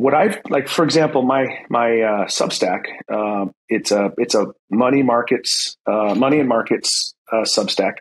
what 0.00 0.14
I've 0.14 0.40
like, 0.48 0.66
for 0.68 0.82
example, 0.82 1.22
my 1.22 1.64
my 1.68 2.00
uh, 2.00 2.24
Substack, 2.26 2.84
uh, 3.12 3.46
it's 3.68 3.90
a 3.90 4.12
it's 4.16 4.34
a 4.34 4.46
money 4.70 5.02
markets, 5.02 5.76
uh, 5.86 6.14
money 6.14 6.40
and 6.40 6.48
markets 6.48 7.14
uh, 7.30 7.42
Substack, 7.42 7.96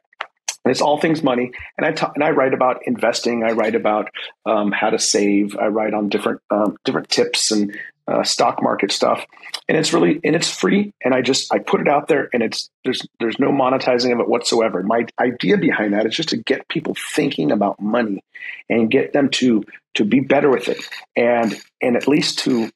and 0.64 0.72
it's 0.72 0.80
all 0.80 0.97
things 1.00 1.22
money. 1.22 1.52
And 1.78 1.86
I 1.86 1.91
talk, 1.91 2.14
and 2.16 2.24
I 2.24 2.30
write 2.32 2.54
about 2.54 2.88
investing. 2.88 3.43
I 3.43 3.52
write 3.52 3.76
about 3.76 4.08
um, 4.45 4.72
how 4.72 4.91
to 4.91 4.97
save. 4.97 5.58
I 5.58 5.68
write 5.68 5.93
on 5.93 6.08
different 6.08 6.39
um, 6.50 6.78
different 6.86 7.10
tips 7.10 7.52
and 7.52 7.78
uh, 8.10 8.24
stock 8.24 8.62
market 8.62 8.91
stuff. 8.91 9.26
And 9.68 9.78
it's 9.78 9.93
really 9.93 10.20
and 10.24 10.36
it's 10.36 10.53
free. 10.53 10.93
And 11.03 11.14
I 11.14 11.22
just 11.22 11.53
I 11.53 11.60
put 11.60 11.82
it 11.82 11.88
out 11.88 12.07
there, 12.07 12.30
and 12.34 12.41
it's 12.41 12.70
there's 12.84 13.05
there's 13.20 13.39
no 13.39 13.51
monetizing 13.51 14.12
of 14.14 14.20
it 14.20 14.28
whatsoever. 14.28 14.82
My 14.84 15.05
idea 15.20 15.57
behind 15.57 15.93
that 15.93 16.05
is 16.05 16.16
just 16.16 16.30
to 16.30 16.38
get 16.38 16.68
people 16.68 16.95
thinking 17.14 17.51
about 17.51 17.80
money 17.80 18.24
and 18.70 18.89
get 18.89 19.14
them 19.14 19.30
to 19.30 19.64
to 19.95 20.05
be 20.05 20.20
better 20.20 20.49
with 20.49 20.70
it, 20.70 20.80
and 21.16 21.60
and 21.82 21.95
at 21.95 22.07
least 22.07 22.39
to 22.39 22.70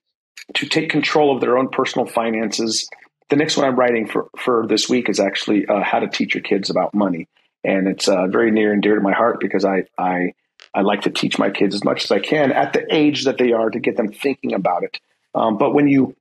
to 0.55 0.67
take 0.67 0.89
control 0.89 1.36
of 1.36 1.41
their 1.41 1.57
own 1.57 1.69
personal 1.69 2.05
finances. 2.05 2.88
The 3.29 3.38
next 3.38 3.57
one 3.57 3.65
I'm 3.65 3.79
writing 3.79 4.07
for 4.07 4.29
for 4.38 4.67
this 4.67 4.88
week 4.88 5.09
is 5.09 5.19
actually 5.19 5.65
uh, 5.65 5.81
how 5.81 5.99
to 5.99 6.07
teach 6.07 6.36
your 6.36 6.43
kids 6.43 6.69
about 6.69 6.93
money 6.93 7.27
and 7.63 7.88
it's 7.88 8.07
uh, 8.07 8.27
very 8.27 8.51
near 8.51 8.73
and 8.73 8.81
dear 8.81 8.95
to 8.95 9.01
my 9.01 9.13
heart 9.13 9.39
because 9.39 9.65
I 9.65 9.86
I 9.97 10.34
I 10.73 10.81
like 10.81 11.01
to 11.01 11.09
teach 11.09 11.38
my 11.38 11.49
kids 11.49 11.75
as 11.75 11.84
much 11.84 12.03
as 12.03 12.11
I 12.11 12.19
can 12.19 12.51
at 12.51 12.73
the 12.73 12.86
age 12.93 13.25
that 13.25 13.38
they 13.38 13.51
are 13.51 13.69
to 13.69 13.79
get 13.79 13.97
them 13.97 14.11
thinking 14.11 14.53
about 14.53 14.84
it. 14.84 14.99
Um, 15.36 15.57
but 15.57 15.73
when 15.73 15.88
you 15.88 16.15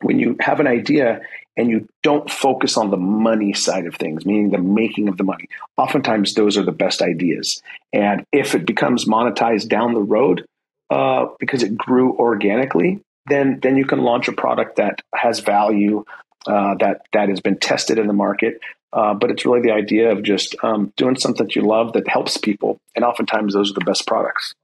when 0.00 0.18
you 0.18 0.36
have 0.40 0.60
an 0.60 0.66
idea 0.66 1.20
and 1.56 1.70
you 1.70 1.88
don't 2.02 2.30
focus 2.30 2.76
on 2.76 2.90
the 2.90 2.96
money 2.96 3.52
side 3.52 3.86
of 3.86 3.94
things, 3.94 4.26
meaning 4.26 4.50
the 4.50 4.58
making 4.58 5.08
of 5.08 5.16
the 5.16 5.24
money, 5.24 5.48
oftentimes 5.76 6.34
those 6.34 6.58
are 6.58 6.64
the 6.64 6.72
best 6.72 7.00
ideas. 7.00 7.62
And 7.92 8.24
if 8.32 8.54
it 8.54 8.66
becomes 8.66 9.06
monetized 9.06 9.68
down 9.68 9.94
the 9.94 10.02
road 10.02 10.44
uh, 10.90 11.26
because 11.38 11.62
it 11.62 11.76
grew 11.76 12.16
organically, 12.16 13.00
then 13.26 13.60
then 13.62 13.76
you 13.76 13.86
can 13.86 14.00
launch 14.00 14.28
a 14.28 14.32
product 14.32 14.76
that 14.76 15.00
has 15.14 15.40
value 15.40 16.04
uh, 16.46 16.74
that 16.80 17.02
that 17.12 17.28
has 17.28 17.40
been 17.40 17.58
tested 17.58 17.98
in 17.98 18.06
the 18.06 18.12
market, 18.12 18.60
uh, 18.92 19.14
but 19.14 19.30
it's 19.30 19.46
really 19.46 19.62
the 19.62 19.72
idea 19.72 20.12
of 20.12 20.22
just 20.22 20.54
um, 20.62 20.92
doing 20.96 21.16
something 21.16 21.46
that 21.46 21.56
you 21.56 21.62
love 21.62 21.94
that 21.94 22.06
helps 22.06 22.36
people. 22.36 22.78
And 22.94 23.04
oftentimes 23.04 23.54
those 23.54 23.70
are 23.70 23.74
the 23.74 23.84
best 23.84 24.06
products. 24.06 24.54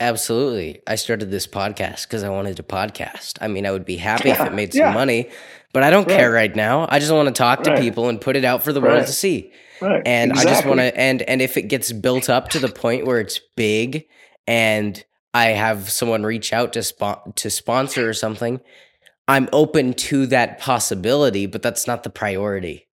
Absolutely. 0.00 0.80
I 0.86 0.94
started 0.94 1.30
this 1.30 1.46
podcast 1.46 2.08
because 2.08 2.22
I 2.22 2.30
wanted 2.30 2.56
to 2.56 2.62
podcast. 2.62 3.36
I 3.42 3.48
mean, 3.48 3.66
I 3.66 3.70
would 3.70 3.84
be 3.84 3.96
happy 3.96 4.28
yeah, 4.28 4.42
if 4.42 4.48
it 4.48 4.54
made 4.54 4.72
some 4.72 4.80
yeah. 4.80 4.94
money, 4.94 5.28
but 5.74 5.82
I 5.82 5.90
don't 5.90 6.08
right. 6.08 6.16
care 6.16 6.32
right 6.32 6.54
now. 6.56 6.86
I 6.88 6.98
just 6.98 7.12
want 7.12 7.28
to 7.28 7.34
talk 7.34 7.64
to 7.64 7.72
right. 7.72 7.80
people 7.80 8.08
and 8.08 8.18
put 8.18 8.34
it 8.34 8.44
out 8.44 8.62
for 8.62 8.72
the 8.72 8.80
right. 8.80 8.94
world 8.94 9.06
to 9.06 9.12
see. 9.12 9.52
Right. 9.80 10.02
And 10.06 10.30
exactly. 10.30 10.50
I 10.50 10.54
just 10.54 10.66
want 10.66 10.80
to 10.80 10.98
and 10.98 11.22
and 11.22 11.42
if 11.42 11.56
it 11.58 11.62
gets 11.62 11.92
built 11.92 12.30
up 12.30 12.48
to 12.50 12.58
the 12.58 12.68
point 12.68 13.06
where 13.06 13.20
it's 13.20 13.40
big 13.56 14.06
and 14.46 15.02
I 15.34 15.48
have 15.48 15.90
someone 15.90 16.24
reach 16.24 16.52
out 16.52 16.72
to 16.72 16.82
spon- 16.82 17.32
to 17.36 17.50
sponsor 17.50 18.08
or 18.08 18.14
something, 18.14 18.60
I'm 19.28 19.48
open 19.52 19.92
to 19.94 20.26
that 20.26 20.58
possibility, 20.58 21.46
but 21.46 21.62
that's 21.62 21.86
not 21.86 22.02
the 22.04 22.10
priority. 22.10 22.88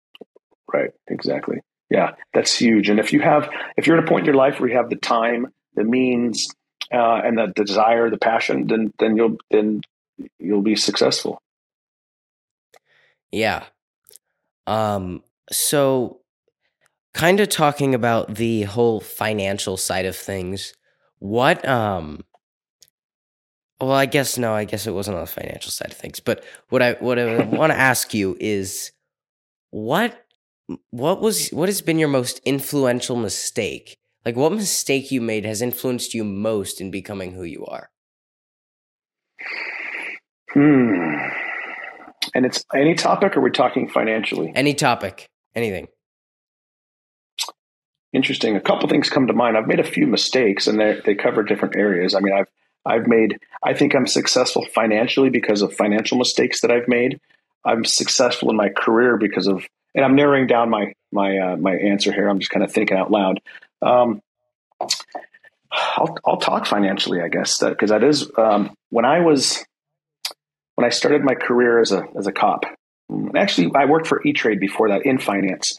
Right. 0.71 0.91
Exactly. 1.07 1.61
Yeah, 1.89 2.11
that's 2.33 2.57
huge. 2.57 2.89
And 2.89 2.99
if 2.99 3.13
you 3.13 3.21
have, 3.21 3.49
if 3.77 3.87
you're 3.87 3.97
at 3.97 4.03
a 4.03 4.07
point 4.07 4.21
in 4.21 4.25
your 4.25 4.35
life 4.35 4.59
where 4.59 4.69
you 4.69 4.75
have 4.75 4.89
the 4.89 4.97
time, 4.97 5.47
the 5.75 5.85
means, 5.85 6.49
uh, 6.93 7.21
and 7.23 7.37
the, 7.37 7.53
the 7.55 7.63
desire, 7.63 8.09
the 8.09 8.17
passion, 8.17 8.67
then 8.67 8.93
then 8.99 9.17
you'll 9.17 9.37
then 9.51 9.81
you'll 10.39 10.61
be 10.61 10.75
successful. 10.75 11.41
Yeah. 13.31 13.65
Um. 14.65 15.23
So, 15.51 16.19
kind 17.13 17.39
of 17.39 17.49
talking 17.49 17.95
about 17.95 18.35
the 18.35 18.63
whole 18.63 18.99
financial 18.99 19.77
side 19.77 20.05
of 20.05 20.15
things. 20.15 20.73
What 21.19 21.67
um. 21.67 22.23
Well, 23.79 23.91
I 23.91 24.05
guess 24.07 24.37
no. 24.37 24.53
I 24.53 24.65
guess 24.65 24.87
it 24.87 24.93
wasn't 24.93 25.17
on 25.17 25.23
the 25.23 25.31
financial 25.31 25.71
side 25.71 25.91
of 25.91 25.97
things. 25.97 26.19
But 26.19 26.43
what 26.69 26.81
I 26.81 26.93
what 26.93 27.19
I 27.19 27.43
want 27.45 27.71
to 27.71 27.77
ask 27.77 28.13
you 28.13 28.37
is, 28.39 28.91
what 29.71 30.25
what 30.89 31.21
was 31.21 31.49
what 31.49 31.69
has 31.69 31.81
been 31.81 31.99
your 31.99 32.09
most 32.09 32.39
influential 32.45 33.15
mistake? 33.15 33.97
Like 34.27 34.35
what 34.35 34.51
mistake 34.51 35.09
you 35.09 35.21
made 35.21 35.45
has 35.45 35.61
influenced 35.61 36.13
you 36.13 36.25
most 36.25 36.81
in 36.81 36.91
becoming 36.91 37.31
who 37.31 37.43
you 37.43 37.65
are? 37.65 37.89
Hmm. 40.51 41.15
And 42.35 42.45
it's 42.45 42.61
any 42.75 42.93
topic 42.93 43.37
or 43.37 43.41
we're 43.41 43.51
talking 43.51 43.87
financially? 43.87 44.51
Any 44.53 44.73
topic. 44.73 45.29
Anything. 45.55 45.87
Interesting. 48.11 48.57
A 48.57 48.59
couple 48.59 48.89
things 48.89 49.09
come 49.09 49.27
to 49.27 49.33
mind. 49.33 49.55
I've 49.55 49.65
made 49.65 49.79
a 49.79 49.85
few 49.85 50.05
mistakes 50.05 50.67
and 50.67 50.77
they 50.77 50.99
they 51.05 51.15
cover 51.15 51.41
different 51.41 51.77
areas. 51.77 52.13
I 52.13 52.19
mean, 52.19 52.33
I've 52.33 52.49
I've 52.85 53.07
made 53.07 53.37
I 53.63 53.75
think 53.75 53.95
I'm 53.95 54.07
successful 54.07 54.65
financially 54.75 55.29
because 55.29 55.61
of 55.61 55.73
financial 55.73 56.17
mistakes 56.17 56.59
that 56.63 56.71
I've 56.71 56.89
made. 56.89 57.21
I'm 57.63 57.85
successful 57.85 58.49
in 58.49 58.57
my 58.57 58.67
career 58.75 59.15
because 59.15 59.47
of 59.47 59.65
and 59.95 60.03
I'm 60.03 60.17
narrowing 60.17 60.47
down 60.47 60.69
my 60.69 60.91
my 61.13 61.37
uh, 61.37 61.55
my 61.55 61.75
answer 61.75 62.11
here. 62.11 62.27
I'm 62.27 62.39
just 62.39 62.51
kind 62.51 62.65
of 62.65 62.73
thinking 62.73 62.97
out 62.97 63.09
loud. 63.09 63.39
Um, 63.81 64.21
I'll 65.71 66.17
I'll 66.25 66.37
talk 66.37 66.65
financially, 66.65 67.21
I 67.21 67.27
guess, 67.27 67.57
because 67.59 67.89
that, 67.89 68.01
that 68.01 68.07
is 68.07 68.31
um, 68.37 68.75
when 68.89 69.05
I 69.05 69.19
was 69.19 69.65
when 70.75 70.85
I 70.85 70.89
started 70.89 71.23
my 71.23 71.35
career 71.35 71.79
as 71.79 71.91
a 71.91 72.03
as 72.17 72.27
a 72.27 72.31
cop. 72.31 72.63
Actually, 73.35 73.71
I 73.75 73.85
worked 73.85 74.07
for 74.07 74.21
E 74.25 74.33
Trade 74.33 74.59
before 74.59 74.89
that 74.89 75.05
in 75.05 75.19
finance. 75.19 75.77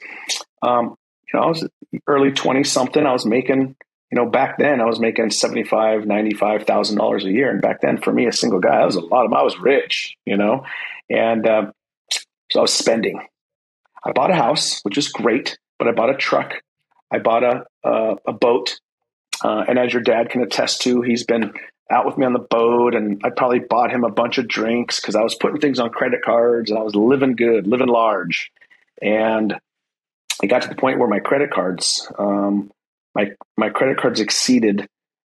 Um, 0.62 0.96
you 1.32 1.38
know, 1.38 1.46
I 1.46 1.48
was 1.48 1.68
early 2.06 2.32
twenty 2.32 2.64
something. 2.64 3.04
I 3.04 3.12
was 3.12 3.26
making 3.26 3.76
you 4.10 4.16
know 4.16 4.26
back 4.26 4.58
then 4.58 4.80
I 4.80 4.84
was 4.84 5.00
making 5.00 5.30
seventy 5.30 5.64
five 5.64 6.06
ninety 6.06 6.34
five 6.34 6.64
thousand 6.64 6.98
dollars 6.98 7.24
a 7.24 7.30
year, 7.30 7.50
and 7.50 7.62
back 7.62 7.80
then 7.80 7.98
for 7.98 8.12
me, 8.12 8.26
a 8.26 8.32
single 8.32 8.60
guy, 8.60 8.78
that 8.78 8.86
was 8.86 8.96
a 8.96 9.00
lot 9.00 9.24
of. 9.24 9.32
I 9.32 9.42
was 9.42 9.58
rich, 9.58 10.14
you 10.26 10.36
know, 10.36 10.64
and 11.08 11.46
uh, 11.46 11.70
so 12.50 12.60
I 12.60 12.62
was 12.62 12.74
spending. 12.74 13.20
I 14.04 14.12
bought 14.12 14.30
a 14.30 14.34
house, 14.34 14.80
which 14.82 14.98
is 14.98 15.08
great, 15.08 15.58
but 15.78 15.88
I 15.88 15.92
bought 15.92 16.10
a 16.10 16.16
truck. 16.16 16.54
I 17.10 17.18
bought 17.18 17.44
a, 17.44 17.64
a, 17.84 18.16
a 18.26 18.32
boat 18.32 18.78
Uh, 19.42 19.64
and 19.68 19.78
as 19.78 19.92
your 19.92 20.02
dad 20.02 20.30
can 20.30 20.42
attest 20.42 20.82
to, 20.82 21.00
he's 21.02 21.24
been 21.24 21.52
out 21.90 22.06
with 22.06 22.18
me 22.18 22.26
on 22.26 22.32
the 22.32 22.38
boat, 22.40 22.94
and 22.94 23.20
I 23.24 23.30
probably 23.30 23.60
bought 23.60 23.90
him 23.90 24.04
a 24.04 24.10
bunch 24.10 24.38
of 24.38 24.48
drinks 24.48 25.00
because 25.00 25.14
I 25.14 25.22
was 25.22 25.36
putting 25.36 25.60
things 25.60 25.78
on 25.78 25.90
credit 25.90 26.22
cards 26.22 26.70
and 26.70 26.78
I 26.78 26.82
was 26.82 26.94
living 26.94 27.36
good, 27.36 27.66
living 27.66 27.88
large. 27.88 28.50
And 29.00 29.54
it 30.42 30.48
got 30.48 30.62
to 30.62 30.68
the 30.68 30.74
point 30.74 30.98
where 30.98 31.08
my 31.08 31.20
credit 31.20 31.50
cards, 31.50 32.10
um, 32.18 32.70
my 33.14 33.30
my 33.56 33.70
credit 33.70 33.98
cards 33.98 34.20
exceeded 34.20 34.86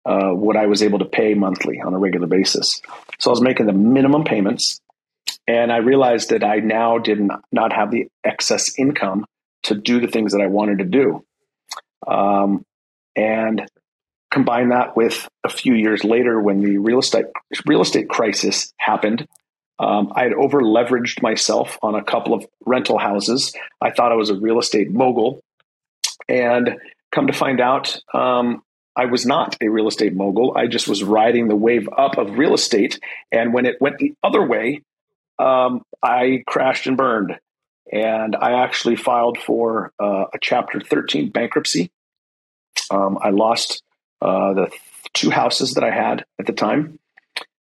uh, 0.05 0.31
what 0.31 0.57
I 0.57 0.67
was 0.67 0.83
able 0.83 0.99
to 0.99 1.05
pay 1.05 1.35
monthly 1.35 1.81
on 1.81 1.95
a 1.95 1.99
regular 1.99 2.27
basis. 2.27 2.83
So 3.21 3.31
I 3.31 3.33
was 3.33 3.41
making 3.41 3.67
the 3.67 3.73
minimum 3.73 4.25
payments, 4.25 4.81
and 5.47 5.73
I 5.73 5.79
realized 5.79 6.31
that 6.31 6.43
I 6.43 6.57
now 6.57 6.99
did 6.99 7.21
not 7.53 7.73
have 7.73 7.91
the 7.91 8.09
excess 8.25 8.77
income 8.77 9.27
to 9.63 9.77
do 9.77 10.01
the 10.01 10.09
things 10.09 10.33
that 10.33 10.41
I 10.41 10.49
wanted 10.49 10.79
to 10.79 10.85
do. 10.85 11.25
Um, 12.07 12.65
and 13.17 13.67
combine 14.33 14.71
that 14.71 14.97
with 14.97 15.29
a 15.45 15.49
few 15.49 15.75
years 15.75 16.05
later 16.05 16.41
when 16.41 16.61
the 16.61 16.79
real 16.79 16.99
estate 16.99 17.27
real 17.67 17.83
estate 17.83 18.09
crisis 18.09 18.73
happened. 18.79 19.29
Um, 19.79 20.13
I 20.15 20.23
had 20.23 20.33
over 20.33 20.61
leveraged 20.61 21.23
myself 21.23 21.79
on 21.83 21.95
a 21.95 22.05
couple 22.05 22.35
of 22.35 22.47
rental 22.65 22.99
houses. 22.99 23.55
I 23.81 23.91
thought 23.91 24.13
I 24.13 24.17
was 24.17 24.31
a 24.31 24.39
real 24.39 24.59
estate 24.59 24.91
mogul, 24.91 25.43
and 26.29 26.77
come 27.11 27.27
to 27.27 27.33
find 27.33 27.61
out, 27.61 27.99
um, 28.15 28.63
I 28.95 29.07
was 29.07 29.27
not 29.27 29.57
a 29.61 29.69
real 29.69 29.89
estate 29.89 30.15
mogul. 30.15 30.57
I 30.57 30.67
just 30.67 30.89
was 30.89 31.03
riding 31.03 31.49
the 31.49 31.57
wave 31.57 31.89
up 31.97 32.17
of 32.17 32.39
real 32.39 32.55
estate, 32.55 33.01
and 33.31 33.53
when 33.53 33.67
it 33.67 33.81
went 33.81 33.99
the 33.99 34.15
other 34.23 34.47
way, 34.47 34.83
um, 35.39 35.83
I 36.03 36.45
crashed 36.47 36.87
and 36.87 36.97
burned. 36.97 37.39
And 37.93 38.35
I 38.35 38.63
actually 38.65 38.97
filed 38.97 39.39
for 39.39 39.93
uh, 40.03 40.25
a 40.33 40.39
Chapter 40.41 40.81
13 40.81 41.31
bankruptcy. 41.31 41.91
Um, 42.91 43.19
I 43.21 43.31
lost 43.31 43.83
uh, 44.23 44.55
the 44.55 44.71
two 45.13 45.31
houses 45.31 45.75
that 45.75 45.85
I 45.85 45.91
had 45.91 46.25
at 46.41 46.47
the 46.47 46.55
time. 46.55 46.99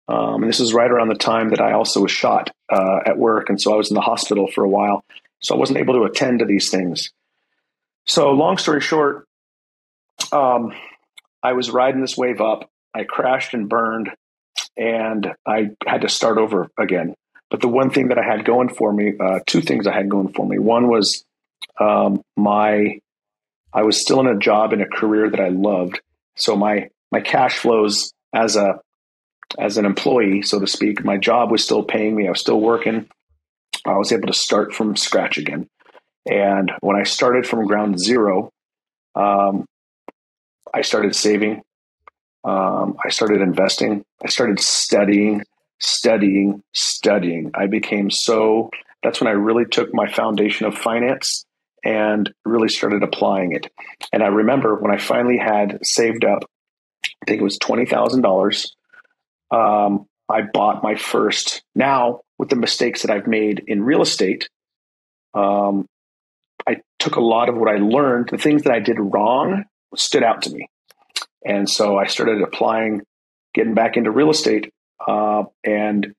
Um, 0.09 0.43
and 0.43 0.49
this 0.49 0.59
is 0.59 0.73
right 0.73 0.89
around 0.89 1.09
the 1.09 1.15
time 1.15 1.49
that 1.49 1.61
I 1.61 1.73
also 1.73 2.01
was 2.01 2.11
shot 2.11 2.51
uh, 2.69 2.99
at 3.05 3.17
work. 3.17 3.49
And 3.49 3.59
so 3.59 3.73
I 3.73 3.77
was 3.77 3.89
in 3.89 3.95
the 3.95 4.01
hospital 4.01 4.47
for 4.53 4.63
a 4.63 4.69
while. 4.69 5.03
So 5.41 5.55
I 5.55 5.57
wasn't 5.57 5.79
able 5.79 5.93
to 5.95 6.03
attend 6.03 6.39
to 6.39 6.45
these 6.45 6.69
things. 6.69 7.11
So, 8.05 8.31
long 8.31 8.57
story 8.57 8.81
short, 8.81 9.27
um, 10.31 10.73
I 11.43 11.53
was 11.53 11.69
riding 11.69 12.01
this 12.01 12.17
wave 12.17 12.41
up. 12.41 12.69
I 12.93 13.03
crashed 13.03 13.53
and 13.53 13.67
burned, 13.67 14.09
and 14.77 15.33
I 15.45 15.71
had 15.85 16.01
to 16.01 16.09
start 16.09 16.37
over 16.37 16.69
again. 16.79 17.15
But 17.49 17.61
the 17.61 17.67
one 17.67 17.89
thing 17.89 18.09
that 18.09 18.17
I 18.17 18.23
had 18.23 18.45
going 18.45 18.69
for 18.69 18.91
me, 18.91 19.13
uh, 19.19 19.39
two 19.45 19.61
things 19.61 19.87
I 19.87 19.93
had 19.93 20.09
going 20.09 20.33
for 20.33 20.45
me. 20.45 20.59
One 20.59 20.89
was 20.89 21.23
um, 21.79 22.21
my, 22.35 22.99
I 23.73 23.83
was 23.83 24.01
still 24.01 24.19
in 24.19 24.27
a 24.27 24.37
job 24.37 24.73
in 24.73 24.81
a 24.81 24.87
career 24.87 25.29
that 25.29 25.39
I 25.39 25.49
loved, 25.49 26.01
so 26.35 26.55
my 26.55 26.89
my 27.11 27.21
cash 27.21 27.57
flows 27.57 28.11
as 28.33 28.55
a 28.55 28.79
as 29.57 29.77
an 29.77 29.85
employee, 29.85 30.41
so 30.41 30.59
to 30.59 30.67
speak, 30.67 31.05
my 31.05 31.17
job 31.17 31.51
was 31.51 31.63
still 31.63 31.83
paying 31.83 32.15
me. 32.15 32.27
I 32.27 32.31
was 32.31 32.41
still 32.41 32.59
working. 32.59 33.07
I 33.85 33.97
was 33.97 34.11
able 34.11 34.27
to 34.27 34.33
start 34.33 34.73
from 34.73 34.95
scratch 34.95 35.37
again. 35.37 35.67
And 36.25 36.71
when 36.81 36.97
I 36.97 37.03
started 37.03 37.47
from 37.47 37.65
ground 37.65 37.99
zero, 37.99 38.51
um, 39.15 39.65
I 40.73 40.81
started 40.81 41.15
saving. 41.15 41.61
Um, 42.43 42.97
I 43.03 43.09
started 43.09 43.41
investing. 43.41 44.03
I 44.23 44.27
started 44.27 44.59
studying, 44.59 45.43
studying, 45.79 46.63
studying. 46.73 47.51
I 47.53 47.67
became 47.67 48.09
so, 48.09 48.69
that's 49.03 49.21
when 49.21 49.27
I 49.27 49.31
really 49.31 49.65
took 49.65 49.93
my 49.93 50.07
foundation 50.07 50.65
of 50.65 50.77
finance 50.77 51.45
and 51.83 52.31
really 52.45 52.69
started 52.69 53.03
applying 53.03 53.53
it. 53.53 53.71
And 54.11 54.23
I 54.23 54.27
remember 54.27 54.75
when 54.75 54.91
I 54.91 54.97
finally 54.97 55.37
had 55.37 55.79
saved 55.83 56.25
up, 56.25 56.43
I 57.05 57.25
think 57.27 57.41
it 57.41 57.43
was 57.43 57.59
$20,000, 57.59 58.67
um, 59.51 60.05
I 60.29 60.41
bought 60.41 60.83
my 60.83 60.95
first. 60.95 61.63
Now, 61.73 62.21
with 62.37 62.49
the 62.49 62.55
mistakes 62.55 63.03
that 63.03 63.11
I've 63.11 63.27
made 63.27 63.63
in 63.67 63.83
real 63.83 64.01
estate, 64.01 64.49
um, 65.33 65.85
I 66.67 66.81
took 66.99 67.15
a 67.15 67.21
lot 67.21 67.49
of 67.49 67.55
what 67.55 67.69
I 67.69 67.77
learned, 67.77 68.29
the 68.29 68.37
things 68.37 68.63
that 68.63 68.73
I 68.73 68.79
did 68.79 68.97
wrong 68.99 69.63
stood 69.95 70.23
out 70.23 70.41
to 70.43 70.49
me. 70.49 70.67
And 71.45 71.69
so 71.69 71.97
I 71.97 72.07
started 72.07 72.41
applying, 72.41 73.01
getting 73.53 73.73
back 73.73 73.95
into 73.95 74.11
real 74.11 74.29
estate 74.29 74.71
uh, 75.05 75.43
and 75.63 76.13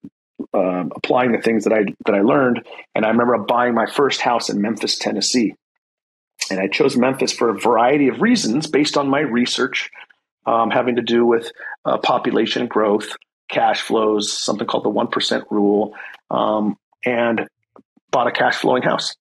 uh, 0.55 0.85
applying 0.95 1.33
the 1.33 1.41
things 1.43 1.65
that 1.65 1.73
I 1.73 1.85
that 2.07 2.15
I 2.15 2.21
learned. 2.21 2.67
And 2.95 3.05
I 3.05 3.11
remember 3.11 3.39
buying 3.39 3.75
my 3.75 3.87
first 3.87 4.21
house 4.21 4.49
in 4.51 4.61
Memphis, 4.61 4.99
Tennessee. 4.99 5.55
And 6.51 6.61
I 6.61 6.69
chose 6.69 6.97
Memphis 6.97 7.33
for 7.33 7.51
a 7.51 7.59
variety 7.59 8.09
of 8.09 8.23
reasons 8.23 8.67
based 8.69 8.97
on 8.97 9.09
my 9.09 9.21
research 9.21 9.91
um, 10.47 10.71
having 10.71 10.97
to 10.97 11.03
do 11.03 11.27
with 11.27 11.51
uh, 11.85 11.99
population 11.99 12.67
growth, 12.67 13.17
cash 13.51 13.83
flows, 13.83 14.33
something 14.39 14.67
called 14.67 14.85
the 14.85 14.91
1% 14.91 15.43
rule, 15.51 15.95
um, 16.31 16.77
and 17.05 17.47
bought 18.11 18.27
a 18.27 18.33
cash 18.33 18.57
flowing 18.57 18.83
house. 18.83 19.15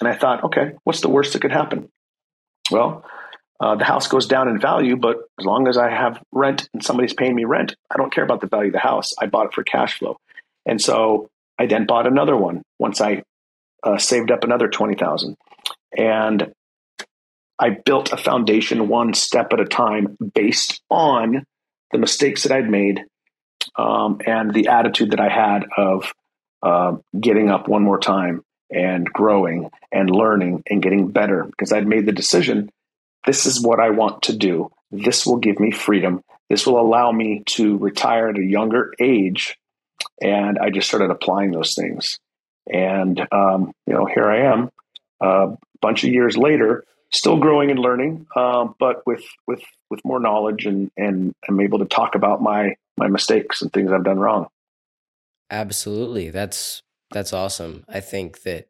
And 0.00 0.08
I 0.08 0.14
thought, 0.14 0.44
okay, 0.44 0.72
what's 0.84 1.00
the 1.00 1.08
worst 1.08 1.32
that 1.32 1.42
could 1.42 1.52
happen? 1.52 1.88
Well, 2.70 3.04
uh, 3.60 3.76
the 3.76 3.84
house 3.84 4.08
goes 4.08 4.26
down 4.26 4.48
in 4.48 4.60
value, 4.60 4.96
but 4.96 5.18
as 5.38 5.46
long 5.46 5.68
as 5.68 5.78
I 5.78 5.90
have 5.90 6.20
rent 6.32 6.68
and 6.74 6.84
somebody's 6.84 7.14
paying 7.14 7.34
me 7.34 7.44
rent, 7.44 7.76
I 7.90 7.96
don't 7.96 8.12
care 8.12 8.24
about 8.24 8.40
the 8.40 8.48
value 8.48 8.68
of 8.68 8.72
the 8.72 8.80
house. 8.80 9.12
I 9.18 9.26
bought 9.26 9.46
it 9.46 9.54
for 9.54 9.62
cash 9.62 9.98
flow. 9.98 10.18
And 10.66 10.80
so 10.80 11.28
I 11.58 11.66
then 11.66 11.86
bought 11.86 12.06
another 12.06 12.36
one 12.36 12.62
once 12.78 13.00
I 13.00 13.22
uh, 13.82 13.98
saved 13.98 14.30
up 14.30 14.44
another 14.44 14.68
20,000. 14.68 15.36
And 15.96 16.52
I 17.58 17.70
built 17.70 18.12
a 18.12 18.16
foundation 18.16 18.88
one 18.88 19.14
step 19.14 19.52
at 19.52 19.60
a 19.60 19.64
time 19.64 20.16
based 20.34 20.82
on 20.90 21.44
the 21.92 21.98
mistakes 21.98 22.42
that 22.42 22.52
I'd 22.52 22.68
made 22.68 23.04
um, 23.76 24.18
and 24.26 24.52
the 24.52 24.68
attitude 24.68 25.12
that 25.12 25.20
I 25.20 25.28
had 25.28 25.66
of 25.76 26.12
uh, 26.62 26.96
getting 27.18 27.50
up 27.50 27.68
one 27.68 27.82
more 27.82 27.98
time 27.98 28.42
and 28.70 29.06
growing 29.06 29.70
and 29.92 30.10
learning 30.10 30.64
and 30.68 30.82
getting 30.82 31.08
better 31.08 31.44
because 31.44 31.72
I'd 31.72 31.86
made 31.86 32.06
the 32.06 32.12
decision 32.12 32.70
this 33.26 33.46
is 33.46 33.62
what 33.62 33.80
I 33.80 33.90
want 33.90 34.22
to 34.22 34.36
do. 34.36 34.70
This 34.90 35.26
will 35.26 35.38
give 35.38 35.58
me 35.58 35.70
freedom. 35.70 36.22
This 36.50 36.66
will 36.66 36.80
allow 36.80 37.10
me 37.10 37.42
to 37.46 37.76
retire 37.78 38.28
at 38.28 38.38
a 38.38 38.44
younger 38.44 38.92
age. 39.00 39.56
And 40.22 40.58
I 40.58 40.70
just 40.70 40.88
started 40.88 41.10
applying 41.10 41.50
those 41.50 41.74
things. 41.74 42.18
And, 42.72 43.20
um, 43.32 43.72
you 43.86 43.94
know, 43.94 44.06
here 44.06 44.30
I 44.30 44.52
am 44.52 44.70
a 45.20 45.56
bunch 45.80 46.04
of 46.04 46.10
years 46.10 46.36
later, 46.36 46.84
still 47.12 47.38
growing 47.38 47.70
and 47.70 47.78
learning, 47.78 48.26
um, 48.36 48.74
but 48.78 49.06
with, 49.06 49.24
with, 49.46 49.62
with 49.90 50.00
more 50.04 50.20
knowledge 50.20 50.66
and, 50.66 50.90
and 50.96 51.34
I'm 51.48 51.60
able 51.60 51.78
to 51.80 51.84
talk 51.84 52.14
about 52.14 52.42
my, 52.42 52.76
my 52.96 53.08
mistakes 53.08 53.62
and 53.62 53.72
things 53.72 53.92
I've 53.92 54.04
done 54.04 54.18
wrong. 54.18 54.48
Absolutely. 55.50 56.30
That's, 56.30 56.82
that's 57.10 57.32
awesome. 57.32 57.84
I 57.88 58.00
think 58.00 58.42
that 58.42 58.68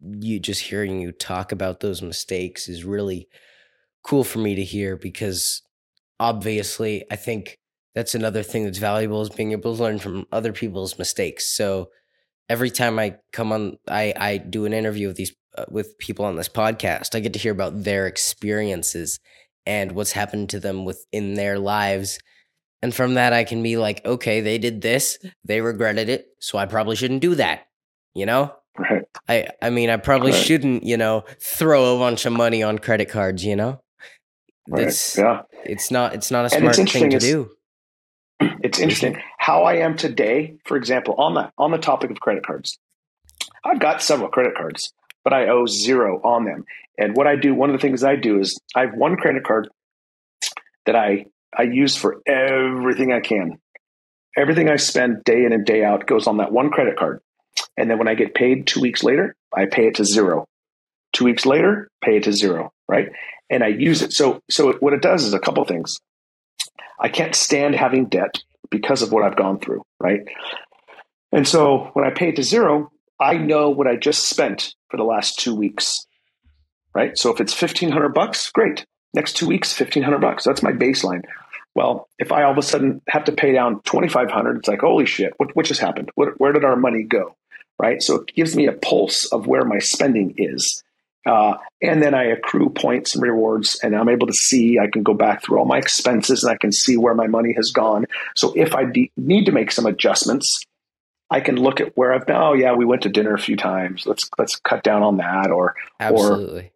you 0.00 0.38
just 0.38 0.62
hearing 0.62 1.00
you 1.00 1.12
talk 1.12 1.52
about 1.52 1.80
those 1.80 2.02
mistakes 2.02 2.68
is 2.68 2.84
really 2.84 3.28
cool 4.06 4.24
for 4.24 4.38
me 4.38 4.54
to 4.54 4.64
hear 4.64 4.96
because 4.96 5.62
obviously 6.20 7.04
I 7.10 7.16
think 7.16 7.58
that's 7.94 8.14
another 8.14 8.42
thing 8.42 8.64
that's 8.64 8.78
valuable 8.78 9.22
is 9.22 9.30
being 9.30 9.52
able 9.52 9.74
to 9.74 9.82
learn 9.82 9.98
from 9.98 10.26
other 10.30 10.52
people's 10.52 10.98
mistakes. 10.98 11.46
So 11.46 11.90
every 12.48 12.70
time 12.70 12.98
I 12.98 13.16
come 13.32 13.52
on, 13.52 13.78
I, 13.88 14.12
I 14.16 14.36
do 14.36 14.64
an 14.64 14.72
interview 14.72 15.08
with 15.08 15.16
these 15.16 15.34
uh, 15.56 15.64
with 15.70 15.98
people 15.98 16.24
on 16.24 16.36
this 16.36 16.48
podcast. 16.48 17.14
I 17.14 17.20
get 17.20 17.32
to 17.32 17.38
hear 17.38 17.52
about 17.52 17.82
their 17.82 18.06
experiences 18.06 19.18
and 19.64 19.92
what's 19.92 20.12
happened 20.12 20.50
to 20.50 20.60
them 20.60 20.84
within 20.84 21.34
their 21.34 21.58
lives. 21.58 22.18
And 22.82 22.94
from 22.94 23.14
that, 23.14 23.32
I 23.32 23.44
can 23.44 23.62
be 23.62 23.76
like, 23.78 24.04
okay, 24.04 24.40
they 24.40 24.58
did 24.58 24.82
this, 24.82 25.18
they 25.44 25.62
regretted 25.62 26.08
it, 26.08 26.26
so 26.38 26.58
I 26.58 26.66
probably 26.66 26.94
shouldn't 26.94 27.22
do 27.22 27.34
that. 27.36 27.66
You 28.14 28.26
know, 28.26 28.54
right? 28.78 29.04
I 29.28 29.48
I 29.62 29.70
mean, 29.70 29.90
I 29.90 29.96
probably 29.96 30.32
right. 30.32 30.44
shouldn't, 30.44 30.84
you 30.84 30.96
know, 30.96 31.24
throw 31.40 31.96
a 31.96 31.98
bunch 31.98 32.26
of 32.26 32.32
money 32.32 32.62
on 32.62 32.78
credit 32.78 33.08
cards. 33.08 33.44
You 33.44 33.56
know, 33.56 33.80
Right. 34.68 34.88
It's 34.88 35.16
yeah. 35.16 35.42
It's 35.64 35.90
not 35.90 36.14
it's 36.14 36.30
not 36.30 36.46
a 36.46 36.50
smart 36.50 36.76
thing 36.76 37.10
to 37.10 37.18
do. 37.18 37.50
It's 38.62 38.80
interesting 38.80 39.16
how 39.38 39.62
I 39.62 39.76
am 39.76 39.96
today. 39.96 40.56
For 40.64 40.76
example, 40.76 41.14
on 41.14 41.34
the 41.34 41.50
on 41.56 41.70
the 41.70 41.78
topic 41.78 42.10
of 42.10 42.20
credit 42.20 42.44
cards, 42.44 42.78
I've 43.64 43.80
got 43.80 44.02
several 44.02 44.28
credit 44.28 44.54
cards, 44.54 44.92
but 45.24 45.32
I 45.32 45.48
owe 45.48 45.66
zero 45.66 46.20
on 46.22 46.44
them. 46.44 46.64
And 46.98 47.16
what 47.16 47.26
I 47.26 47.36
do, 47.36 47.54
one 47.54 47.70
of 47.70 47.74
the 47.74 47.80
things 47.80 48.04
I 48.04 48.16
do 48.16 48.40
is 48.40 48.60
I 48.74 48.80
have 48.80 48.94
one 48.94 49.16
credit 49.16 49.44
card 49.44 49.68
that 50.84 50.96
I 50.96 51.26
I 51.56 51.62
use 51.62 51.96
for 51.96 52.20
everything 52.26 53.12
I 53.12 53.20
can. 53.20 53.58
Everything 54.36 54.68
I 54.68 54.76
spend 54.76 55.24
day 55.24 55.44
in 55.44 55.52
and 55.52 55.64
day 55.64 55.82
out 55.82 56.06
goes 56.06 56.26
on 56.26 56.38
that 56.38 56.52
one 56.52 56.70
credit 56.70 56.96
card. 56.96 57.20
And 57.76 57.90
then 57.90 57.98
when 57.98 58.08
I 58.08 58.14
get 58.14 58.34
paid 58.34 58.66
two 58.66 58.80
weeks 58.80 59.02
later, 59.02 59.34
I 59.54 59.66
pay 59.66 59.86
it 59.86 59.94
to 59.96 60.04
zero. 60.04 60.46
Two 61.12 61.24
weeks 61.24 61.46
later, 61.46 61.88
pay 62.04 62.18
it 62.18 62.24
to 62.24 62.32
zero, 62.32 62.72
right? 62.88 63.08
And 63.50 63.62
I 63.62 63.68
use 63.68 64.02
it. 64.02 64.12
So, 64.12 64.40
so 64.50 64.72
what 64.74 64.92
it 64.92 65.02
does 65.02 65.24
is 65.24 65.34
a 65.34 65.38
couple 65.38 65.64
things. 65.64 65.98
I 66.98 67.08
can't 67.08 67.34
stand 67.34 67.74
having 67.74 68.06
debt 68.06 68.42
because 68.70 69.02
of 69.02 69.12
what 69.12 69.22
I've 69.22 69.36
gone 69.36 69.60
through, 69.60 69.82
right? 70.00 70.20
And 71.32 71.46
so 71.46 71.90
when 71.92 72.04
I 72.04 72.10
pay 72.10 72.30
it 72.30 72.36
to 72.36 72.42
zero, 72.42 72.90
I 73.20 73.36
know 73.36 73.70
what 73.70 73.86
I 73.86 73.96
just 73.96 74.28
spent 74.28 74.74
for 74.88 74.96
the 74.96 75.04
last 75.04 75.38
two 75.38 75.54
weeks, 75.54 76.06
right? 76.94 77.16
So 77.16 77.32
if 77.32 77.40
it's 77.40 77.52
fifteen 77.52 77.90
hundred 77.90 78.14
bucks, 78.14 78.50
great. 78.50 78.84
next 79.16 79.32
two 79.32 79.48
weeks, 79.48 79.72
fifteen 79.72 80.04
hundred 80.04 80.20
bucks. 80.20 80.44
That's 80.44 80.62
my 80.62 80.72
baseline. 80.72 81.22
Well, 81.74 82.08
if 82.18 82.30
I 82.30 82.44
all 82.44 82.52
of 82.52 82.58
a 82.58 82.62
sudden 82.62 83.02
have 83.08 83.24
to 83.24 83.32
pay 83.32 83.52
down 83.52 83.80
twenty 83.82 84.08
five 84.08 84.30
hundred, 84.30 84.58
it's 84.58 84.68
like 84.68 84.80
holy 84.80 85.06
shit, 85.06 85.32
what, 85.38 85.56
what 85.56 85.66
just 85.66 85.80
happened? 85.80 86.10
What, 86.14 86.38
where 86.38 86.52
did 86.52 86.64
our 86.64 86.76
money 86.76 87.02
go? 87.02 87.34
Right. 87.78 88.02
So 88.02 88.16
it 88.16 88.34
gives 88.34 88.56
me 88.56 88.66
a 88.66 88.72
pulse 88.72 89.26
of 89.26 89.46
where 89.46 89.64
my 89.64 89.78
spending 89.78 90.34
is. 90.38 90.82
Uh, 91.26 91.56
and 91.82 92.00
then 92.00 92.14
I 92.14 92.26
accrue 92.26 92.70
points 92.70 93.14
and 93.14 93.22
rewards, 93.22 93.78
and 93.82 93.96
I'm 93.96 94.08
able 94.08 94.28
to 94.28 94.32
see. 94.32 94.78
I 94.78 94.86
can 94.86 95.02
go 95.02 95.12
back 95.12 95.42
through 95.42 95.58
all 95.58 95.64
my 95.64 95.78
expenses, 95.78 96.44
and 96.44 96.52
I 96.52 96.56
can 96.56 96.70
see 96.70 96.96
where 96.96 97.14
my 97.14 97.26
money 97.26 97.52
has 97.54 97.72
gone. 97.72 98.06
So 98.36 98.52
if 98.54 98.74
I 98.74 98.84
de- 98.84 99.10
need 99.16 99.46
to 99.46 99.52
make 99.52 99.72
some 99.72 99.86
adjustments, 99.86 100.64
I 101.28 101.40
can 101.40 101.56
look 101.56 101.80
at 101.80 101.96
where 101.96 102.14
I've 102.14 102.26
been. 102.26 102.36
Oh 102.36 102.54
yeah, 102.54 102.74
we 102.74 102.84
went 102.84 103.02
to 103.02 103.08
dinner 103.08 103.34
a 103.34 103.38
few 103.38 103.56
times. 103.56 104.06
Let's 104.06 104.30
let's 104.38 104.56
cut 104.60 104.84
down 104.84 105.02
on 105.02 105.16
that. 105.16 105.50
Or 105.50 105.74
absolutely. 105.98 106.66
Or, 106.66 106.70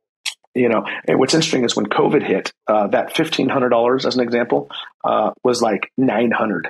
you 0.53 0.69
know, 0.69 0.85
and 1.07 1.21
what's 1.21 1.33
interesting 1.33 1.65
is 1.65 1.77
when 1.77 1.87
COVID 1.87 2.27
hit, 2.27 2.53
uh, 2.67 2.89
that 2.89 3.15
fifteen 3.15 3.49
hundred 3.49 3.69
dollars, 3.69 4.05
as 4.05 4.17
an 4.17 4.23
example, 4.23 4.69
uh, 5.05 5.31
was 5.45 5.63
like 5.63 5.93
nine 5.97 6.33
hundred. 6.33 6.69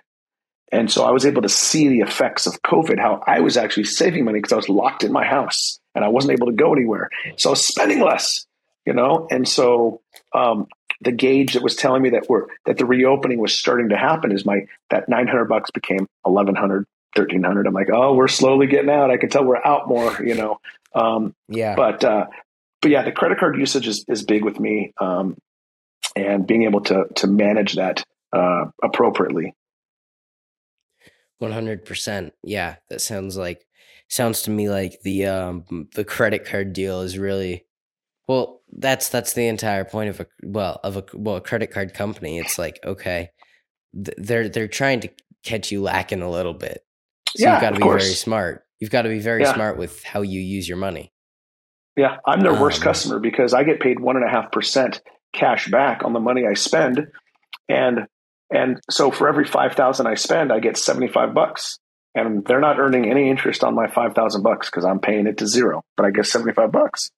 And 0.71 0.93
so 0.93 1.05
I 1.05 1.11
was 1.11 1.25
able 1.27 1.43
to 1.43 1.49
see 1.49 1.89
the 1.89 2.01
effects 2.01 2.47
of 2.47 2.63
COVID, 2.63 3.01
how 3.01 3.25
I 3.27 3.41
was 3.41 3.57
actually 3.57 3.85
saving 3.85 4.25
money 4.25 4.39
because 4.39 4.53
I 4.53 4.57
was 4.57 4.69
locked 4.69 5.03
in 5.03 5.11
my 5.11 5.25
house 5.25 5.80
and 5.95 6.05
I 6.05 6.09
wasn't 6.09 6.35
able 6.35 6.47
to 6.47 6.53
go 6.53 6.73
anywhere. 6.73 7.11
So 7.37 7.51
I 7.51 7.53
was 7.53 7.67
spending 7.67 8.01
less, 8.01 8.47
you 8.87 8.93
know? 8.93 9.27
And 9.31 9.49
so 9.49 10.01
um, 10.35 10.67
the 11.01 11.13
gauge 11.13 11.55
that 11.55 11.63
was 11.63 11.77
telling 11.77 12.03
me 12.03 12.11
that 12.11 12.29
we're 12.29 12.47
that 12.67 12.79
the 12.79 12.87
reopening 12.87 13.39
was 13.39 13.59
starting 13.59 13.89
to 13.89 13.97
happen 13.97 14.33
is 14.33 14.45
my 14.45 14.67
that 14.91 15.09
900 15.09 15.47
bucks 15.47 15.71
became 15.71 16.07
1100 16.23 16.87
1300 17.17 17.67
i'm 17.67 17.75
like 17.75 17.89
oh 17.93 18.15
we're 18.15 18.29
slowly 18.29 18.67
getting 18.67 18.91
out. 18.91 19.11
I 19.11 19.17
can 19.17 19.31
tell 19.31 19.45
we're 19.45 19.65
out 19.65 19.89
more 19.89 20.23
you 20.23 20.35
know? 20.35 20.61
Um, 20.95 21.35
yeah. 21.49 21.75
but 21.77 22.05
uh, 22.05 22.27
but 22.83 22.91
yeah 22.91 23.03
the 23.03 23.13
credit 23.13 23.39
card 23.39 23.57
usage 23.59 23.87
is, 23.87 24.05
is 24.09 24.25
big 24.25 24.45
with 24.45 24.61
me 24.61 24.93
um, 25.01 25.37
and 26.15 26.47
being 26.47 26.65
able 26.65 26.83
to 26.83 27.05
to 27.17 27.27
manage 27.27 27.75
that 27.75 28.05
uh, 28.33 28.67
appropriately. 28.83 29.55
100% 31.43 32.33
yeah 32.45 32.77
that 32.91 33.01
sounds 33.01 33.37
like 33.37 33.65
sounds 34.11 34.43
to 34.43 34.51
me 34.51 34.69
like 34.69 35.01
the 35.03 35.25
um 35.27 35.65
the 35.95 36.05
credit 36.05 36.45
card 36.45 36.73
deal 36.75 37.01
is 37.01 37.17
really 37.19 37.65
well 38.29 38.61
that's 38.77 39.09
that's 39.09 39.33
the 39.33 39.47
entire 39.47 39.85
point 39.85 40.11
of 40.11 40.21
a 40.21 40.27
well 40.45 40.79
of 40.85 40.97
a 40.97 41.05
well 41.15 41.37
a 41.37 41.41
credit 41.41 41.71
card 41.73 41.95
company. 41.95 42.39
It's 42.39 42.59
like 42.59 42.79
okay 42.85 43.31
they're 43.93 44.49
they're 44.49 44.69
trying 44.69 45.01
to 45.01 45.09
catch 45.45 45.73
you 45.73 45.83
lacking 45.83 46.23
a 46.23 46.31
little 46.31 46.55
bit. 46.55 46.85
So 47.37 47.45
yeah, 47.45 47.55
you've 47.55 47.61
got 47.63 47.71
to 47.71 47.77
be 47.77 47.83
course. 47.83 48.05
very 48.05 48.15
smart. 48.15 48.65
You've 48.79 48.91
got 48.91 49.03
to 49.03 49.09
be 49.09 49.19
very 49.21 49.43
Yeah. 49.43 49.55
smart 49.55 49.79
with 49.79 50.03
how 50.05 50.23
you 50.23 50.41
use 50.41 50.69
your 50.69 50.79
money. 50.79 51.13
Yeah, 51.97 52.17
I'm 52.27 52.41
their 52.41 52.55
worst 52.61 52.79
Um, 52.79 52.85
customer 52.85 53.19
because 53.19 53.53
I 53.53 53.65
get 53.65 53.81
paid 53.81 54.01
one 54.01 54.17
and 54.17 54.25
a 54.25 54.29
half 54.31 54.53
percent 54.53 55.03
cash 55.33 55.69
back 55.69 56.03
on 56.05 56.13
the 56.13 56.21
money 56.21 56.47
I 56.49 56.55
spend, 56.55 57.09
and 57.69 58.07
and 58.53 58.81
so 58.91 59.11
for 59.11 59.29
every 59.29 59.45
five 59.45 59.75
thousand 59.75 60.07
I 60.07 60.15
spend, 60.15 60.53
I 60.53 60.61
get 60.61 60.77
seventy 60.77 61.09
five 61.09 61.35
bucks, 61.35 61.79
and 62.15 62.45
they're 62.45 62.61
not 62.61 62.79
earning 62.79 63.09
any 63.11 63.29
interest 63.31 63.63
on 63.65 63.75
my 63.75 63.87
five 63.89 64.15
thousand 64.15 64.43
bucks 64.43 64.69
because 64.71 64.85
I'm 64.85 64.99
paying 65.01 65.27
it 65.27 65.39
to 65.39 65.47
zero, 65.47 65.83
but 65.97 66.07
I 66.07 66.11
get 66.11 66.27
seventy 66.27 66.53
five 66.53 66.73
bucks. 66.73 67.11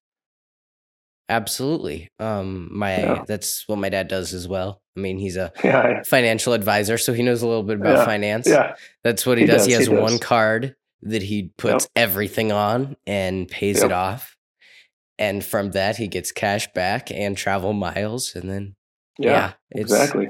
absolutely 1.28 2.08
um 2.18 2.68
my 2.76 2.98
Yeah. 2.98 3.24
that's 3.26 3.66
what 3.68 3.78
my 3.78 3.88
dad 3.88 4.08
does 4.08 4.34
as 4.34 4.46
well 4.48 4.82
i 4.96 5.00
mean 5.00 5.18
he's 5.18 5.36
a 5.36 5.52
Yeah, 5.64 6.02
financial 6.02 6.52
advisor 6.52 6.98
so 6.98 7.12
he 7.12 7.22
knows 7.22 7.42
a 7.42 7.46
little 7.46 7.62
bit 7.62 7.76
about 7.80 7.98
Yeah. 7.98 8.04
finance 8.04 8.46
yeah, 8.48 8.74
That's 9.04 9.24
what 9.24 9.38
he, 9.38 9.44
He 9.44 9.50
does. 9.50 9.64
He 9.64 9.72
has 9.72 9.86
he 9.86 9.92
does. 9.94 10.02
one 10.02 10.18
card 10.18 10.74
that 11.02 11.22
he 11.22 11.52
puts 11.56 11.88
everything 11.96 12.52
on 12.52 12.96
and 13.06 13.48
pays 13.48 13.78
Yep. 13.78 13.86
it 13.86 13.92
off. 13.92 14.36
And 15.18 15.44
from 15.44 15.72
that, 15.72 15.96
he 15.96 16.06
gets 16.08 16.30
cash 16.32 16.72
back 16.74 17.10
and 17.10 17.36
travel 17.36 17.72
miles. 17.72 18.34
And 18.36 18.48
then, 18.50 18.74
yeah, 19.18 19.30
yeah, 19.30 19.52
exactly. 19.72 20.28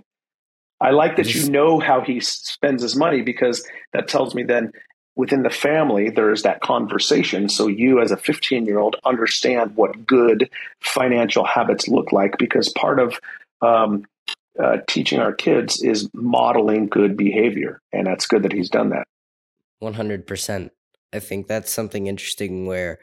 I 0.83 0.91
like 0.91 1.17
that 1.17 1.33
you 1.33 1.49
know 1.49 1.79
how 1.79 2.01
he 2.01 2.19
spends 2.19 2.83
his 2.83 2.97
money 2.97 3.23
because 3.23 3.65
that 3.93 4.09
tells 4.09 4.35
me 4.35 4.43
then 4.43 4.73
within 5.15 5.45
the 5.45 5.51
family 5.51 6.11
there's 6.11 6.43
that 6.43 6.61
conversation. 6.61 7.49
So 7.49 7.69
you, 7.69 8.01
as 8.01 8.11
a 8.11 8.17
15 8.17 8.67
year 8.67 8.81
old, 8.81 8.97
understand 9.05 9.77
what 9.77 10.05
good 10.07 10.51
financial 10.81 11.45
habits 11.45 11.87
look 11.87 12.11
like 12.13 12.37
because 12.37 12.69
part 12.71 12.99
of 12.99 13.21
um, 13.61 14.05
uh, 14.61 14.79
teaching 14.89 15.21
our 15.21 15.33
kids 15.33 15.81
is 15.83 16.11
modeling 16.13 16.89
good 16.89 17.17
behavior, 17.17 17.81
and 17.93 18.07
that's 18.07 18.27
good 18.27 18.43
that 18.43 18.53
he's 18.53 18.69
done 18.69 18.91
that. 18.91 19.07
100%. 19.83 20.71
I 21.13 21.19
think 21.21 21.47
that's 21.47 21.71
something 21.71 22.07
interesting 22.07 22.67
where 22.67 22.99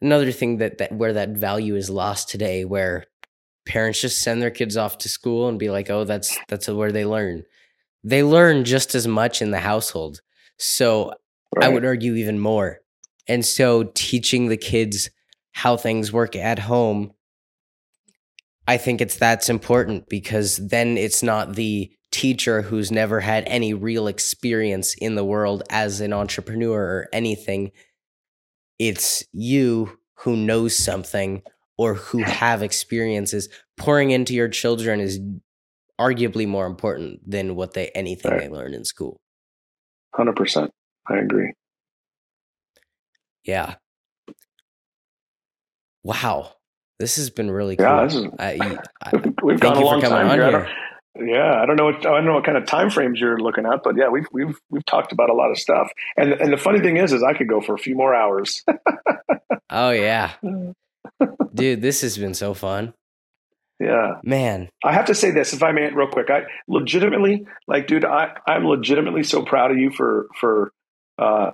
another 0.00 0.32
thing 0.32 0.58
that, 0.58 0.78
that 0.78 0.92
where 0.92 1.12
that 1.12 1.30
value 1.30 1.76
is 1.76 1.90
lost 1.90 2.28
today, 2.28 2.64
where 2.64 3.04
parents 3.64 4.00
just 4.00 4.22
send 4.22 4.42
their 4.42 4.50
kids 4.50 4.76
off 4.76 4.98
to 4.98 5.08
school 5.08 5.48
and 5.48 5.58
be 5.58 5.70
like, 5.70 5.90
oh, 5.90 6.04
that's 6.04 6.36
that's 6.48 6.68
where 6.68 6.92
they 6.92 7.04
learn. 7.04 7.44
They 8.04 8.22
learn 8.22 8.64
just 8.64 8.94
as 8.94 9.06
much 9.06 9.40
in 9.40 9.50
the 9.50 9.60
household. 9.60 10.20
So 10.58 11.12
I 11.60 11.68
would 11.68 11.84
argue 11.84 12.14
even 12.14 12.38
more. 12.38 12.80
And 13.28 13.44
so 13.44 13.90
teaching 13.94 14.48
the 14.48 14.56
kids 14.56 15.10
how 15.52 15.76
things 15.76 16.12
work 16.12 16.34
at 16.34 16.58
home, 16.58 17.12
I 18.66 18.76
think 18.76 19.00
it's 19.00 19.16
that's 19.16 19.48
important 19.48 20.08
because 20.08 20.56
then 20.56 20.96
it's 20.96 21.22
not 21.22 21.54
the 21.54 21.92
teacher 22.10 22.62
who's 22.62 22.92
never 22.92 23.20
had 23.20 23.44
any 23.46 23.74
real 23.74 24.06
experience 24.06 24.94
in 24.94 25.14
the 25.14 25.24
world 25.24 25.62
as 25.70 26.00
an 26.00 26.12
entrepreneur 26.12 26.80
or 26.80 27.08
anything. 27.12 27.72
It's 28.78 29.24
you 29.32 29.98
who 30.16 30.36
knows 30.36 30.76
something 30.76 31.42
or 31.82 31.94
who 31.94 32.18
have 32.22 32.62
experiences. 32.62 33.48
Pouring 33.76 34.10
into 34.10 34.34
your 34.34 34.48
children 34.48 35.00
is 35.00 35.18
arguably 36.00 36.46
more 36.46 36.66
important 36.66 37.20
than 37.28 37.54
what 37.56 37.74
they 37.74 37.88
anything 37.88 38.30
Right. 38.32 38.40
they 38.42 38.48
learn 38.48 38.74
in 38.74 38.84
school. 38.84 39.20
Hundred 40.14 40.36
percent. 40.36 40.70
I 41.08 41.18
agree. 41.18 41.52
Yeah. 43.44 43.74
Wow. 46.04 46.52
This 46.98 47.16
has 47.16 47.30
been 47.30 47.50
really 47.50 47.76
Yeah, 47.78 47.96
cool. 47.96 48.04
this 48.04 48.14
is- 48.14 48.26
I, 48.38 48.78
I, 49.02 49.32
We've 49.42 49.58
gone 49.60 49.76
a 49.76 49.84
long 49.84 50.00
time 50.00 50.12
on 50.28 50.30
here. 50.38 50.44
I 50.44 50.50
here. 50.50 50.68
Yeah, 51.14 51.60
I 51.60 51.66
don't 51.66 51.76
know. 51.76 51.84
What, 51.86 51.96
I 52.06 52.10
don't 52.16 52.24
know 52.24 52.34
what 52.34 52.44
kind 52.44 52.56
of 52.56 52.64
time 52.66 52.88
frames 52.88 53.20
you're 53.20 53.38
looking 53.38 53.66
at, 53.66 53.80
but 53.84 53.96
yeah, 53.98 54.08
we've 54.08 54.24
we've 54.32 54.56
we've 54.70 54.84
talked 54.86 55.12
about 55.12 55.28
a 55.28 55.34
lot 55.34 55.50
of 55.50 55.58
stuff. 55.58 55.90
And 56.16 56.32
and 56.32 56.50
the 56.52 56.56
funny 56.56 56.80
thing 56.80 56.96
is, 56.96 57.12
is 57.12 57.22
I 57.22 57.34
could 57.34 57.48
go 57.48 57.60
for 57.60 57.74
a 57.74 57.78
few 57.78 57.94
more 57.94 58.14
hours. 58.14 58.62
Oh 59.74 59.88
yeah. 59.90 60.32
Mm. 60.44 60.74
Dude, 61.54 61.82
this 61.82 62.00
has 62.02 62.18
been 62.18 62.34
so 62.34 62.54
fun. 62.54 62.94
yeah, 63.80 64.14
Man. 64.24 64.68
I 64.84 64.92
have 64.92 65.06
to 65.06 65.14
say 65.14 65.30
this, 65.30 65.52
if 65.52 65.62
I 65.62 65.72
may, 65.72 65.90
real 65.92 66.08
quick. 66.08 66.30
I 66.30 66.42
legitimately, 66.68 67.46
like, 67.66 67.86
dude, 67.86 68.04
I 68.04 68.36
I'm 68.46 68.64
legitimately 68.66 69.24
so 69.24 69.42
proud 69.44 69.70
of 69.70 69.78
you 69.78 69.90
for 69.90 70.28
for 70.40 70.72
uh, 71.18 71.52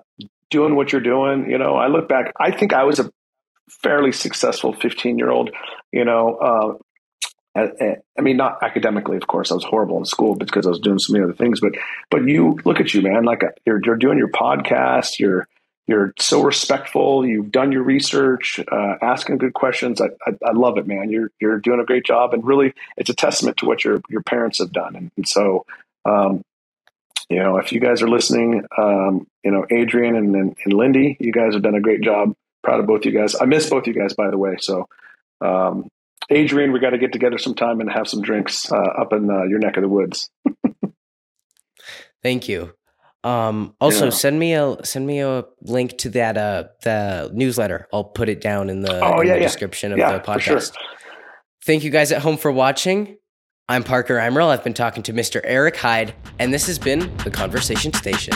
doing 0.51 0.77
what 0.77 0.93
you're 0.93 1.01
doing. 1.01 1.51
You 1.51 1.59
know, 1.59 1.75
I 1.75 1.89
look 1.89 2.09
back. 2.09 2.33
I 2.39 2.51
think 2.51 2.73
I 2.73 2.85
was 2.85 2.99
a 2.99 3.11
fairly 3.83 4.13
successful 4.13 4.73
15 4.73 5.19
year 5.19 5.31
old. 5.31 5.51
You 5.93 6.05
know. 6.05 6.37
Uh, 6.37 6.75
I, 7.57 7.97
I 8.17 8.21
mean, 8.23 8.37
not 8.37 8.59
academically, 8.63 9.17
of 9.17 9.27
course. 9.27 9.51
I 9.51 9.55
was 9.55 9.65
horrible 9.65 9.99
in 9.99 10.05
school 10.05 10.37
because 10.37 10.65
I 10.65 10.69
was 10.69 10.79
doing 10.79 11.01
so 11.01 11.13
many 11.13 11.25
other 11.25 11.33
things. 11.33 11.61
But, 11.61 11.73
but 12.09 12.23
you 12.23 12.57
look 12.65 12.79
at 12.79 12.95
you, 12.95 13.03
man. 13.03 13.25
Like 13.25 13.43
uh, 13.43 13.49
you're 13.67 13.81
you're 13.85 13.97
doing 13.97 14.17
your 14.17 14.31
podcast. 14.31 15.19
You're 15.19 15.49
you're 15.89 16.13
so 16.21 16.43
respectful. 16.43 17.27
You've 17.27 17.51
done 17.51 17.73
your 17.73 17.83
research, 17.83 18.61
uh, 18.71 18.97
asking 19.01 19.39
good 19.39 19.55
questions. 19.55 20.03
I, 20.03 20.09
I, 20.27 20.33
I 20.45 20.53
love 20.53 20.77
it, 20.77 20.87
man. 20.87 21.09
You're 21.09 21.31
you're 21.41 21.59
doing 21.59 21.81
a 21.81 21.85
great 21.85 22.05
job, 22.05 22.35
and 22.35 22.47
really, 22.47 22.75
it's 22.99 23.09
a 23.09 23.15
testament 23.15 23.57
to 23.57 23.67
what 23.67 23.85
your 23.85 24.03
your 24.11 24.23
parents 24.23 24.59
have 24.59 24.71
done. 24.71 24.95
And, 24.95 25.11
and 25.17 25.27
so, 25.27 25.65
um, 26.05 26.43
you 27.31 27.39
know, 27.39 27.57
if 27.57 27.73
you 27.73 27.81
guys 27.81 28.03
are 28.03 28.09
listening, 28.09 28.65
um, 28.77 29.27
you 29.43 29.51
know, 29.51 29.65
Adrian 29.71 30.15
and, 30.15 30.37
and 30.37 30.57
and 30.63 30.75
Lindy, 30.75 31.17
you 31.19 31.33
guys 31.33 31.55
have 31.55 31.63
done 31.63 31.75
a 31.75 31.81
great 31.81 32.03
job. 32.03 32.35
Proud 32.63 32.81
of 32.81 32.87
both 32.87 33.07
you 33.07 33.13
guys. 33.13 33.35
I 33.41 33.47
miss 33.47 33.71
both 33.71 33.87
you 33.87 33.95
guys, 33.95 34.13
by 34.13 34.31
the 34.31 34.37
way. 34.37 34.57
So, 34.61 34.89
um, 35.41 35.89
Adrian, 36.29 36.73
we 36.73 36.81
got 36.81 36.91
to 36.91 36.99
get 36.99 37.15
together 37.15 37.39
sometime 37.39 37.81
and 37.81 37.91
have 37.91 38.09
some 38.09 38.21
drinks 38.21 38.71
uh, 38.71 38.77
up 38.77 39.15
in 39.15 39.31
uh, 39.31 39.45
your 39.45 39.59
neck 39.59 39.79
of 39.79 39.83
the 39.83 39.89
woods. 39.89 40.29
Thank 42.23 42.47
you. 42.47 42.75
Um 43.25 43.75
also 43.81 44.05
Yeah. 44.07 44.11
send 44.11 44.39
me 44.39 44.55
a 44.55 44.77
send 44.85 45.07
me 45.07 45.21
a 45.21 45.45
link 45.63 45.99
to 45.99 46.11
that 46.11 46.37
uh 46.37 46.65
the 46.83 47.31
newsletter. 47.35 47.89
I'll 47.93 48.05
put 48.05 48.29
it 48.29 48.41
down 48.41 48.71
in 48.71 48.83
the, 48.83 49.01
Oh, 49.05 49.21
in 49.21 49.27
yeah, 49.27 49.35
the 49.35 49.41
yeah. 49.41 49.47
description 49.47 49.93
of 49.93 49.99
the 49.99 50.23
for 50.25 50.39
sure. 50.41 50.57
podcast. 50.59 50.75
Thank 51.65 51.83
you 51.85 51.91
guys 51.91 52.13
at 52.13 52.23
home 52.23 52.37
for 52.37 52.53
watching. 52.53 53.17
I'm 53.69 53.85
Parker 53.85 54.15
Eimerl. 54.15 54.49
I've 54.49 54.65
been 54.65 54.73
talking 54.73 55.03
to 55.03 55.13
Mr. 55.13 55.41
Eric 55.45 55.77
Hyde, 55.77 56.15
and 56.39 56.55
this 56.55 56.67
has 56.69 56.79
been 56.79 57.15
the 57.25 57.31
Conversation 57.31 57.93
Station. 57.93 58.35